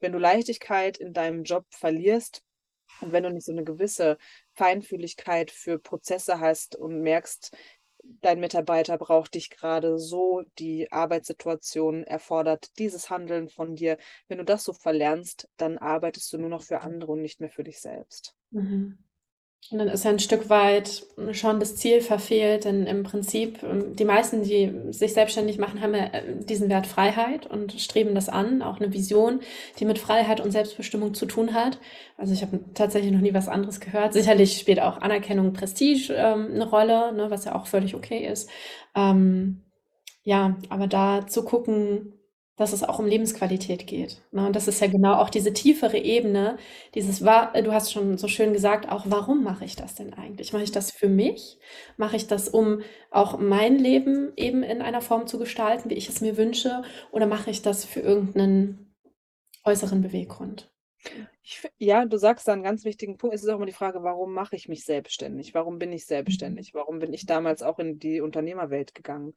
Wenn 0.00 0.12
du 0.12 0.18
Leichtigkeit 0.18 0.98
in 0.98 1.12
deinem 1.12 1.44
Job 1.44 1.66
verlierst 1.70 2.42
und 3.00 3.12
wenn 3.12 3.24
du 3.24 3.30
nicht 3.30 3.46
so 3.46 3.52
'ne 3.52 3.64
gewisse 3.64 4.18
Feinfühligkeit 4.54 5.50
für 5.50 5.78
Prozesse 5.78 6.40
hast 6.40 6.76
und 6.76 7.00
merkst, 7.02 7.56
dein 8.02 8.40
Mitarbeiter 8.40 8.98
braucht 8.98 9.34
dich 9.34 9.50
grade 9.50 9.98
so, 9.98 10.42
die 10.58 10.90
Arbeitssituation 10.92 12.04
erfordert 12.04 12.78
dieses 12.78 13.10
Handeln 13.10 13.48
von 13.48 13.76
dir. 13.76 13.98
Wenn 14.28 14.38
du 14.38 14.44
das 14.44 14.64
so 14.64 14.72
verlernst, 14.72 15.48
dann 15.56 15.78
arbeitest 15.78 16.32
du 16.32 16.38
nur 16.38 16.48
noch 16.50 16.62
für 16.62 16.80
andere 16.80 17.12
und 17.12 17.22
nicht 17.22 17.40
mehr 17.40 17.50
für 17.50 17.64
dich 17.64 17.80
selbst. 17.80 18.36
Mhm. 18.50 18.98
Und 19.70 19.78
dann 19.78 19.88
ist 19.88 20.04
ja 20.04 20.10
'n 20.10 20.18
Stück 20.18 20.50
weit 20.50 21.04
schon 21.32 21.60
das 21.60 21.76
Ziel 21.76 22.00
verfehlt, 22.00 22.64
denn 22.64 22.86
im 22.86 23.04
Prinzip, 23.04 23.62
ähm, 23.62 23.94
die 23.96 24.04
meisten, 24.04 24.42
die 24.42 24.70
sich 24.90 25.14
selbstständig 25.14 25.56
machen, 25.58 25.80
haben 25.80 25.94
ja, 25.94 26.04
äh, 26.06 26.22
diesen 26.44 26.68
Wert 26.68 26.86
Freiheit 26.86 27.46
und 27.46 27.72
streben 27.80 28.14
das 28.14 28.28
an, 28.28 28.60
auch 28.62 28.80
'ne 28.80 28.92
Vision, 28.92 29.40
die 29.78 29.84
mit 29.84 29.98
Freiheit 29.98 30.40
und 30.40 30.50
Selbstbestimmung 30.50 31.14
zu 31.14 31.26
tun 31.26 31.54
hat. 31.54 31.78
Also, 32.18 32.34
ich 32.34 32.42
habe 32.42 32.60
tatsächlich 32.74 33.12
noch 33.12 33.20
nie 33.20 33.34
was 33.34 33.48
anderes 33.48 33.80
gehört. 33.80 34.12
Sicherlich 34.12 34.58
spielt 34.58 34.80
auch 34.80 35.00
Anerkennung, 35.00 35.52
Prestige, 35.52 36.12
ähm, 36.14 36.54
'ne 36.54 36.68
Rolle, 36.68 37.12
ne, 37.12 37.30
was 37.30 37.44
ja 37.44 37.54
auch 37.54 37.66
völlig 37.66 37.94
okay 37.94 38.26
ist. 38.26 38.50
Ähm, 38.96 39.62
ja, 40.24 40.58
aber 40.70 40.86
da 40.88 41.26
zu 41.28 41.44
gucken, 41.44 42.14
dass 42.56 42.72
es 42.72 42.82
auch 42.84 42.98
um 42.98 43.06
Lebensqualität 43.06 43.86
geht, 43.86 44.22
ne? 44.32 44.46
Und 44.46 44.56
das 44.56 44.68
ist 44.68 44.80
ja 44.80 44.86
genau 44.88 45.14
auch 45.14 45.30
diese 45.30 45.52
tiefere 45.54 45.98
Ebene, 45.98 46.58
dieses 46.94 47.24
wa 47.24 47.46
du 47.60 47.72
hast 47.72 47.92
schon 47.92 48.18
so 48.18 48.28
schön 48.28 48.52
gesagt 48.52 48.88
auch: 48.90 49.04
„Warum 49.08 49.42
mache 49.44 49.64
ich 49.64 49.76
das 49.76 49.94
denn 49.94 50.12
eigentlich? 50.14 50.52
Mache 50.52 50.64
ich 50.64 50.72
das 50.72 50.90
für 50.92 51.08
mich? 51.08 51.58
Mache 51.96 52.16
ich 52.16 52.26
das, 52.26 52.48
um 52.50 52.82
auch 53.10 53.38
mein 53.38 53.78
Leben 53.78 54.32
eben 54.36 54.62
in 54.62 54.82
einer 54.82 55.00
Form 55.02 55.26
zu 55.26 55.38
gestalten, 55.38 55.90
wie 55.90 55.94
ich 55.94 56.08
es 56.08 56.20
mir 56.20 56.36
wünsche, 56.36 56.82
oder 57.10 57.26
mache 57.26 57.50
ich 57.50 57.62
das 57.62 57.84
für 57.86 58.00
irgend 58.00 58.36
'nen 58.36 58.94
äußeren 59.64 60.02
Beweggrund?“ 60.02 60.70
Ich 61.44 61.60
ja, 61.78 62.04
du 62.04 62.16
sagst 62.18 62.46
da 62.46 62.52
'n 62.52 62.62
ganz 62.62 62.84
wichtigen 62.84 63.16
Punkt. 63.18 63.34
Es 63.34 63.42
ist 63.42 63.48
auch 63.48 63.56
immer 63.56 63.66
die 63.66 63.72
Frage: 63.72 64.02
„Warum 64.04 64.32
mache 64.32 64.54
ich 64.54 64.68
mich 64.68 64.84
selbstständig? 64.84 65.54
Warum 65.54 65.78
bin 65.80 65.92
ich 65.92 66.06
selbstständig? 66.06 66.72
Warum 66.72 67.00
bin 67.00 67.12
ich 67.12 67.26
damals 67.26 67.62
auch 67.64 67.80
in 67.80 67.98
die 67.98 68.20
Unternehmerwelt 68.20 68.94
gegangen?“ 68.94 69.34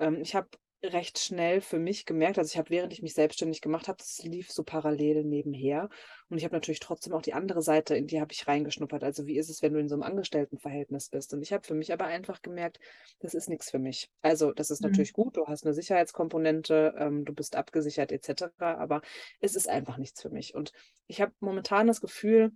Ähm, 0.00 0.20
ich 0.22 0.34
habe 0.34 0.48
recht 0.92 1.18
schnell 1.18 1.60
für 1.60 1.78
mich 1.78 2.04
gemerkt, 2.06 2.38
also 2.38 2.50
ich 2.52 2.58
habe, 2.58 2.70
während 2.70 2.92
ich 2.92 3.02
mich 3.02 3.14
selbstständig 3.14 3.60
gemacht 3.60 3.88
habe, 3.88 3.96
das 3.98 4.22
lief 4.22 4.50
so 4.52 4.62
parallel 4.64 5.24
nebenher. 5.24 5.88
Und 6.28 6.38
ich 6.38 6.44
habe 6.44 6.54
natürlich 6.54 6.80
trotzdem 6.80 7.12
auch 7.12 7.22
die 7.22 7.32
andere 7.34 7.62
Seite, 7.62 7.96
in 7.96 8.06
die 8.06 8.20
habe 8.20 8.32
ich 8.32 8.46
reingeschnuppert. 8.46 9.02
Also 9.04 9.26
wie 9.26 9.36
ist 9.38 9.48
es, 9.50 9.62
wenn 9.62 9.72
du 9.72 9.80
in 9.80 9.88
so 9.88 9.94
einem 9.94 10.02
Angestelltenverhältnis 10.02 11.08
bist? 11.10 11.32
Und 11.34 11.42
ich 11.42 11.52
habe 11.52 11.66
für 11.66 11.74
mich 11.74 11.92
aber 11.92 12.06
einfach 12.06 12.42
gemerkt, 12.42 12.78
das 13.20 13.34
ist 13.34 13.48
nichts 13.48 13.70
für 13.70 13.78
mich. 13.78 14.10
Also 14.22 14.52
das 14.52 14.70
ist 14.70 14.82
Mhm. 14.82 14.84
natürlich 14.84 15.12
gut, 15.12 15.36
du 15.36 15.46
hast 15.46 15.64
eine 15.64 15.74
Sicherheitskomponente, 15.74 16.94
ähm, 16.98 17.24
du 17.24 17.34
bist 17.34 17.56
abgesichert 17.56 18.12
etc., 18.12 18.76
aber 18.78 19.00
es 19.40 19.54
ist 19.56 19.68
einfach 19.68 19.96
nichts 19.98 20.20
für 20.22 20.30
mich. 20.30 20.54
Und 20.54 20.72
ich 21.06 21.20
habe 21.20 21.32
momentan 21.40 21.86
das 21.86 22.00
Gefühl, 22.00 22.52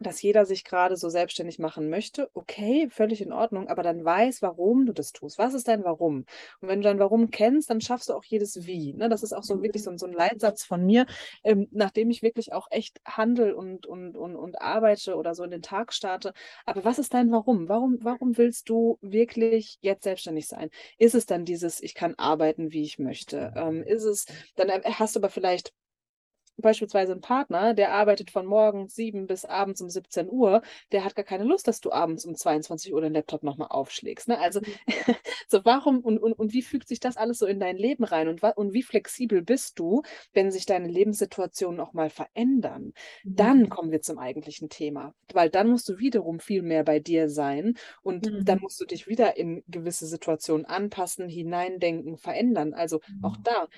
dass 0.00 0.20
jeder 0.22 0.44
sich 0.46 0.64
gerade 0.64 0.96
so 0.96 1.08
selbstständig 1.08 1.58
machen 1.58 1.88
möchte, 1.88 2.30
okay, 2.34 2.88
völlig 2.90 3.20
in 3.22 3.32
Ordnung, 3.32 3.68
aber 3.68 3.82
dann 3.82 4.04
weiß, 4.04 4.42
warum 4.42 4.86
du 4.86 4.92
das 4.92 5.12
tust. 5.12 5.38
Was 5.38 5.54
ist 5.54 5.68
dein 5.68 5.84
Warum? 5.84 6.24
Und 6.60 6.68
wenn 6.68 6.80
du 6.80 6.84
dein 6.88 6.98
Warum 6.98 7.30
kennst, 7.30 7.70
dann 7.70 7.80
schaffst 7.80 8.08
du 8.08 8.14
auch 8.14 8.24
jedes 8.24 8.66
Wie. 8.66 8.92
Ne? 8.94 9.08
Das 9.08 9.22
ist 9.22 9.32
auch 9.32 9.42
so 9.42 9.62
wirklich 9.62 9.82
so, 9.82 9.90
ein- 9.90 9.98
so 9.98 10.06
ein 10.06 10.12
Leitsatz 10.12 10.64
von 10.64 10.84
mir, 10.84 11.06
ähm, 11.44 11.68
nachdem 11.70 12.10
ich 12.10 12.22
wirklich 12.22 12.52
auch 12.52 12.68
echt 12.70 13.00
handel 13.04 13.52
und, 13.52 13.86
und, 13.86 14.16
und, 14.16 14.36
und 14.36 14.60
arbeite 14.60 15.16
oder 15.16 15.34
so 15.34 15.44
in 15.44 15.50
den 15.50 15.62
Tag 15.62 15.92
starte. 15.92 16.32
Aber 16.64 16.84
was 16.84 16.98
ist 16.98 17.14
dein 17.14 17.30
Warum? 17.30 17.68
Warum, 17.68 17.98
warum 18.02 18.36
willst 18.36 18.68
du 18.68 18.98
wirklich 19.00 19.78
jetzt 19.80 20.04
selbstständig 20.04 20.46
sein? 20.48 20.70
Ist 20.98 21.14
es 21.14 21.26
dann 21.26 21.44
dieses, 21.44 21.82
ich 21.82 21.94
kann 21.94 22.14
arbeiten, 22.16 22.72
wie 22.72 22.82
ich 22.82 22.98
möchte? 22.98 23.52
Ähm, 23.56 23.82
ist 23.82 24.04
es, 24.04 24.26
dann 24.56 24.68
äh, 24.68 24.80
hast 24.84 25.16
du 25.16 25.20
aber 25.20 25.30
vielleicht 25.30 25.72
beispielsweise 26.58 27.12
ein 27.12 27.20
Partner, 27.20 27.74
der 27.74 27.92
arbeitet 27.92 28.30
von 28.30 28.46
morgens 28.46 28.94
7 28.94 29.26
bis 29.26 29.44
abends 29.44 29.80
um 29.80 29.88
17 29.90 30.28
Uhr, 30.30 30.62
der 30.92 31.04
hat 31.04 31.14
gar 31.14 31.24
keine 31.24 31.44
Lust, 31.44 31.68
dass 31.68 31.80
du 31.80 31.92
abends 31.92 32.24
um 32.24 32.34
22 32.34 32.92
Uhr 32.92 33.00
den 33.00 33.14
Laptop 33.14 33.42
nochmal 33.42 33.68
aufschlägst. 33.70 34.28
Ne? 34.28 34.38
Also, 34.38 34.60
so 35.48 35.64
warum 35.64 36.00
und, 36.00 36.18
und, 36.18 36.32
und 36.32 36.52
wie 36.52 36.62
fügt 36.62 36.88
sich 36.88 37.00
das 37.00 37.16
alles 37.16 37.38
so 37.38 37.46
in 37.46 37.60
dein 37.60 37.76
Leben 37.76 38.04
rein 38.04 38.28
und, 38.28 38.42
und 38.42 38.72
wie 38.72 38.82
flexibel 38.82 39.42
bist 39.42 39.78
du, 39.78 40.02
wenn 40.32 40.50
sich 40.50 40.66
deine 40.66 40.88
Lebenssituationen 40.88 41.80
auch 41.80 41.92
mal 41.92 42.10
verändern? 42.10 42.92
Mhm. 43.24 43.34
Dann 43.36 43.68
kommen 43.68 43.90
wir 43.90 44.00
zum 44.00 44.18
eigentlichen 44.18 44.68
Thema, 44.68 45.14
weil 45.32 45.50
dann 45.50 45.68
musst 45.68 45.88
du 45.88 45.98
wiederum 45.98 46.40
viel 46.40 46.62
mehr 46.62 46.84
bei 46.84 46.98
dir 47.00 47.28
sein 47.28 47.74
und 48.02 48.26
Mhm. 48.26 48.44
dann 48.44 48.60
musst 48.60 48.80
du 48.80 48.84
dich 48.84 49.06
wieder 49.06 49.36
in 49.36 49.62
gewisse 49.68 50.06
Situationen 50.06 50.64
anpassen, 50.66 51.28
hineindenken, 51.28 52.16
verändern. 52.16 52.74
Also 52.74 53.00
auch 53.20 53.36
da 53.42 53.68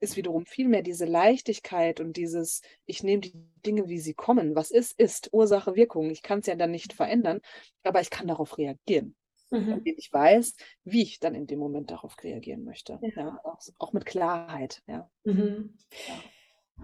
ist 0.00 0.16
wiederum 0.16 0.46
viel 0.46 0.68
mehr 0.68 0.82
diese 0.82 1.04
Leichtigkeit 1.06 2.00
und 2.00 2.16
dieses, 2.16 2.60
ich 2.84 3.02
nehme 3.02 3.20
die 3.20 3.32
Dinge, 3.64 3.88
wie 3.88 3.98
sie 3.98 4.14
kommen. 4.14 4.54
Was 4.54 4.70
ist, 4.70 4.98
ist. 4.98 5.30
Ursache, 5.32 5.74
Wirkung. 5.74 6.10
Ich 6.10 6.22
kann 6.22 6.40
es 6.40 6.46
ja 6.46 6.54
dann 6.54 6.70
nicht 6.70 6.92
verändern, 6.92 7.40
aber 7.82 8.00
ich 8.00 8.10
kann 8.10 8.26
darauf 8.28 8.58
reagieren, 8.58 9.16
Mhm. 9.50 9.72
indem 9.78 9.94
ich 9.96 10.12
weiß, 10.12 10.54
wie 10.84 11.02
ich 11.02 11.20
dann 11.20 11.34
in 11.34 11.46
dem 11.46 11.58
Moment 11.58 11.90
darauf 11.90 12.16
reagieren 12.22 12.64
möchte. 12.64 12.98
Ja. 13.02 13.10
Ja, 13.16 13.40
auch, 13.44 13.58
auch 13.78 13.92
mit 13.92 14.04
Klarheit. 14.06 14.82
Ja. 14.86 15.10
Mhm. 15.24 15.76
Ja. 16.08 16.14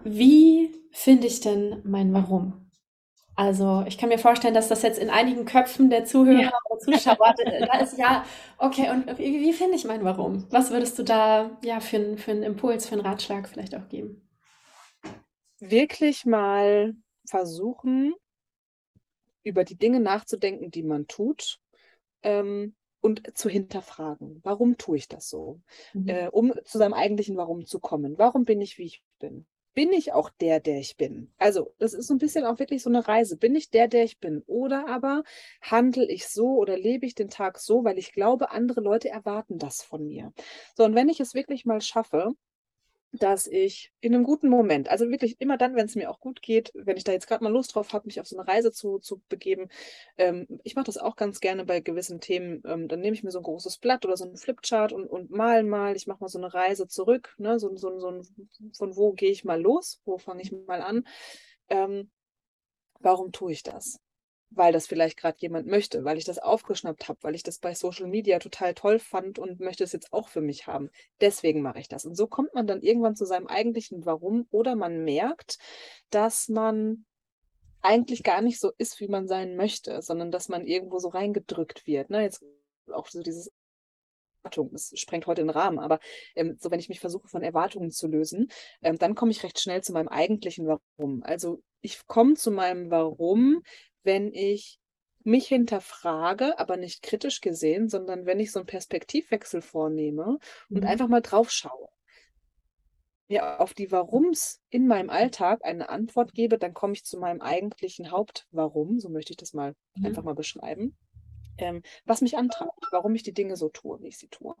Wie 0.03 0.73
finde 0.91 1.27
ich 1.27 1.39
denn 1.39 1.81
mein 1.83 2.13
Warum? 2.13 2.71
Also, 3.37 3.83
ich 3.87 3.97
kann 3.97 4.09
mir 4.09 4.19
vorstellen, 4.19 4.53
dass 4.53 4.67
das 4.67 4.83
jetzt 4.83 4.99
in 4.99 5.09
einigen 5.09 5.45
Köpfen 5.45 5.89
der 5.89 6.05
Zuhörer 6.05 6.39
Ja. 6.39 6.51
oder 6.69 6.79
Zuschauer, 6.79 7.33
da 7.65 7.79
ist 7.79 7.97
ja, 7.97 8.23
okay, 8.59 8.91
und 8.91 9.07
wie 9.17 9.39
wie 9.41 9.53
finde 9.53 9.75
ich 9.75 9.85
mein 9.85 10.03
Warum? 10.03 10.45
Was 10.51 10.69
würdest 10.69 10.99
du 10.99 11.03
da, 11.03 11.49
ja, 11.63 11.79
für 11.79 11.97
'n 11.97 12.17
für 12.19 12.29
'n 12.31 12.43
Impuls, 12.43 12.85
für 12.87 12.93
'n 12.95 13.01
Ratschlag 13.01 13.47
vielleicht 13.49 13.75
auch 13.75 13.89
geben? 13.89 14.21
Wirklich 15.61 16.25
mal 16.25 16.95
versuchen 17.29 18.15
über 19.45 19.63
die 19.65 19.75
Dinge 19.77 19.99
nachzudenken, 19.99 20.71
die 20.71 20.83
man 20.83 21.07
tut, 21.07 21.59
ähm, 22.23 22.75
und 23.01 23.37
zu 23.37 23.49
hinterfragen. 23.49 24.41
Warum 24.43 24.77
tue 24.77 24.97
ich 24.97 25.07
das 25.09 25.29
so? 25.29 25.61
Mhm. 25.95 26.23
Äh, 26.23 26.29
um 26.29 26.53
zu 26.65 26.77
seinem 26.79 26.93
eigentlichen 26.93 27.37
Warum 27.37 27.65
zu 27.65 27.79
kommen. 27.79 28.17
Warum 28.17 28.45
bin 28.45 28.61
ich, 28.61 28.77
wie 28.77 28.85
ich 28.85 29.03
bin? 29.19 29.45
Bin 29.73 29.91
ich 29.91 30.13
auch 30.13 30.29
der, 30.29 30.59
der 30.59 30.79
ich 30.79 30.97
bin? 30.97 31.31
Also, 31.37 31.73
das 31.79 31.93
ist 31.93 32.07
so 32.07 32.13
ein 32.13 32.19
bisschen 32.19 32.45
auch 32.45 32.59
wirklich 32.59 32.83
so 32.83 32.89
eine 32.89 33.07
Reise. 33.07 33.37
Bin 33.37 33.55
ich 33.55 33.69
der, 33.71 33.87
der 33.87 34.03
ich 34.03 34.19
bin? 34.19 34.43
Oder 34.45 34.87
aber 34.87 35.23
handle 35.61 36.05
ich 36.07 36.27
so 36.27 36.57
oder 36.57 36.77
lebe 36.77 37.05
ich 37.07 37.15
den 37.15 37.29
Tag 37.29 37.59
so, 37.59 37.83
weil 37.83 37.97
ich 37.97 38.13
glaube, 38.13 38.51
andere 38.51 38.81
Leute 38.81 39.09
erwarten 39.09 39.57
das 39.57 39.81
von 39.81 40.05
mir. 40.05 40.31
So, 40.75 40.83
und 40.83 40.95
wenn 40.95 41.09
ich 41.09 41.19
es 41.19 41.33
wirklich 41.33 41.65
mal 41.65 41.81
schaffe, 41.81 42.33
dass 43.13 43.45
ich 43.45 43.93
in 44.01 44.13
einem 44.15 44.23
guten 44.23 44.49
Moment, 44.49 44.89
also 44.89 45.07
wirklich 45.09 45.39
immer 45.39 45.57
dann, 45.57 45.75
wenn 45.75 45.85
es 45.85 45.95
mir 45.95 46.09
auch 46.09 46.19
gut 46.19 46.41
geht, 46.41 46.71
wenn 46.73 46.97
ich 46.97 47.03
da 47.03 47.11
jetzt 47.11 47.27
gerade 47.27 47.43
mal 47.43 47.51
Lust 47.51 47.75
drauf 47.75 47.93
habe, 47.93 48.07
mich 48.07 48.19
auf 48.19 48.27
so 48.27 48.35
eine 48.37 48.47
Reise 48.47 48.71
zu, 48.71 48.97
zu 48.99 49.21
begeben. 49.29 49.69
Ähm, 50.17 50.47
ich 50.63 50.75
mache 50.75 50.85
das 50.85 50.97
auch 50.97 51.15
ganz 51.15 51.39
gerne 51.39 51.63
bei 51.63 51.79
gewissen 51.79 52.19
Themen. 52.19 52.63
Ähm, 52.65 52.87
dann 52.87 53.01
nehme 53.01 53.15
ich 53.15 53.23
mir 53.23 53.29
so 53.31 53.39
ein 53.39 53.43
großes 53.43 53.77
Blatt 53.77 54.03
oder 54.05 54.17
so 54.17 54.25
einen 54.25 54.37
Flipchart 54.37 54.93
und, 54.93 55.07
und 55.07 55.29
mal 55.29 55.63
mal. 55.63 55.95
Ich 55.95 56.07
mache 56.07 56.21
mal 56.21 56.27
so 56.27 56.39
eine 56.39 56.53
Reise 56.53 56.87
zurück. 56.87 57.35
Ne? 57.37 57.59
So, 57.59 57.75
so, 57.75 57.99
so 57.99 58.07
ein, 58.09 58.23
von 58.75 58.95
wo 58.95 59.13
gehe 59.13 59.31
ich 59.31 59.43
mal 59.45 59.61
los? 59.61 60.01
Wo 60.05 60.17
fange 60.17 60.41
ich 60.41 60.51
mal 60.51 60.81
an? 60.81 61.05
Ähm, 61.69 62.09
warum 62.99 63.31
tue 63.31 63.51
ich 63.51 63.61
das? 63.61 64.02
Weil 64.55 64.71
das 64.71 64.87
vielleicht 64.87 65.17
gerade 65.17 65.37
jemand 65.39 65.67
möchte, 65.67 66.03
weil 66.03 66.17
ich 66.17 66.25
das 66.25 66.39
aufgeschnappt 66.39 67.07
habe, 67.07 67.19
weil 67.23 67.35
ich 67.35 67.43
das 67.43 67.59
bei 67.59 67.73
Social 67.73 68.07
Media 68.07 68.39
total 68.39 68.73
toll 68.73 68.99
fand 68.99 69.39
und 69.39 69.59
möchte 69.59 69.83
es 69.83 69.93
jetzt 69.93 70.13
auch 70.13 70.27
für 70.27 70.41
mich 70.41 70.67
haben. 70.67 70.89
Deswegen 71.21 71.61
mache 71.61 71.79
ich 71.79 71.87
das. 71.87 72.05
Und 72.05 72.15
so 72.15 72.27
kommt 72.27 72.53
man 72.53 72.67
dann 72.67 72.81
irgendwann 72.81 73.15
zu 73.15 73.25
seinem 73.25 73.47
eigentlichen 73.47 74.05
Warum 74.05 74.47
oder 74.51 74.75
man 74.75 75.03
merkt, 75.03 75.57
dass 76.09 76.49
man 76.49 77.05
eigentlich 77.81 78.23
gar 78.23 78.41
nicht 78.41 78.59
so 78.59 78.71
ist, 78.77 78.99
wie 78.99 79.07
man 79.07 79.27
sein 79.27 79.55
möchte, 79.55 80.01
sondern 80.01 80.31
dass 80.31 80.49
man 80.49 80.65
irgendwo 80.65 80.99
so 80.99 81.09
reingedrückt 81.09 81.85
wird. 81.85 82.09
Ne? 82.09 82.21
Jetzt 82.21 82.43
auch 82.91 83.07
so 83.07 83.21
dieses 83.21 83.51
Erwartung, 84.43 84.71
das 84.71 84.91
sprengt 84.95 85.27
heute 85.27 85.41
den 85.41 85.49
Rahmen, 85.49 85.79
aber 85.79 85.99
ähm, 86.35 86.57
so 86.59 86.69
wenn 86.71 86.79
ich 86.79 86.89
mich 86.89 86.99
versuche 86.99 87.27
von 87.27 87.43
Erwartungen 87.43 87.91
zu 87.91 88.07
lösen, 88.07 88.49
ähm, 88.81 88.97
dann 88.97 89.15
komme 89.15 89.31
ich 89.31 89.43
recht 89.43 89.59
schnell 89.59 89.81
zu 89.81 89.93
meinem 89.93 90.09
eigentlichen 90.09 90.67
Warum. 90.67 91.23
Also 91.23 91.61
ich 91.81 92.05
komme 92.07 92.35
zu 92.35 92.51
meinem 92.51 92.89
Warum, 92.89 93.63
wenn 94.03 94.33
ich 94.33 94.79
mich 95.23 95.47
hinterfrage, 95.47 96.59
aber 96.59 96.77
nicht 96.77 97.01
kritisch 97.01 97.41
gesehen, 97.41 97.89
sondern 97.89 98.25
wenn 98.25 98.39
ich 98.39 98.51
so 98.51 98.59
einen 98.59 98.65
Perspektivwechsel 98.67 99.61
vornehme 99.61 100.39
und 100.73 100.85
Mhm. 100.85 100.85
einfach 100.85 101.07
mal 101.07 101.21
drauf 101.21 101.49
schaue. 101.51 101.89
Mir 103.29 103.59
auf 103.61 103.73
die 103.73 103.91
Warums 103.91 104.61
in 104.69 104.87
meinem 104.87 105.09
Alltag 105.09 105.61
eine 105.63 105.89
Antwort 105.89 106.33
gebe, 106.33 106.57
dann 106.57 106.73
komme 106.73 106.93
ich 106.93 107.03
zu 107.05 107.17
meinem 107.17 107.41
eigentlichen 107.41 108.11
Hauptwarum, 108.11 108.99
so 108.99 109.09
möchte 109.09 109.31
ich 109.33 109.37
das 109.37 109.53
mal 109.53 109.75
Mhm. 109.95 110.13
einfach 110.13 110.23
mal 110.23 110.35
beschreiben, 110.35 110.95
ähm, 111.57 111.83
was 112.05 112.21
mich 112.21 112.37
antreibt, 112.37 112.87
warum 112.91 113.15
ich 113.15 113.23
die 113.23 113.33
Dinge 113.33 113.57
so 113.57 113.69
tue, 113.69 114.01
wie 114.01 114.09
ich 114.09 114.17
sie 114.19 114.29
tue. 114.29 114.55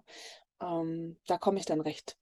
Ähm, 0.61 1.19
da 1.27 1.37
komme 1.39 1.59
ich 1.59 1.65
dann 1.65 1.81
recht 1.81 2.17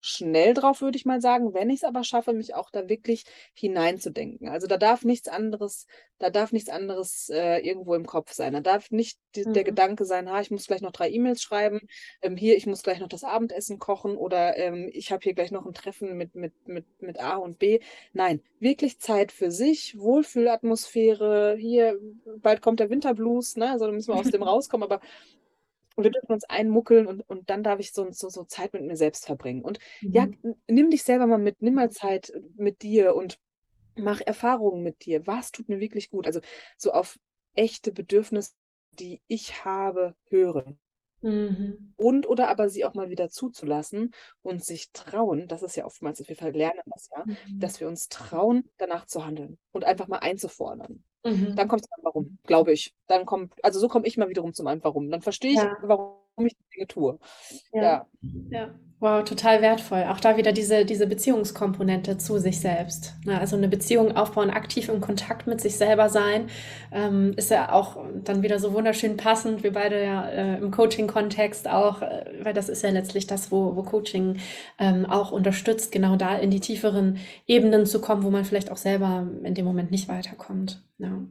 schnell 0.00 0.54
drauf, 0.54 0.80
würde 0.80 0.96
ich 0.96 1.04
mal 1.04 1.20
sagen, 1.20 1.52
wenn 1.54 1.70
ich 1.70 1.76
es 1.76 1.84
aber 1.84 2.04
schaffe, 2.04 2.32
mich 2.32 2.54
auch 2.54 2.70
da 2.70 2.88
wirklich 2.88 3.24
hineinzudenken. 3.54 4.48
Also 4.48 4.66
da 4.66 4.76
darf 4.76 5.04
nichts 5.04 5.28
anderes, 5.28 5.86
da 6.18 6.30
darf 6.30 6.52
nichts 6.52 6.70
anderes 6.70 7.28
äh, 7.30 7.58
irgendwo 7.58 7.94
im 7.94 8.06
Kopf 8.06 8.32
sein. 8.32 8.52
Da 8.52 8.60
darf 8.60 8.90
nicht 8.90 9.18
die, 9.34 9.44
der 9.44 9.62
Mhm. 9.62 9.64
Gedanke 9.64 10.04
sein, 10.04 10.30
ha, 10.30 10.40
ich 10.40 10.50
muss 10.50 10.66
gleich 10.66 10.80
noch 10.82 10.92
drei 10.92 11.10
E-Mails 11.10 11.42
schreiben, 11.42 11.80
ähm, 12.22 12.36
hier, 12.36 12.56
ich 12.56 12.66
muss 12.66 12.82
gleich 12.82 13.00
noch 13.00 13.08
das 13.08 13.24
Abendessen 13.24 13.78
kochen 13.78 14.16
oder 14.16 14.56
ähm, 14.56 14.88
ich 14.92 15.12
habe 15.12 15.22
hier 15.22 15.34
gleich 15.34 15.50
noch 15.50 15.66
ein 15.66 15.74
Treffen 15.74 16.16
mit, 16.16 16.34
mit, 16.34 16.52
mit, 16.66 16.84
mit 17.00 17.20
A 17.20 17.36
und 17.36 17.58
B. 17.58 17.80
Nein, 18.12 18.42
wirklich 18.58 18.98
Zeit 19.00 19.32
für 19.32 19.50
sich, 19.50 19.98
Wohlfühlatmosphäre, 19.98 21.56
hier, 21.58 21.98
bald 22.38 22.62
kommt 22.62 22.80
der 22.80 22.90
Winterblues, 22.90 23.56
ne? 23.56 23.70
Also 23.70 23.86
da 23.86 23.92
müssen 23.92 24.12
wir 24.12 24.16
aus 24.18 24.30
dem 24.30 24.42
rauskommen, 24.42 24.84
aber 24.84 25.00
und 26.00 26.04
wir 26.04 26.10
dürfen 26.12 26.32
uns 26.32 26.44
einmuckeln 26.44 27.06
und, 27.06 27.22
und 27.28 27.50
dann 27.50 27.62
darf 27.62 27.80
ich 27.80 27.92
so, 27.92 28.10
so, 28.10 28.28
so 28.28 28.44
Zeit 28.44 28.72
mit 28.72 28.82
mir 28.84 28.96
selbst 28.96 29.26
verbringen. 29.26 29.62
Und 29.62 29.78
ja, 30.12 30.24
Mhm. 30.24 30.38
n- 30.42 30.56
nimm 30.68 30.90
dich 30.90 31.02
selber 31.04 31.26
mal 31.26 31.38
mit, 31.38 31.60
nimm 31.62 31.74
mal 31.74 31.90
Zeit 31.90 32.32
mit 32.56 32.82
dir 32.82 33.14
und 33.16 33.38
mach 33.96 34.20
Erfahrungen 34.20 34.82
mit 34.82 35.04
dir. 35.06 35.26
Was 35.26 35.52
tut 35.52 35.68
mir 35.68 35.80
wirklich 35.80 36.10
gut? 36.10 36.26
Also 36.26 36.40
so 36.78 36.92
auf 36.92 37.18
echte 37.54 37.92
Bedürfnisse, 37.92 38.52
die 38.92 39.22
ich 39.28 39.64
habe, 39.64 40.14
hören. 40.28 40.80
Mhm. 41.22 41.94
Und 41.96 42.26
oder 42.26 42.48
aber 42.48 42.68
sie 42.70 42.84
auch 42.86 42.94
mal 42.94 43.10
wieder 43.10 43.28
zuzulassen 43.28 44.12
und 44.42 44.64
sich 44.64 44.90
trauen, 44.92 45.46
das 45.48 45.62
ist 45.62 45.76
ja 45.76 45.84
oftmals, 45.84 46.26
wir 46.26 46.36
verlernen 46.36 46.80
das 46.86 47.08
ja, 47.14 47.26
Mhm. 47.26 47.60
dass 47.60 47.78
wir 47.80 47.88
uns 47.88 48.08
trauen, 48.08 48.70
danach 48.78 49.04
zu 49.06 49.24
handeln 49.26 49.58
und 49.72 49.84
einfach 49.84 50.08
mal 50.08 50.18
einzufordern. 50.18 51.04
Mhm. 51.24 51.54
Dann 51.56 51.68
kommt 51.68 51.82
es 51.82 51.88
dann 51.90 52.04
warum, 52.04 52.38
glaube 52.46 52.72
ich. 52.72 52.94
Dann 53.06 53.26
kommt, 53.26 53.52
also 53.64 53.78
so 53.78 53.88
komme 53.88 54.06
ich 54.06 54.16
mal 54.16 54.28
wiederum 54.28 54.54
zum 54.54 54.66
einem 54.66 54.82
Warum. 54.84 55.10
Dann 55.10 55.20
verstehe 55.22 55.52
ich, 55.52 55.58
Ja. 55.58 55.76
warum 55.82 56.19
ich 56.46 56.56
die 56.56 56.76
Dinge 56.76 56.86
tue. 56.88 57.18
Ja. 57.72 57.82
Ja. 57.82 58.06
Ja. 58.50 58.74
Wow, 59.02 59.24
total 59.24 59.62
wertvoll. 59.62 60.04
Auch 60.10 60.20
da 60.20 60.36
wieder 60.36 60.52
diese, 60.52 60.84
diese 60.84 61.06
Beziehungskomponente 61.06 62.18
zu 62.18 62.38
sich 62.38 62.60
selbst. 62.60 63.14
Ne, 63.24 63.40
Also 63.40 63.56
eine 63.56 63.68
Beziehung 63.68 64.14
aufbauen, 64.14 64.50
aktiv 64.50 64.90
im 64.90 65.00
Kontakt 65.00 65.46
mit 65.46 65.58
sich 65.62 65.76
selber 65.78 66.10
sein, 66.10 66.50
ähm, 66.92 67.32
ist 67.34 67.50
ja 67.50 67.72
auch 67.72 67.96
dann 68.24 68.42
wieder 68.42 68.58
so 68.58 68.74
wunderschön 68.74 69.16
passend. 69.16 69.62
Wir 69.62 69.72
beide 69.72 70.04
ja 70.04 70.28
äh, 70.28 70.58
im 70.58 70.70
Coaching-Kontext 70.70 71.66
auch, 71.66 72.02
äh, 72.02 72.26
weil 72.42 72.52
das 72.52 72.68
ist 72.68 72.82
ja 72.82 72.90
letztlich 72.90 73.26
das, 73.26 73.50
wo, 73.50 73.74
wo 73.74 73.82
Coaching 73.84 74.36
ähm, 74.78 75.06
auch 75.06 75.32
unterstützt, 75.32 75.92
genau 75.92 76.16
da 76.16 76.36
in 76.36 76.50
die 76.50 76.60
tieferen 76.60 77.16
Ebenen 77.46 77.86
zu 77.86 78.02
kommen, 78.02 78.22
wo 78.22 78.28
man 78.28 78.44
vielleicht 78.44 78.70
auch 78.70 78.76
selber 78.76 79.26
in 79.44 79.54
dem 79.54 79.64
Moment 79.64 79.90
nicht 79.90 80.08
weiterkommt. 80.08 80.82
Ja. 80.98 81.22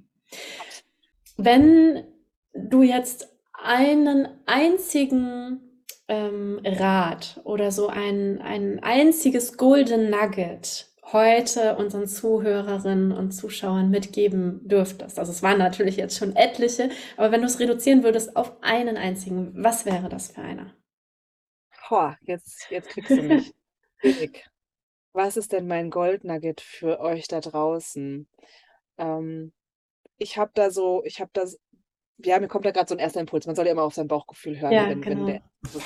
Wenn 1.38 2.04
du 2.54 2.82
jetzt 2.82 3.30
einen 3.64 4.28
einzigen 4.46 5.84
ähm, 6.08 6.62
Rat 6.66 7.40
oder 7.44 7.72
so 7.72 7.88
ein, 7.88 8.42
ein 8.42 8.82
einziges 8.84 9.58
Golden 9.58 10.10
Nugget 10.10 10.88
heute 11.12 11.76
unseren 11.78 12.08
Zuhörerinnen 12.08 13.12
und 13.12 13.32
Zuschauern 13.32 13.90
mitgeben 13.90 14.68
dürftest? 14.68 15.20
Also 15.20 15.32
es 15.32 15.44
waren 15.44 15.58
natürlich 15.58 15.98
jetzt 15.98 16.18
schon 16.18 16.36
etliche, 16.36 16.90
aber 17.18 17.32
wenn 17.32 17.42
du 17.42 17.48
es 17.48 17.60
reduzieren 17.60 18.04
würdest 18.04 18.36
auf 18.36 18.62
einen 18.62 18.98
einzigen, 18.98 19.52
was 19.56 19.86
wäre 19.86 20.10
das 20.10 20.32
für 20.32 20.42
einer? 20.42 20.74
Boah, 21.90 22.18
jetzt, 22.22 22.70
jetzt 22.70 22.90
kriegst 22.90 23.10
du 23.10 23.22
mich. 23.24 23.54
Was 25.12 25.38
ist 25.38 25.52
denn 25.54 25.68
mein 25.68 25.90
Goldnugget 25.90 26.62
für 26.62 27.00
euch 27.00 27.28
da 27.28 27.40
draußen? 27.40 28.30
Ähm, 29.00 29.54
ich 30.18 30.38
habe 30.38 30.52
da 30.54 30.70
so, 30.70 31.04
ich 31.04 31.20
habe 31.20 31.32
da, 31.34 31.46
ja, 32.24 32.40
mir 32.40 32.48
kommt 32.48 32.66
da 32.66 32.72
gerade 32.72 32.88
so 32.90 32.96
ein 32.96 33.00
erster 33.00 33.20
Impuls. 33.20 33.46
Man 33.48 33.56
soll 33.56 33.66
ja 33.66 33.72
immer 33.72 33.84
auf 33.84 33.94
sein 33.94 34.08
Bauchgefühl 34.08 34.60
hören, 34.60 34.72
Ja, 34.74 34.90
wenn, 34.90 35.04
wenn 35.06 35.16
genau. 35.16 35.26
der 35.28 35.42
so, 35.70 35.82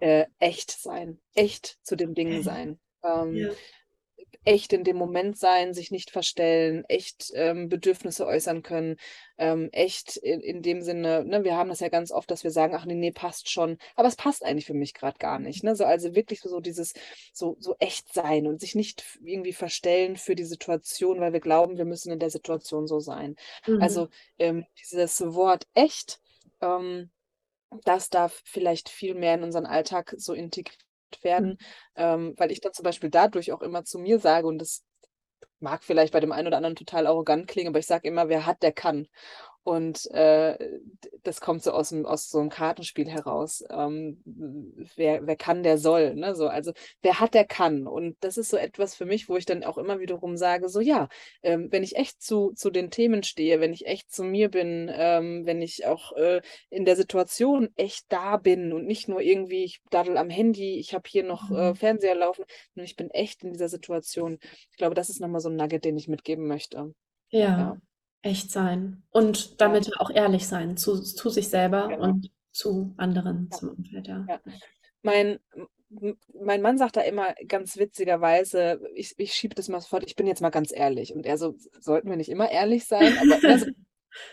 äh, 0.00 0.26
echt 0.38 0.70
sein, 0.70 1.20
echt 1.34 1.78
zu 1.82 1.96
dem 1.96 2.14
Ding 2.14 2.42
sein. 2.42 2.78
Ähm, 3.04 3.34
Ja. 3.34 3.50
Echt 4.44 4.72
in 4.72 4.84
dem 4.84 4.96
Moment 4.96 5.38
sein, 5.38 5.72
sich 5.72 5.90
nicht 5.90 6.10
verstellen, 6.10 6.84
echt 6.88 7.30
ähm, 7.34 7.68
Bedürfnisse 7.68 8.26
äußern 8.26 8.62
können, 8.62 8.96
ähm, 9.38 9.68
echt 9.72 10.16
in, 10.16 10.40
in 10.40 10.62
dem 10.62 10.82
Sinne, 10.82 11.24
ne, 11.24 11.44
wir 11.44 11.56
haben 11.56 11.68
das 11.68 11.80
ja 11.80 11.88
ganz 11.88 12.10
oft, 12.10 12.30
dass 12.30 12.42
wir 12.42 12.50
sagen, 12.50 12.74
ach 12.74 12.84
nee, 12.84 12.94
nee, 12.94 13.12
passt 13.12 13.50
schon, 13.50 13.78
aber 13.94 14.08
es 14.08 14.16
passt 14.16 14.44
eigentlich 14.44 14.66
für 14.66 14.74
mich 14.74 14.94
gerade 14.94 15.18
gar 15.18 15.38
nicht. 15.38 15.62
Ne? 15.62 15.76
So, 15.76 15.84
also 15.84 16.14
wirklich 16.14 16.40
so, 16.40 16.60
dieses 16.60 16.94
so, 17.32 17.56
so 17.60 17.76
echt 17.78 18.12
sein 18.12 18.46
und 18.46 18.60
sich 18.60 18.74
nicht 18.74 19.04
irgendwie 19.22 19.52
verstellen 19.52 20.16
für 20.16 20.34
die 20.34 20.44
Situation, 20.44 21.20
weil 21.20 21.32
wir 21.32 21.40
glauben, 21.40 21.78
wir 21.78 21.84
müssen 21.84 22.12
in 22.12 22.18
der 22.18 22.30
Situation 22.30 22.86
so 22.86 22.98
sein. 23.00 23.36
Mhm. 23.66 23.80
Also 23.80 24.08
ähm, 24.38 24.66
dieses 24.80 25.20
Wort 25.20 25.66
echt, 25.74 26.20
ähm, 26.60 27.10
das 27.84 28.10
darf 28.10 28.42
vielleicht 28.44 28.88
viel 28.88 29.14
mehr 29.14 29.34
in 29.34 29.44
unseren 29.44 29.66
Alltag 29.66 30.14
so 30.18 30.34
integriert 30.34 30.84
werden, 31.24 31.58
ähm, 31.96 32.34
weil 32.36 32.50
ich 32.52 32.60
dann 32.60 32.72
zum 32.72 32.84
Beispiel 32.84 33.10
dadurch 33.10 33.52
auch 33.52 33.62
immer 33.62 33.84
zu 33.84 33.98
mir 33.98 34.18
sage, 34.18 34.46
und 34.46 34.58
das 34.58 34.84
mag 35.60 35.84
vielleicht 35.84 36.12
bei 36.12 36.20
dem 36.20 36.32
einen 36.32 36.48
oder 36.48 36.56
anderen 36.58 36.76
total 36.76 37.06
arrogant 37.06 37.48
klingen, 37.48 37.68
aber 37.70 37.78
ich 37.78 37.86
sage 37.86 38.08
immer, 38.08 38.28
wer 38.28 38.46
hat, 38.46 38.62
der 38.62 38.72
kann. 38.72 39.06
Und 39.64 40.10
äh, 40.10 40.58
das 41.22 41.40
kommt 41.40 41.62
so 41.62 41.70
aus, 41.72 41.90
dem, 41.90 42.04
aus 42.04 42.28
so 42.30 42.40
einem 42.40 42.50
Kartenspiel 42.50 43.08
heraus. 43.08 43.62
Ähm, 43.70 44.20
wer, 44.96 45.26
wer 45.26 45.36
kann, 45.36 45.62
der 45.62 45.78
soll. 45.78 46.14
Ne? 46.14 46.34
So, 46.34 46.48
also 46.48 46.72
wer 47.02 47.20
hat, 47.20 47.34
der 47.34 47.44
kann. 47.44 47.86
Und 47.86 48.16
das 48.20 48.36
ist 48.36 48.50
so 48.50 48.56
etwas 48.56 48.94
für 48.94 49.04
mich, 49.06 49.28
wo 49.28 49.36
ich 49.36 49.46
dann 49.46 49.62
auch 49.64 49.78
immer 49.78 50.00
wiederum 50.00 50.36
sage, 50.36 50.68
so 50.68 50.80
ja, 50.80 51.08
ähm, 51.42 51.68
wenn 51.70 51.82
ich 51.84 51.96
echt 51.96 52.22
zu, 52.22 52.52
zu 52.54 52.70
den 52.70 52.90
Themen 52.90 53.22
stehe, 53.22 53.60
wenn 53.60 53.72
ich 53.72 53.86
echt 53.86 54.10
zu 54.12 54.24
mir 54.24 54.50
bin, 54.50 54.90
ähm, 54.92 55.46
wenn 55.46 55.62
ich 55.62 55.86
auch 55.86 56.12
äh, 56.16 56.40
in 56.70 56.84
der 56.84 56.96
Situation 56.96 57.68
echt 57.76 58.06
da 58.08 58.36
bin 58.36 58.72
und 58.72 58.84
nicht 58.86 59.08
nur 59.08 59.20
irgendwie, 59.20 59.64
ich 59.64 59.80
daddel 59.90 60.16
am 60.16 60.30
Handy, 60.30 60.78
ich 60.78 60.94
habe 60.94 61.08
hier 61.08 61.24
noch 61.24 61.50
äh, 61.50 61.72
Mhm. 61.72 61.74
Fernseher 61.74 62.14
laufen, 62.14 62.44
sondern 62.74 62.86
ich 62.86 62.96
bin 62.96 63.10
echt 63.10 63.42
in 63.44 63.52
dieser 63.52 63.68
Situation. 63.68 64.38
Ich 64.70 64.76
glaube, 64.76 64.94
das 64.94 65.08
ist 65.10 65.20
nochmal 65.20 65.40
so 65.40 65.48
ein 65.48 65.56
Nugget, 65.56 65.84
den 65.84 65.96
ich 65.96 66.08
mitgeben 66.08 66.46
möchte. 66.46 66.94
Ja, 67.30 67.48
Ja, 67.56 67.76
echt 68.22 68.50
sein. 68.50 69.02
Und 69.10 69.50
ja, 69.50 69.54
damit 69.58 70.00
auch 70.00 70.10
ehrlich 70.10 70.46
sein 70.46 70.76
zu, 70.76 71.00
zu 71.00 71.28
sich 71.28 71.48
selber 71.48 71.88
genau. 71.88 72.04
und 72.04 72.30
zu 72.52 72.94
anderen, 72.96 73.48
Ja, 73.50 73.58
zum 73.58 73.68
Umfeld, 73.70 74.06
ja. 74.06 74.24
ja. 74.28 74.40
Mein, 75.02 75.40
mein 76.40 76.62
Mann 76.62 76.78
sagt 76.78 76.96
da 76.96 77.00
immer 77.02 77.34
ganz 77.48 77.76
witzigerweise, 77.76 78.80
ich, 78.94 79.14
ich 79.18 79.34
schiebe 79.34 79.54
das 79.54 79.68
mal 79.68 79.80
fort, 79.80 80.04
ich 80.06 80.16
bin 80.16 80.26
jetzt 80.26 80.40
mal 80.40 80.50
ganz 80.50 80.72
ehrlich. 80.72 81.14
Und 81.14 81.26
er 81.26 81.38
so, 81.38 81.54
sollten 81.80 82.08
wir 82.08 82.16
nicht 82.16 82.30
immer 82.30 82.50
ehrlich 82.50 82.86
sein? 82.86 83.16
Aber 83.18 83.38
ne, 83.46 83.58
so 83.58 83.66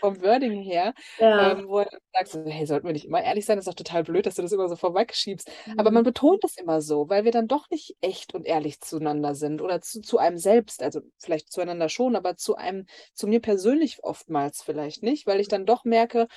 vom 0.00 0.20
Wording 0.22 0.62
her, 0.62 0.94
Ja. 1.18 1.38
ähm, 1.38 1.66
wo 1.68 1.80
er 1.80 1.88
sagt, 2.14 2.28
so, 2.28 2.44
hey, 2.46 2.66
sollten 2.66 2.86
wir 2.86 2.92
nicht 2.92 3.04
immer 3.06 3.22
ehrlich 3.22 3.44
sein? 3.46 3.56
Das 3.56 3.66
ist 3.66 3.70
doch 3.72 3.74
total 3.84 4.02
blöd, 4.04 4.26
dass 4.26 4.34
du 4.36 4.42
das 4.42 4.52
immer 4.52 4.68
so 4.68 4.76
vorwegschiebst. 4.76 5.50
Aber 5.76 5.90
man 5.90 6.02
Mhm. 6.02 6.04
betont 6.04 6.42
das 6.44 6.56
immer 6.56 6.80
so, 6.80 7.08
weil 7.08 7.24
wir 7.24 7.32
dann 7.32 7.48
doch 7.48 7.68
nicht 7.70 7.96
echt 8.00 8.34
und 8.34 8.46
ehrlich 8.46 8.80
zueinander 8.80 9.34
sind 9.34 9.60
oder 9.60 9.80
zu, 9.80 10.00
zu 10.00 10.18
einem 10.18 10.38
selbst, 10.38 10.82
also 10.82 11.00
vielleicht 11.18 11.52
zueinander 11.52 11.88
schon, 11.88 12.16
aber 12.16 12.36
zu 12.36 12.56
einem, 12.56 12.86
zu 13.14 13.26
mir 13.26 13.40
persönlich 13.40 14.02
oftmals 14.02 14.62
vielleicht 14.62 15.02
nicht, 15.02 15.26
weil 15.26 15.40
ich 15.40 15.48
dann 15.48 15.66
doch 15.66 15.84
merke, 15.84 16.28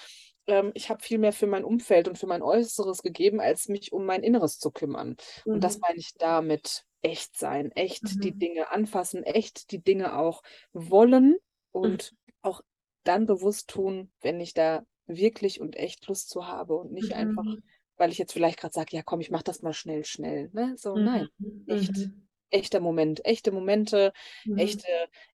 ähm, 0.47 0.71
ich 0.73 0.89
habe 0.89 1.03
viel 1.03 1.17
mehr 1.19 1.33
für 1.33 1.47
mein 1.47 1.63
Umfeld 1.63 2.07
und 2.07 2.17
für 2.17 2.27
mein 2.27 2.41
Äußeres 2.41 3.01
gegeben, 3.01 3.39
als 3.39 3.67
mich 3.67 3.93
um 3.93 4.05
mein 4.05 4.23
Inneres 4.23 4.59
zu 4.59 4.71
kümmern. 4.71 5.15
Und 5.51 5.63
das 5.63 5.77
Mhm. 5.77 5.85
meine 5.87 5.97
ich 5.99 6.13
damit 6.17 6.83
echt 7.01 7.37
sein, 7.37 7.71
echt 7.71 8.23
die 8.23 8.33
Mhm. 8.33 8.37
Dinge 8.37 8.71
anfassen, 8.71 9.23
echt 9.23 9.71
die 9.71 9.83
Dinge 9.83 10.17
auch 10.17 10.41
wollen 10.73 11.35
Mhm. 11.83 11.97
und 11.97 12.13
auch 12.41 12.61
dann 13.03 13.25
bewusst 13.25 13.69
tun, 13.69 14.11
wenn 14.21 14.39
ich 14.39 14.53
da 14.53 14.85
wirklich 15.07 15.59
und 15.61 15.75
echt 15.75 16.07
Lust 16.07 16.29
zu 16.29 16.47
habe 16.47 16.75
und 16.75 16.91
nicht 16.91 17.13
einfach, 17.15 17.45
Mhm. 17.45 17.61
weil 17.97 18.11
ich 18.11 18.17
jetzt 18.17 18.33
vielleicht 18.33 18.59
gerade 18.59 18.73
sage, 18.73 18.95
ja 18.95 19.03
komm, 19.03 19.21
ich 19.21 19.31
mache 19.31 19.43
das 19.43 19.61
mal 19.61 19.73
schnell, 19.73 20.05
schnell. 20.05 20.49
Ne? 20.53 20.75
So, 20.77 20.99
nein, 20.99 21.29
Mhm. 21.39 21.65
echt, 21.67 21.91
Mhm. 21.95 22.27
echter 22.49 22.79
Moment, 22.79 23.25
echte 23.25 23.51
Momente, 23.51 24.13
Mhm. 24.45 24.55
echte, 24.55 24.87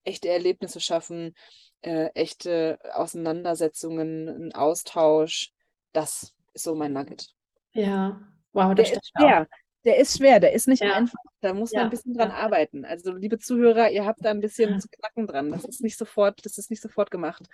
echte 0.04 0.28
Erlebnisse 0.28 0.80
schaffen, 0.80 1.34
äh, 1.82 2.06
echte 2.14 2.78
Auseinandersetzungen, 2.94 4.28
ein 4.28 4.54
Austausch. 4.54 5.52
Das 5.92 6.34
ist 6.54 6.64
so 6.64 6.74
mein 6.74 6.92
Nugget. 6.92 7.34
Ja, 7.74 8.20
wow, 8.52 8.74
das 8.74 8.90
Der 8.90 8.92
ist 8.92 9.10
da 9.14 9.20
auch. 9.28 9.34
schwer. 9.34 9.46
Der 9.84 9.98
ist 9.98 10.16
schwer, 10.18 10.40
der 10.40 10.52
ist 10.52 10.66
nicht 10.68 10.82
Ja, 10.82 10.88
einfach. 10.88 11.18
Da 11.40 11.54
muss 11.54 11.72
man 11.72 11.82
ein 11.82 11.86
ja, 11.86 11.90
bisschen 11.90 12.14
dran 12.14 12.28
ja. 12.28 12.34
arbeiten. 12.34 12.84
Also, 12.84 13.12
liebe 13.12 13.38
Zuhörer, 13.38 13.90
ihr 13.90 14.04
habt 14.04 14.24
da 14.24 14.30
ein 14.30 14.40
bisschen 14.40 14.80
zu 14.80 14.88
knacken 14.88 15.26
dran. 15.26 15.50
Das 15.50 15.64
ist 15.64 15.80
nicht 15.80 15.96
sofort, 15.96 16.44
das 16.44 16.58
ist 16.58 16.70
nicht 16.70 16.82
sofort 16.82 17.10
gemacht. 17.10 17.46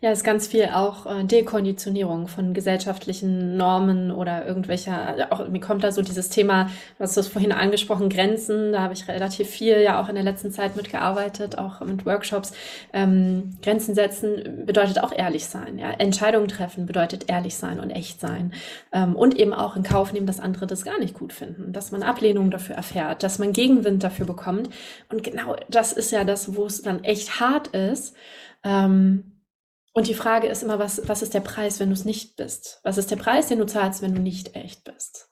Ja, 0.00 0.12
ist 0.12 0.22
ganz 0.22 0.46
viel 0.46 0.66
auch 0.72 1.04
äh, 1.06 1.24
Dekonditionierung 1.24 2.28
von 2.28 2.54
gesellschaftlichen 2.54 3.56
Normen 3.56 4.12
oder 4.12 4.46
irgendwelcher, 4.46 5.28
auch 5.30 5.48
mir 5.48 5.60
kommt 5.60 5.82
da 5.82 5.90
so 5.90 6.00
dieses 6.00 6.28
Thema, 6.28 6.70
du 6.96 7.02
hast 7.02 7.16
es 7.16 7.26
vorhin 7.26 7.50
angesprochen, 7.50 8.08
Grenzen, 8.08 8.72
da 8.72 8.82
habe 8.82 8.94
ich 8.94 9.08
relativ 9.08 9.48
viel 9.48 9.80
ja 9.80 10.00
auch 10.00 10.08
in 10.08 10.14
der 10.14 10.22
letzten 10.22 10.52
Zeit 10.52 10.76
mitgearbeitet, 10.76 11.58
auch 11.58 11.80
mit 11.80 12.06
Workshops. 12.06 12.52
Ähm, 12.92 13.56
Grenzen 13.62 13.96
setzen 13.96 14.64
bedeutet 14.64 15.02
auch 15.02 15.10
ehrlich 15.10 15.46
sein, 15.46 15.78
ja. 15.78 15.90
Entscheidungen 15.90 16.48
treffen 16.48 16.86
bedeutet 16.86 17.28
ehrlich 17.28 17.56
sein 17.56 17.80
und 17.80 17.90
echt 17.90 18.20
sein. 18.20 18.52
Ähm, 18.92 19.16
und 19.16 19.36
eben 19.36 19.52
auch 19.52 19.74
in 19.74 19.82
Kauf 19.82 20.12
nehmen, 20.12 20.26
dass 20.26 20.38
andere 20.38 20.68
das 20.68 20.84
gar 20.84 21.00
nicht 21.00 21.14
gut 21.14 21.32
finden, 21.32 21.72
dass 21.72 21.90
man 21.90 22.04
Ablehnung 22.04 22.52
dafür 22.52 22.76
erfährt, 22.76 23.24
dass 23.24 23.40
man 23.40 23.52
Gegenwind 23.52 24.04
dafür 24.04 24.26
bekommt. 24.26 24.70
Und 25.08 25.24
genau 25.24 25.56
das 25.68 25.92
ist 25.92 26.12
ja 26.12 26.22
das, 26.24 26.54
wo 26.54 26.66
es 26.66 26.82
dann 26.82 27.02
echt 27.02 27.40
hart 27.40 27.68
ist. 27.68 28.14
Ähm, 28.62 29.33
und 29.94 30.08
die 30.08 30.14
Frage 30.14 30.48
ist 30.48 30.62
immer, 30.62 30.78
was, 30.78 31.08
was 31.08 31.22
ist 31.22 31.34
der 31.34 31.40
Preis, 31.40 31.80
wenn 31.80 31.88
du 31.90 31.94
es 31.94 32.04
nicht 32.04 32.36
bist? 32.36 32.80
Was 32.84 32.98
ist 32.98 33.10
der 33.10 33.16
Preis, 33.16 33.48
den 33.48 33.58
du 33.60 33.66
zahlst, 33.66 34.02
wenn 34.02 34.14
du 34.14 34.22
nicht 34.22 34.56
echt 34.56 34.84
bist? 34.84 35.30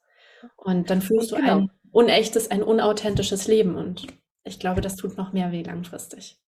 Und 0.56 0.90
dann 0.90 1.02
führst 1.02 1.32
du 1.32 1.36
genau. 1.36 1.58
ein 1.58 1.70
unechtes, 1.92 2.50
ein 2.50 2.62
unauthentisches 2.62 3.48
Leben. 3.48 3.76
Und 3.76 4.06
ich 4.44 4.60
glaube, 4.60 4.80
das 4.82 4.96
tut 4.96 5.16
noch 5.18 5.32
mehr 5.32 5.52
weh 5.52 5.62
langfristig. 5.62 6.40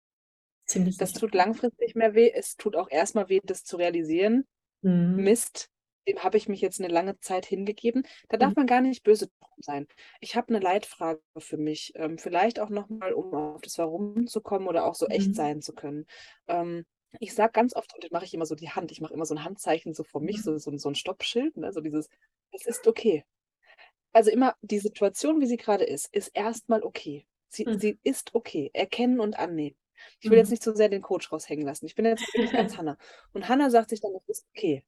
Ziemlich 0.66 0.96
Das 0.98 1.12
tut 1.12 1.34
langfristig 1.34 1.94
mehr 1.94 2.14
weh. 2.14 2.30
Es 2.32 2.56
tut 2.56 2.76
auch 2.76 2.90
erstmal 2.90 3.28
weh, 3.28 3.40
das 3.44 3.64
zu 3.64 3.76
realisieren. 3.76 4.46
Mhm. 4.82 5.16
Mist, 5.16 5.70
dem 6.08 6.22
habe 6.24 6.36
ich 6.36 6.48
mich 6.48 6.60
jetzt 6.60 6.80
eine 6.80 6.92
lange 6.92 7.18
Zeit 7.20 7.46
hingegeben. 7.46 8.06
Da 8.28 8.36
darf 8.36 8.50
Mhm. 8.50 8.54
man 8.56 8.66
gar 8.66 8.80
nicht 8.80 9.02
böse 9.04 9.28
drum 9.28 9.58
sein. 9.60 9.86
Ich 10.20 10.36
habe 10.36 10.48
eine 10.48 10.60
Leitfrage 10.60 11.20
für 11.38 11.56
mich. 11.56 11.92
Ähm, 11.96 12.18
vielleicht 12.18 12.60
auch 12.60 12.70
nochmal, 12.70 13.12
um 13.12 13.34
auf 13.34 13.62
das 13.62 13.78
Warum 13.78 14.26
zu 14.26 14.40
kommen 14.40 14.66
oder 14.68 14.86
auch 14.86 14.94
so 14.94 15.06
echt 15.08 15.28
Mhm. 15.28 15.34
sein 15.34 15.62
zu 15.62 15.74
können. 15.74 16.06
Ähm, 16.48 16.84
ich 17.20 17.34
sage 17.34 17.52
ganz 17.52 17.74
oft, 17.74 17.94
und 17.94 18.04
das 18.04 18.10
mache 18.10 18.24
ich 18.24 18.34
immer 18.34 18.46
so 18.46 18.54
die 18.54 18.70
Hand, 18.70 18.92
ich 18.92 19.00
mache 19.00 19.14
immer 19.14 19.26
so 19.26 19.34
ein 19.34 19.44
Handzeichen 19.44 19.94
so 19.94 20.04
vor 20.04 20.20
mich, 20.20 20.38
Mhm. 20.38 20.42
so, 20.42 20.58
so, 20.58 20.76
so 20.76 20.88
ein 20.88 20.94
Stoppschild, 20.94 21.56
ne? 21.56 21.72
so 21.72 21.80
dieses, 21.80 22.08
es 22.52 22.66
ist 22.66 22.86
okay. 22.86 23.24
Also 24.12 24.30
immer 24.30 24.56
die 24.62 24.78
Situation, 24.78 25.40
wie 25.40 25.46
sie 25.46 25.56
gerade 25.56 25.84
ist, 25.84 26.14
ist 26.14 26.28
erstmal 26.34 26.82
okay. 26.84 27.26
Sie, 27.48 27.66
Mhm. 27.66 27.78
sie 27.78 27.98
ist 28.02 28.34
okay. 28.34 28.70
Erkennen 28.74 29.20
und 29.20 29.38
annehmen. 29.38 29.76
Ich 30.20 30.30
will 30.30 30.38
jetzt 30.38 30.48
Mhm. 30.48 30.52
nicht 30.52 30.62
so 30.62 30.74
sehr 30.74 30.88
den 30.88 31.02
Coach 31.02 31.30
raushängen 31.32 31.66
lassen. 31.66 31.86
Ich 31.86 31.94
bin 31.94 32.04
jetzt 32.04 32.32
wirklich 32.34 32.54
ganz 32.54 32.76
Hannah. 32.78 32.98
Und 33.32 33.48
Hannah 33.48 33.70
sagt 33.70 33.90
sich 33.90 34.00
dann, 34.00 34.12
es 34.16 34.28
ist 34.28 34.46
okay. 34.56 34.84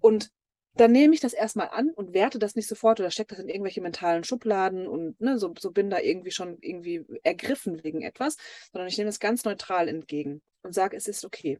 Und 0.00 0.30
dann 0.80 0.92
nehme 0.92 1.14
ich 1.14 1.20
das 1.20 1.32
erstmal 1.34 1.68
an 1.70 1.90
und 1.90 2.14
werte 2.14 2.38
das 2.38 2.54
nicht 2.56 2.68
sofort 2.68 3.00
oder 3.00 3.10
stecke 3.10 3.34
das 3.34 3.42
in 3.44 3.48
irgendwelche 3.48 3.80
mentalen 3.80 4.24
Schubladen 4.24 4.86
und 4.88 5.20
ne, 5.20 5.38
so, 5.38 5.54
so 5.58 5.70
bin 5.72 5.90
da 5.90 5.98
irgendwie 6.00 6.30
schon 6.30 6.58
irgendwie 6.60 7.04
ergriffen 7.24 7.82
wegen 7.84 8.02
etwas, 8.02 8.36
sondern 8.72 8.88
ich 8.88 8.98
nehme 8.98 9.10
es 9.10 9.20
ganz 9.20 9.44
neutral 9.44 9.88
entgegen 9.88 10.42
und 10.62 10.74
sage, 10.74 10.96
es 10.96 11.08
ist 11.08 11.24
okay. 11.24 11.58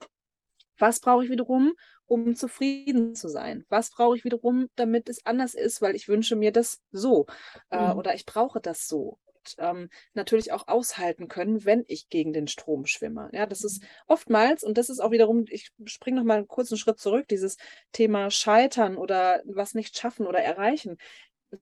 Was 0.78 1.00
brauche 1.00 1.24
ich 1.24 1.30
wiederum, 1.30 1.74
um 2.06 2.34
zufrieden 2.36 3.14
zu 3.14 3.28
sein? 3.28 3.64
Was 3.68 3.90
brauche 3.90 4.16
ich 4.16 4.24
wiederum, 4.24 4.68
damit 4.76 5.08
es 5.08 5.24
anders 5.26 5.54
ist, 5.54 5.82
weil 5.82 5.96
ich 5.96 6.08
wünsche 6.08 6.36
mir 6.36 6.52
das 6.52 6.80
so 6.92 7.26
äh, 7.70 7.92
Mhm. 7.92 7.92
oder 7.92 8.14
ich 8.14 8.26
brauche 8.26 8.60
das 8.60 8.86
so. 8.88 9.18
Und, 9.56 9.64
ähm, 9.66 9.90
natürlich 10.14 10.52
auch 10.52 10.68
aushalten 10.68 11.28
können, 11.28 11.64
wenn 11.64 11.84
ich 11.88 12.08
gegen 12.08 12.32
den 12.32 12.48
Strom 12.48 12.86
schwimme. 12.86 13.30
Ja, 13.32 13.46
das 13.46 13.64
ist 13.64 13.82
oftmals, 14.06 14.62
und 14.64 14.78
das 14.78 14.90
ist 14.90 15.00
auch 15.00 15.10
wiederum, 15.10 15.44
ich 15.48 15.70
springe 15.84 16.18
noch 16.18 16.24
mal 16.24 16.38
einen 16.38 16.48
kurzen 16.48 16.76
Schritt 16.76 16.98
zurück, 16.98 17.28
dieses 17.28 17.56
Thema 17.92 18.30
Scheitern 18.30 18.96
oder 18.96 19.42
was 19.46 19.74
nicht 19.74 19.96
schaffen 19.98 20.26
oder 20.26 20.40
erreichen. 20.40 20.98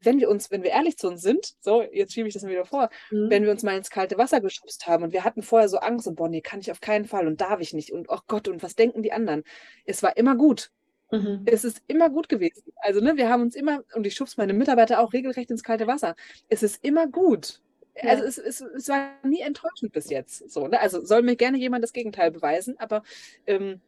Wenn 0.01 0.18
wir 0.20 0.28
uns, 0.30 0.51
wenn 0.51 0.62
wir 0.64 0.70
ehrlich 0.70 0.97
zu 0.99 1.07
uns 1.09 1.22
sind, 1.22 1.55
so, 1.61 1.82
jetzt 1.82 2.12
schiebe 2.12 2.26
ich 2.28 2.34
das 2.34 2.43
mal 2.43 2.51
wieder 2.51 2.64
vor, 2.64 2.91
wenn 3.28 3.43
Mhm. 3.43 3.47
wir 3.47 3.51
uns 3.53 3.62
mal 3.62 3.76
ins 3.76 3.91
kalte 3.91 4.18
Wasser 4.18 4.41
geschubst 4.41 4.87
haben 4.89 5.05
und 5.05 5.12
wir 5.12 5.22
hatten 5.24 5.43
vorher 5.43 5.68
so 5.68 5.78
Angst 5.78 6.09
und 6.09 6.16
boah, 6.16 6.28
nee, 6.28 6.41
kann 6.41 6.61
ich 6.61 6.72
auf 6.72 6.80
keinen 6.80 7.05
Fall 7.05 7.26
und 7.28 7.41
darf 7.41 7.61
ich 7.61 7.72
nicht 7.72 7.93
und 7.93 8.09
oh 8.11 8.18
Gott, 8.26 8.49
und 8.49 8.62
was 8.64 8.74
denken 8.74 9.03
die 9.03 9.12
anderen? 9.12 9.45
Es 9.84 10.03
war 10.03 10.16
immer 10.16 10.37
gut. 10.37 10.70
Mhm. 11.12 11.47
Es 11.47 11.64
ist 11.64 11.82
immer 11.87 12.11
gut 12.11 12.28
gewesen. 12.28 12.72
Also, 12.78 13.01
ne, 13.01 13.16
wir 13.16 13.28
haben 13.30 13.43
uns 13.43 13.55
immer, 13.57 13.84
und 13.95 14.07
ich 14.07 14.14
schubse 14.14 14.37
meine 14.39 14.53
Mitarbeiter 14.55 15.01
auch 15.01 15.12
regelrecht 15.12 15.51
ins 15.51 15.62
kalte 15.64 15.87
Wasser. 15.87 16.14
Es 16.49 16.62
ist 16.64 16.84
immer 16.84 17.07
gut. 17.09 17.61
Ja. 18.03 18.11
Also 18.11 18.25
es, 18.25 18.39
es, 18.39 18.61
es, 18.61 18.89
war 18.89 19.11
nie 19.23 19.41
enttäuschend 19.41 19.93
bis 19.93 20.11
jetzt. 20.11 20.51
So, 20.51 20.67
ne? 20.67 20.81
Also 20.81 21.05
soll 21.05 21.23
mir 21.23 21.37
gerne 21.37 21.59
jemand 21.59 21.83
das 21.83 21.93
Gegenteil 21.93 22.31
beweisen, 22.31 22.79
aber 22.79 23.03
ähm, 23.47 23.81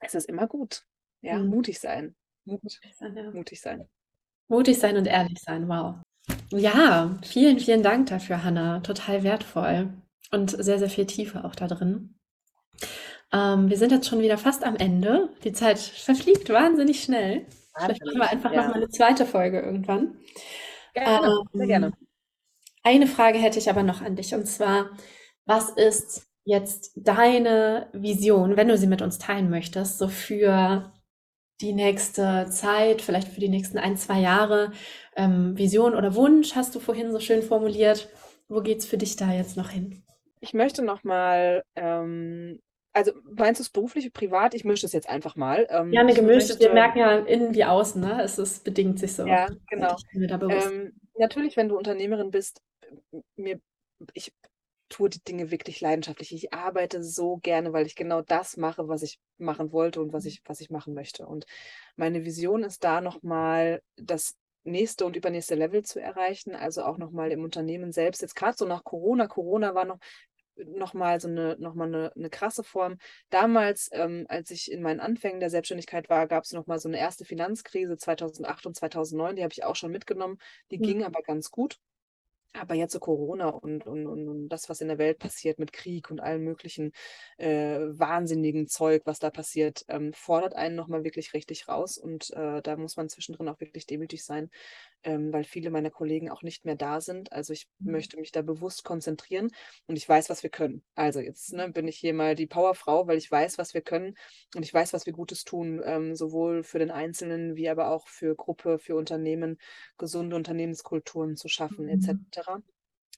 es 0.00 0.14
ist 0.14 0.28
immer 0.28 0.46
gut. 0.46 0.84
Ja, 1.20 1.38
mhm. 1.38 1.48
mutig 1.48 1.78
sein. 1.78 2.14
Mut, 2.44 2.60
ja. 3.00 3.30
Mutig 3.32 3.60
sein. 3.60 3.88
Mutig 4.48 4.78
sein 4.78 4.96
und 4.96 5.06
ehrlich 5.06 5.38
sein, 5.40 5.68
wow. 5.68 5.96
Ja, 6.50 7.18
vielen, 7.22 7.58
vielen 7.58 7.82
Dank 7.82 8.06
dafür, 8.08 8.42
Hanna. 8.42 8.80
Total 8.80 9.22
wertvoll 9.22 9.92
und 10.32 10.50
sehr, 10.50 10.78
sehr 10.78 10.90
viel 10.90 11.06
Tiefe 11.06 11.44
auch 11.44 11.54
da 11.54 11.66
drin. 11.66 12.14
Ähm, 13.32 13.68
wir 13.68 13.76
sind 13.76 13.92
jetzt 13.92 14.08
schon 14.08 14.20
wieder 14.20 14.38
fast 14.38 14.64
am 14.64 14.76
Ende. 14.76 15.28
Die 15.44 15.52
Zeit 15.52 15.78
verfliegt 15.78 16.48
wahnsinnig 16.48 17.02
schnell. 17.02 17.46
Vielleicht 17.76 18.04
machen 18.04 18.18
wir 18.18 18.30
einfach 18.30 18.52
ja. 18.52 18.62
noch 18.62 18.68
mal 18.68 18.76
eine 18.76 18.88
zweite 18.88 19.26
Folge 19.26 19.60
irgendwann. 19.60 20.16
Gerne, 20.94 21.26
ähm, 21.26 21.48
sehr 21.52 21.66
gerne. 21.66 21.92
Eine 22.82 23.06
Frage 23.06 23.38
hätte 23.38 23.58
ich 23.58 23.70
aber 23.70 23.82
noch 23.82 24.02
an 24.02 24.16
dich 24.16 24.34
und 24.34 24.46
zwar, 24.46 24.90
was 25.44 25.70
ist 25.70 26.26
jetzt 26.44 26.92
deine 26.96 27.88
Vision, 27.92 28.56
wenn 28.56 28.68
du 28.68 28.78
sie 28.78 28.86
mit 28.86 29.02
uns 29.02 29.18
teilen 29.18 29.50
möchtest, 29.50 29.98
so 29.98 30.08
für 30.08 30.92
die 31.60 31.72
nächste 31.72 32.46
Zeit, 32.50 33.02
vielleicht 33.02 33.28
für 33.28 33.40
die 33.40 33.48
nächsten 33.48 33.78
ein, 33.78 33.96
zwei 33.96 34.20
Jahre? 34.20 34.72
Ähm, 35.16 35.58
Vision 35.58 35.94
oder 35.94 36.14
Wunsch 36.14 36.54
hast 36.54 36.74
du 36.74 36.80
vorhin 36.80 37.12
so 37.12 37.20
schön 37.20 37.42
formuliert. 37.42 38.08
Wo 38.48 38.62
geht 38.62 38.78
es 38.78 38.86
für 38.86 38.96
dich 38.96 39.16
da 39.16 39.32
jetzt 39.32 39.56
noch 39.56 39.70
hin? 39.70 40.04
Ich 40.40 40.54
möchte 40.54 40.82
noch 40.82 41.04
mal 41.04 41.62
ähm, 41.74 42.60
also 42.98 43.12
meinst 43.24 43.60
du 43.60 43.62
es 43.62 43.70
beruflich, 43.70 44.12
privat? 44.12 44.54
Ich 44.54 44.64
mische 44.64 44.86
es 44.86 44.92
jetzt 44.92 45.08
einfach 45.08 45.36
mal. 45.36 45.66
Ähm, 45.70 45.92
ja, 45.92 46.00
eine 46.00 46.14
gemischte. 46.14 46.58
Wir 46.58 46.72
merken 46.72 46.98
ja 46.98 47.18
innen 47.18 47.54
wie 47.54 47.64
außen, 47.64 48.00
ne? 48.00 48.22
Es 48.22 48.38
ist, 48.38 48.64
bedingt 48.64 48.98
sich 48.98 49.14
so. 49.14 49.26
Ja, 49.26 49.48
genau. 49.68 49.96
Ähm, 50.14 50.92
natürlich, 51.16 51.56
wenn 51.56 51.68
du 51.68 51.76
Unternehmerin 51.76 52.30
bist, 52.30 52.60
mir, 53.36 53.60
ich 54.14 54.32
tue 54.88 55.08
die 55.10 55.22
Dinge 55.22 55.50
wirklich 55.50 55.80
leidenschaftlich. 55.80 56.32
Ich 56.32 56.52
arbeite 56.52 57.02
so 57.02 57.36
gerne, 57.38 57.72
weil 57.72 57.86
ich 57.86 57.94
genau 57.94 58.22
das 58.22 58.56
mache, 58.56 58.88
was 58.88 59.02
ich 59.02 59.18
machen 59.36 59.72
wollte 59.72 60.00
und 60.00 60.12
was 60.12 60.24
ich, 60.24 60.42
was 60.46 60.60
ich 60.60 60.70
machen 60.70 60.94
möchte. 60.94 61.26
Und 61.26 61.46
meine 61.96 62.24
Vision 62.24 62.64
ist 62.64 62.84
da 62.84 63.00
nochmal 63.00 63.82
das 63.96 64.36
nächste 64.64 65.06
und 65.06 65.16
übernächste 65.16 65.54
Level 65.54 65.82
zu 65.82 66.00
erreichen, 66.00 66.54
also 66.54 66.82
auch 66.82 66.98
nochmal 66.98 67.32
im 67.32 67.44
Unternehmen 67.44 67.92
selbst. 67.92 68.22
Jetzt 68.22 68.36
gerade 68.36 68.56
so 68.56 68.66
nach 68.66 68.84
Corona, 68.84 69.26
Corona 69.26 69.74
war 69.74 69.84
noch 69.84 69.98
nochmal 70.66 71.20
so 71.20 71.28
eine, 71.28 71.56
noch 71.58 71.74
mal 71.74 71.86
eine, 71.86 72.12
eine 72.16 72.30
krasse 72.30 72.64
Form. 72.64 72.98
Damals, 73.30 73.90
ähm, 73.92 74.26
als 74.28 74.50
ich 74.50 74.70
in 74.72 74.82
meinen 74.82 75.00
Anfängen 75.00 75.40
der 75.40 75.50
Selbstständigkeit 75.50 76.08
war, 76.08 76.26
gab 76.26 76.44
es 76.44 76.52
nochmal 76.52 76.78
so 76.78 76.88
eine 76.88 76.98
erste 76.98 77.24
Finanzkrise 77.24 77.96
2008 77.96 78.66
und 78.66 78.74
2009, 78.74 79.36
die 79.36 79.42
habe 79.42 79.52
ich 79.52 79.64
auch 79.64 79.76
schon 79.76 79.92
mitgenommen. 79.92 80.38
Die 80.70 80.78
mhm. 80.78 80.82
ging 80.82 81.04
aber 81.04 81.22
ganz 81.22 81.50
gut. 81.50 81.78
Aber 82.54 82.74
jetzt 82.74 82.92
so 82.92 82.98
Corona 82.98 83.48
und, 83.48 83.86
und, 83.86 84.06
und, 84.06 84.48
das, 84.48 84.68
was 84.68 84.80
in 84.80 84.88
der 84.88 84.98
Welt 84.98 85.18
passiert 85.18 85.58
mit 85.58 85.72
Krieg 85.72 86.10
und 86.10 86.20
allem 86.20 86.44
möglichen 86.44 86.92
äh, 87.36 87.78
wahnsinnigen 87.78 88.66
Zeug, 88.68 89.02
was 89.04 89.18
da 89.18 89.30
passiert, 89.30 89.84
ähm, 89.88 90.12
fordert 90.12 90.54
einen 90.54 90.74
nochmal 90.74 91.04
wirklich 91.04 91.34
richtig 91.34 91.68
raus. 91.68 91.98
Und 91.98 92.30
äh, 92.30 92.62
da 92.62 92.76
muss 92.76 92.96
man 92.96 93.08
zwischendrin 93.08 93.48
auch 93.48 93.60
wirklich 93.60 93.86
demütig 93.86 94.24
sein, 94.24 94.50
ähm, 95.04 95.32
weil 95.32 95.44
viele 95.44 95.70
meiner 95.70 95.90
Kollegen 95.90 96.30
auch 96.30 96.42
nicht 96.42 96.64
mehr 96.64 96.74
da 96.74 97.00
sind. 97.00 97.32
Also 97.32 97.52
ich 97.52 97.68
mhm. 97.78 97.92
möchte 97.92 98.16
mich 98.18 98.32
da 98.32 98.42
bewusst 98.42 98.84
konzentrieren 98.84 99.50
und 99.86 99.96
ich 99.96 100.08
weiß, 100.08 100.30
was 100.30 100.42
wir 100.42 100.50
können. 100.50 100.82
Also 100.94 101.20
jetzt 101.20 101.52
ne, 101.52 101.68
bin 101.70 101.86
ich 101.86 101.98
hier 101.98 102.14
mal 102.14 102.34
die 102.34 102.46
Powerfrau, 102.46 103.06
weil 103.06 103.18
ich 103.18 103.30
weiß, 103.30 103.58
was 103.58 103.74
wir 103.74 103.82
können 103.82 104.16
und 104.56 104.62
ich 104.62 104.72
weiß, 104.72 104.92
was 104.92 105.06
wir 105.06 105.12
Gutes 105.12 105.44
tun, 105.44 105.82
ähm, 105.84 106.14
sowohl 106.14 106.64
für 106.64 106.78
den 106.78 106.90
Einzelnen 106.90 107.56
wie 107.56 107.68
aber 107.68 107.90
auch 107.90 108.08
für 108.08 108.34
Gruppe, 108.34 108.78
für 108.78 108.96
Unternehmen, 108.96 109.58
gesunde 109.98 110.34
Unternehmenskulturen 110.34 111.36
zu 111.36 111.48
schaffen 111.48 111.84
mhm. 111.84 111.90
etc. 111.90 112.37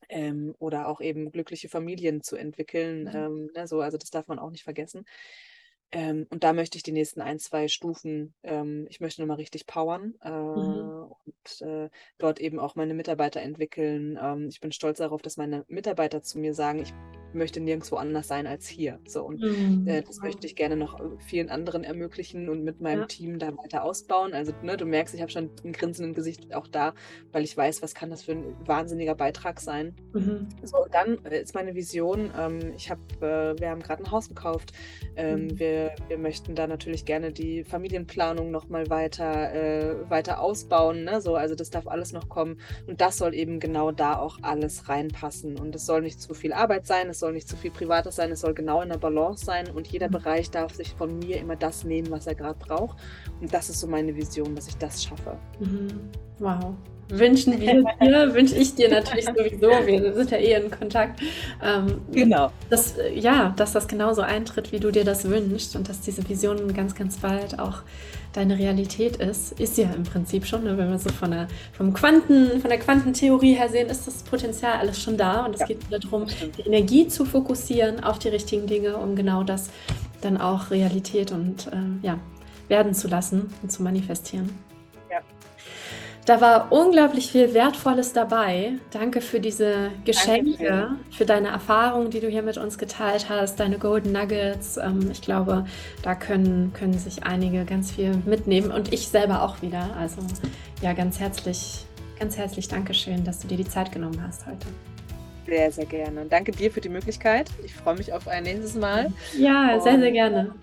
Ähm, 0.08 0.54
oder 0.58 0.88
auch 0.88 1.00
eben 1.00 1.30
glückliche 1.30 1.68
Familien 1.68 2.22
zu 2.22 2.36
entwickeln. 2.36 3.02
Mhm. 3.02 3.14
Ähm, 3.14 3.50
ne, 3.54 3.66
so, 3.66 3.80
also 3.80 3.98
das 3.98 4.10
darf 4.10 4.28
man 4.28 4.38
auch 4.38 4.50
nicht 4.50 4.64
vergessen. 4.64 5.04
Ähm, 5.92 6.26
und 6.30 6.44
da 6.44 6.52
möchte 6.52 6.76
ich 6.76 6.84
die 6.84 6.92
nächsten 6.92 7.20
ein, 7.20 7.38
zwei 7.40 7.66
Stufen, 7.66 8.34
ähm, 8.44 8.86
ich 8.88 9.00
möchte 9.00 9.20
nochmal 9.20 9.38
richtig 9.38 9.66
powern 9.66 10.14
äh, 10.22 10.30
mhm. 10.30 11.12
und 11.24 11.62
äh, 11.62 11.90
dort 12.18 12.38
eben 12.38 12.60
auch 12.60 12.76
meine 12.76 12.94
Mitarbeiter 12.94 13.40
entwickeln. 13.40 14.16
Ähm, 14.20 14.48
ich 14.48 14.60
bin 14.60 14.70
stolz 14.70 14.98
darauf, 14.98 15.20
dass 15.20 15.36
meine 15.36 15.64
Mitarbeiter 15.66 16.22
zu 16.22 16.38
mir 16.38 16.54
sagen, 16.54 16.80
ich 16.80 16.94
möchte 17.34 17.60
nirgendwo 17.60 17.96
anders 17.96 18.28
sein 18.28 18.46
als 18.46 18.66
hier. 18.66 18.98
So, 19.06 19.24
und 19.24 19.40
mhm. 19.40 19.86
äh, 19.86 20.02
das 20.02 20.20
möchte 20.20 20.46
ich 20.46 20.56
gerne 20.56 20.76
noch 20.76 20.98
äh, 20.98 21.04
vielen 21.18 21.50
anderen 21.50 21.84
ermöglichen 21.84 22.48
und 22.48 22.64
mit 22.64 22.80
meinem 22.80 23.00
ja. 23.00 23.06
Team 23.06 23.38
da 23.38 23.56
weiter 23.56 23.84
ausbauen. 23.84 24.32
Also, 24.32 24.52
ne, 24.62 24.76
du 24.76 24.86
merkst, 24.86 25.14
ich 25.14 25.20
habe 25.20 25.30
schon 25.30 25.50
ein 25.64 25.72
Grinsen 25.72 26.04
im 26.06 26.14
Gesicht 26.14 26.54
auch 26.54 26.66
da, 26.66 26.94
weil 27.32 27.44
ich 27.44 27.56
weiß, 27.56 27.82
was 27.82 27.94
kann 27.94 28.10
das 28.10 28.22
für 28.22 28.32
ein 28.32 28.56
wahnsinniger 28.66 29.14
Beitrag 29.14 29.60
sein. 29.60 29.94
Mhm. 30.12 30.48
So, 30.62 30.86
dann 30.90 31.24
äh, 31.24 31.40
ist 31.40 31.54
meine 31.54 31.74
Vision, 31.74 32.30
ähm, 32.38 32.72
ich 32.76 32.90
habe, 32.90 33.00
äh, 33.20 33.60
wir 33.60 33.70
haben 33.70 33.82
gerade 33.82 34.02
ein 34.02 34.10
Haus 34.10 34.28
gekauft. 34.28 34.72
Ähm, 35.16 35.44
mhm. 35.44 35.58
wir, 35.58 35.94
wir 36.08 36.18
möchten 36.18 36.54
da 36.54 36.66
natürlich 36.66 37.04
gerne 37.04 37.32
die 37.32 37.64
Familienplanung 37.64 38.50
nochmal 38.50 38.90
weiter, 38.90 39.52
äh, 39.52 40.10
weiter 40.10 40.40
ausbauen. 40.40 41.04
Ne? 41.04 41.20
So, 41.20 41.36
also 41.36 41.54
das 41.54 41.70
darf 41.70 41.86
alles 41.86 42.12
noch 42.12 42.28
kommen. 42.28 42.58
Und 42.86 43.00
das 43.00 43.18
soll 43.18 43.34
eben 43.34 43.60
genau 43.60 43.92
da 43.92 44.18
auch 44.18 44.38
alles 44.42 44.88
reinpassen. 44.88 45.58
Und 45.58 45.74
es 45.74 45.86
soll 45.86 46.02
nicht 46.02 46.20
zu 46.20 46.34
viel 46.34 46.52
Arbeit 46.52 46.86
sein, 46.86 47.08
es 47.08 47.19
soll 47.20 47.32
nicht 47.32 47.48
zu 47.48 47.56
viel 47.56 47.70
Privates 47.70 48.16
sein, 48.16 48.32
es 48.32 48.40
soll 48.40 48.54
genau 48.54 48.82
in 48.82 48.88
der 48.88 48.98
Balance 48.98 49.44
sein 49.44 49.70
und 49.70 49.86
jeder 49.86 50.08
mhm. 50.08 50.12
Bereich 50.12 50.50
darf 50.50 50.74
sich 50.74 50.94
von 50.94 51.18
mir 51.18 51.38
immer 51.38 51.56
das 51.56 51.84
nehmen, 51.84 52.10
was 52.10 52.26
er 52.26 52.34
gerade 52.34 52.58
braucht. 52.58 52.98
Und 53.40 53.52
das 53.52 53.70
ist 53.70 53.80
so 53.80 53.86
meine 53.86 54.14
Vision, 54.14 54.54
dass 54.54 54.68
ich 54.68 54.76
das 54.76 55.04
schaffe. 55.04 55.38
Mhm. 55.60 56.10
Wow. 56.38 56.74
Wünschen 57.10 57.60
wir 57.60 57.84
dir, 58.00 58.34
wünsche 58.34 58.54
ich 58.56 58.74
dir 58.74 58.88
natürlich 58.88 59.26
sowieso, 59.26 59.68
wir 59.86 60.14
sind 60.14 60.30
ja 60.30 60.38
eh 60.38 60.54
in 60.54 60.70
Kontakt. 60.70 61.20
Ähm, 61.62 62.00
genau. 62.12 62.50
Dass, 62.68 62.94
ja, 63.14 63.52
dass 63.56 63.72
das 63.72 63.88
genauso 63.88 64.22
eintritt, 64.22 64.72
wie 64.72 64.80
du 64.80 64.90
dir 64.90 65.04
das 65.04 65.28
wünschst 65.28 65.76
und 65.76 65.88
dass 65.88 66.00
diese 66.00 66.28
Vision 66.28 66.72
ganz, 66.74 66.94
ganz 66.94 67.18
bald 67.18 67.58
auch 67.58 67.82
deine 68.32 68.58
Realität 68.58 69.16
ist, 69.16 69.58
ist 69.60 69.76
ja 69.76 69.90
im 69.90 70.04
Prinzip 70.04 70.46
schon, 70.46 70.64
ne? 70.64 70.78
wenn 70.78 70.88
wir 70.88 70.98
so 70.98 71.10
von 71.10 71.32
der, 71.32 71.48
vom 71.72 71.92
Quanten, 71.92 72.60
von 72.60 72.70
der 72.70 72.78
Quantentheorie 72.78 73.54
her 73.54 73.68
sehen, 73.68 73.88
ist 73.88 74.06
das 74.06 74.22
Potenzial 74.22 74.78
alles 74.78 75.02
schon 75.02 75.16
da 75.16 75.44
und 75.44 75.54
es 75.54 75.60
ja, 75.60 75.66
geht 75.66 75.80
darum, 75.90 76.26
die 76.56 76.62
Energie 76.62 77.08
zu 77.08 77.24
fokussieren 77.24 78.04
auf 78.04 78.18
die 78.18 78.28
richtigen 78.28 78.66
Dinge, 78.66 78.96
um 78.96 79.16
genau 79.16 79.42
das 79.42 79.70
dann 80.20 80.36
auch 80.36 80.70
Realität 80.70 81.32
und 81.32 81.66
äh, 81.68 82.06
ja, 82.06 82.18
werden 82.68 82.94
zu 82.94 83.08
lassen 83.08 83.52
und 83.62 83.72
zu 83.72 83.82
manifestieren. 83.82 84.50
Da 86.30 86.40
war 86.40 86.70
unglaublich 86.70 87.32
viel 87.32 87.54
Wertvolles 87.54 88.12
dabei. 88.12 88.74
Danke 88.92 89.20
für 89.20 89.40
diese 89.40 89.90
Geschenke, 90.04 90.64
Danke. 90.64 90.94
für 91.10 91.26
deine 91.26 91.48
Erfahrungen, 91.48 92.10
die 92.10 92.20
du 92.20 92.28
hier 92.28 92.44
mit 92.44 92.56
uns 92.56 92.78
geteilt 92.78 93.28
hast, 93.28 93.58
deine 93.58 93.78
Golden 93.78 94.12
Nuggets. 94.12 94.76
Ähm, 94.76 95.08
ich 95.10 95.22
glaube, 95.22 95.64
da 96.04 96.14
können, 96.14 96.72
können 96.72 96.96
sich 96.96 97.24
einige 97.24 97.64
ganz 97.64 97.90
viel 97.90 98.14
mitnehmen 98.26 98.70
und 98.70 98.92
ich 98.92 99.08
selber 99.08 99.42
auch 99.42 99.60
wieder. 99.60 99.90
Also 99.98 100.20
ja, 100.80 100.92
ganz 100.92 101.18
herzlich, 101.18 101.84
ganz 102.16 102.38
herzlich 102.38 102.68
Dankeschön, 102.68 103.24
dass 103.24 103.40
du 103.40 103.48
dir 103.48 103.56
die 103.56 103.68
Zeit 103.68 103.90
genommen 103.90 104.22
hast 104.24 104.46
heute. 104.46 104.68
Sehr, 105.46 105.72
sehr 105.72 105.86
gerne. 105.86 106.20
Und 106.20 106.30
danke 106.30 106.52
dir 106.52 106.70
für 106.70 106.80
die 106.80 106.90
Möglichkeit. 106.90 107.50
Ich 107.64 107.74
freue 107.74 107.96
mich 107.96 108.12
auf 108.12 108.28
ein 108.28 108.44
nächstes 108.44 108.76
Mal. 108.76 109.12
Ja, 109.36 109.80
sehr, 109.80 109.98
sehr 109.98 110.12
gerne. 110.12 110.54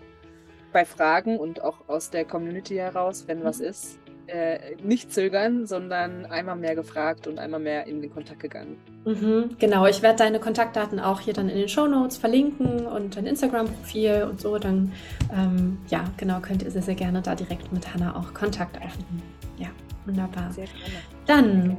Bei 0.71 0.85
Fragen 0.85 1.37
und 1.37 1.61
auch 1.61 1.89
aus 1.89 2.09
der 2.09 2.23
Community 2.23 2.75
heraus, 2.75 3.25
wenn 3.27 3.43
was 3.43 3.59
ist, 3.59 3.99
äh, 4.27 4.75
nicht 4.83 5.13
zögern, 5.13 5.65
sondern 5.65 6.25
einmal 6.25 6.55
mehr 6.55 6.75
gefragt 6.75 7.27
und 7.27 7.39
einmal 7.39 7.59
mehr 7.59 7.87
in 7.87 8.01
den 8.01 8.13
Kontakt 8.13 8.39
gegangen. 8.39 8.77
Mhm, 9.05 9.55
genau, 9.59 9.85
ich 9.85 10.01
werde 10.01 10.17
deine 10.17 10.39
Kontaktdaten 10.39 10.99
auch 10.99 11.21
hier 11.21 11.33
dann 11.33 11.49
in 11.49 11.57
den 11.57 11.69
Show 11.69 11.87
Notes 11.87 12.17
verlinken 12.17 12.85
und 12.85 13.15
dein 13.15 13.25
Instagram-Profil 13.25 14.27
und 14.29 14.41
so. 14.41 14.57
Dann, 14.57 14.91
ähm, 15.33 15.77
ja, 15.89 16.03
genau, 16.17 16.39
könnt 16.39 16.63
ihr 16.63 16.71
sehr, 16.71 16.81
sehr 16.81 16.95
gerne 16.95 17.21
da 17.21 17.35
direkt 17.35 17.71
mit 17.71 17.93
Hanna 17.93 18.15
auch 18.15 18.33
Kontakt 18.33 18.75
aufnehmen. 18.77 19.23
Ja, 19.57 19.67
wunderbar. 20.05 20.51
Sehr 20.51 20.65
gerne. 20.65 20.97
Dann 21.25 21.77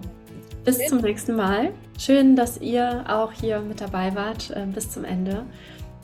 bis 0.64 0.86
zum 0.86 0.98
nächsten 0.98 1.34
Mal. 1.36 1.72
Schön, 1.98 2.36
dass 2.36 2.60
ihr 2.60 3.04
auch 3.08 3.32
hier 3.32 3.60
mit 3.60 3.80
dabei 3.80 4.14
wart 4.14 4.50
äh, 4.50 4.66
bis 4.66 4.90
zum 4.90 5.04
Ende. 5.04 5.44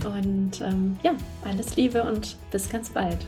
Und 0.05 0.61
ähm, 0.61 0.99
ja, 1.03 1.13
alles 1.49 1.77
Liebe 1.77 2.03
und 2.03 2.37
bis 2.51 2.69
ganz 2.69 2.91
bald. 2.91 3.19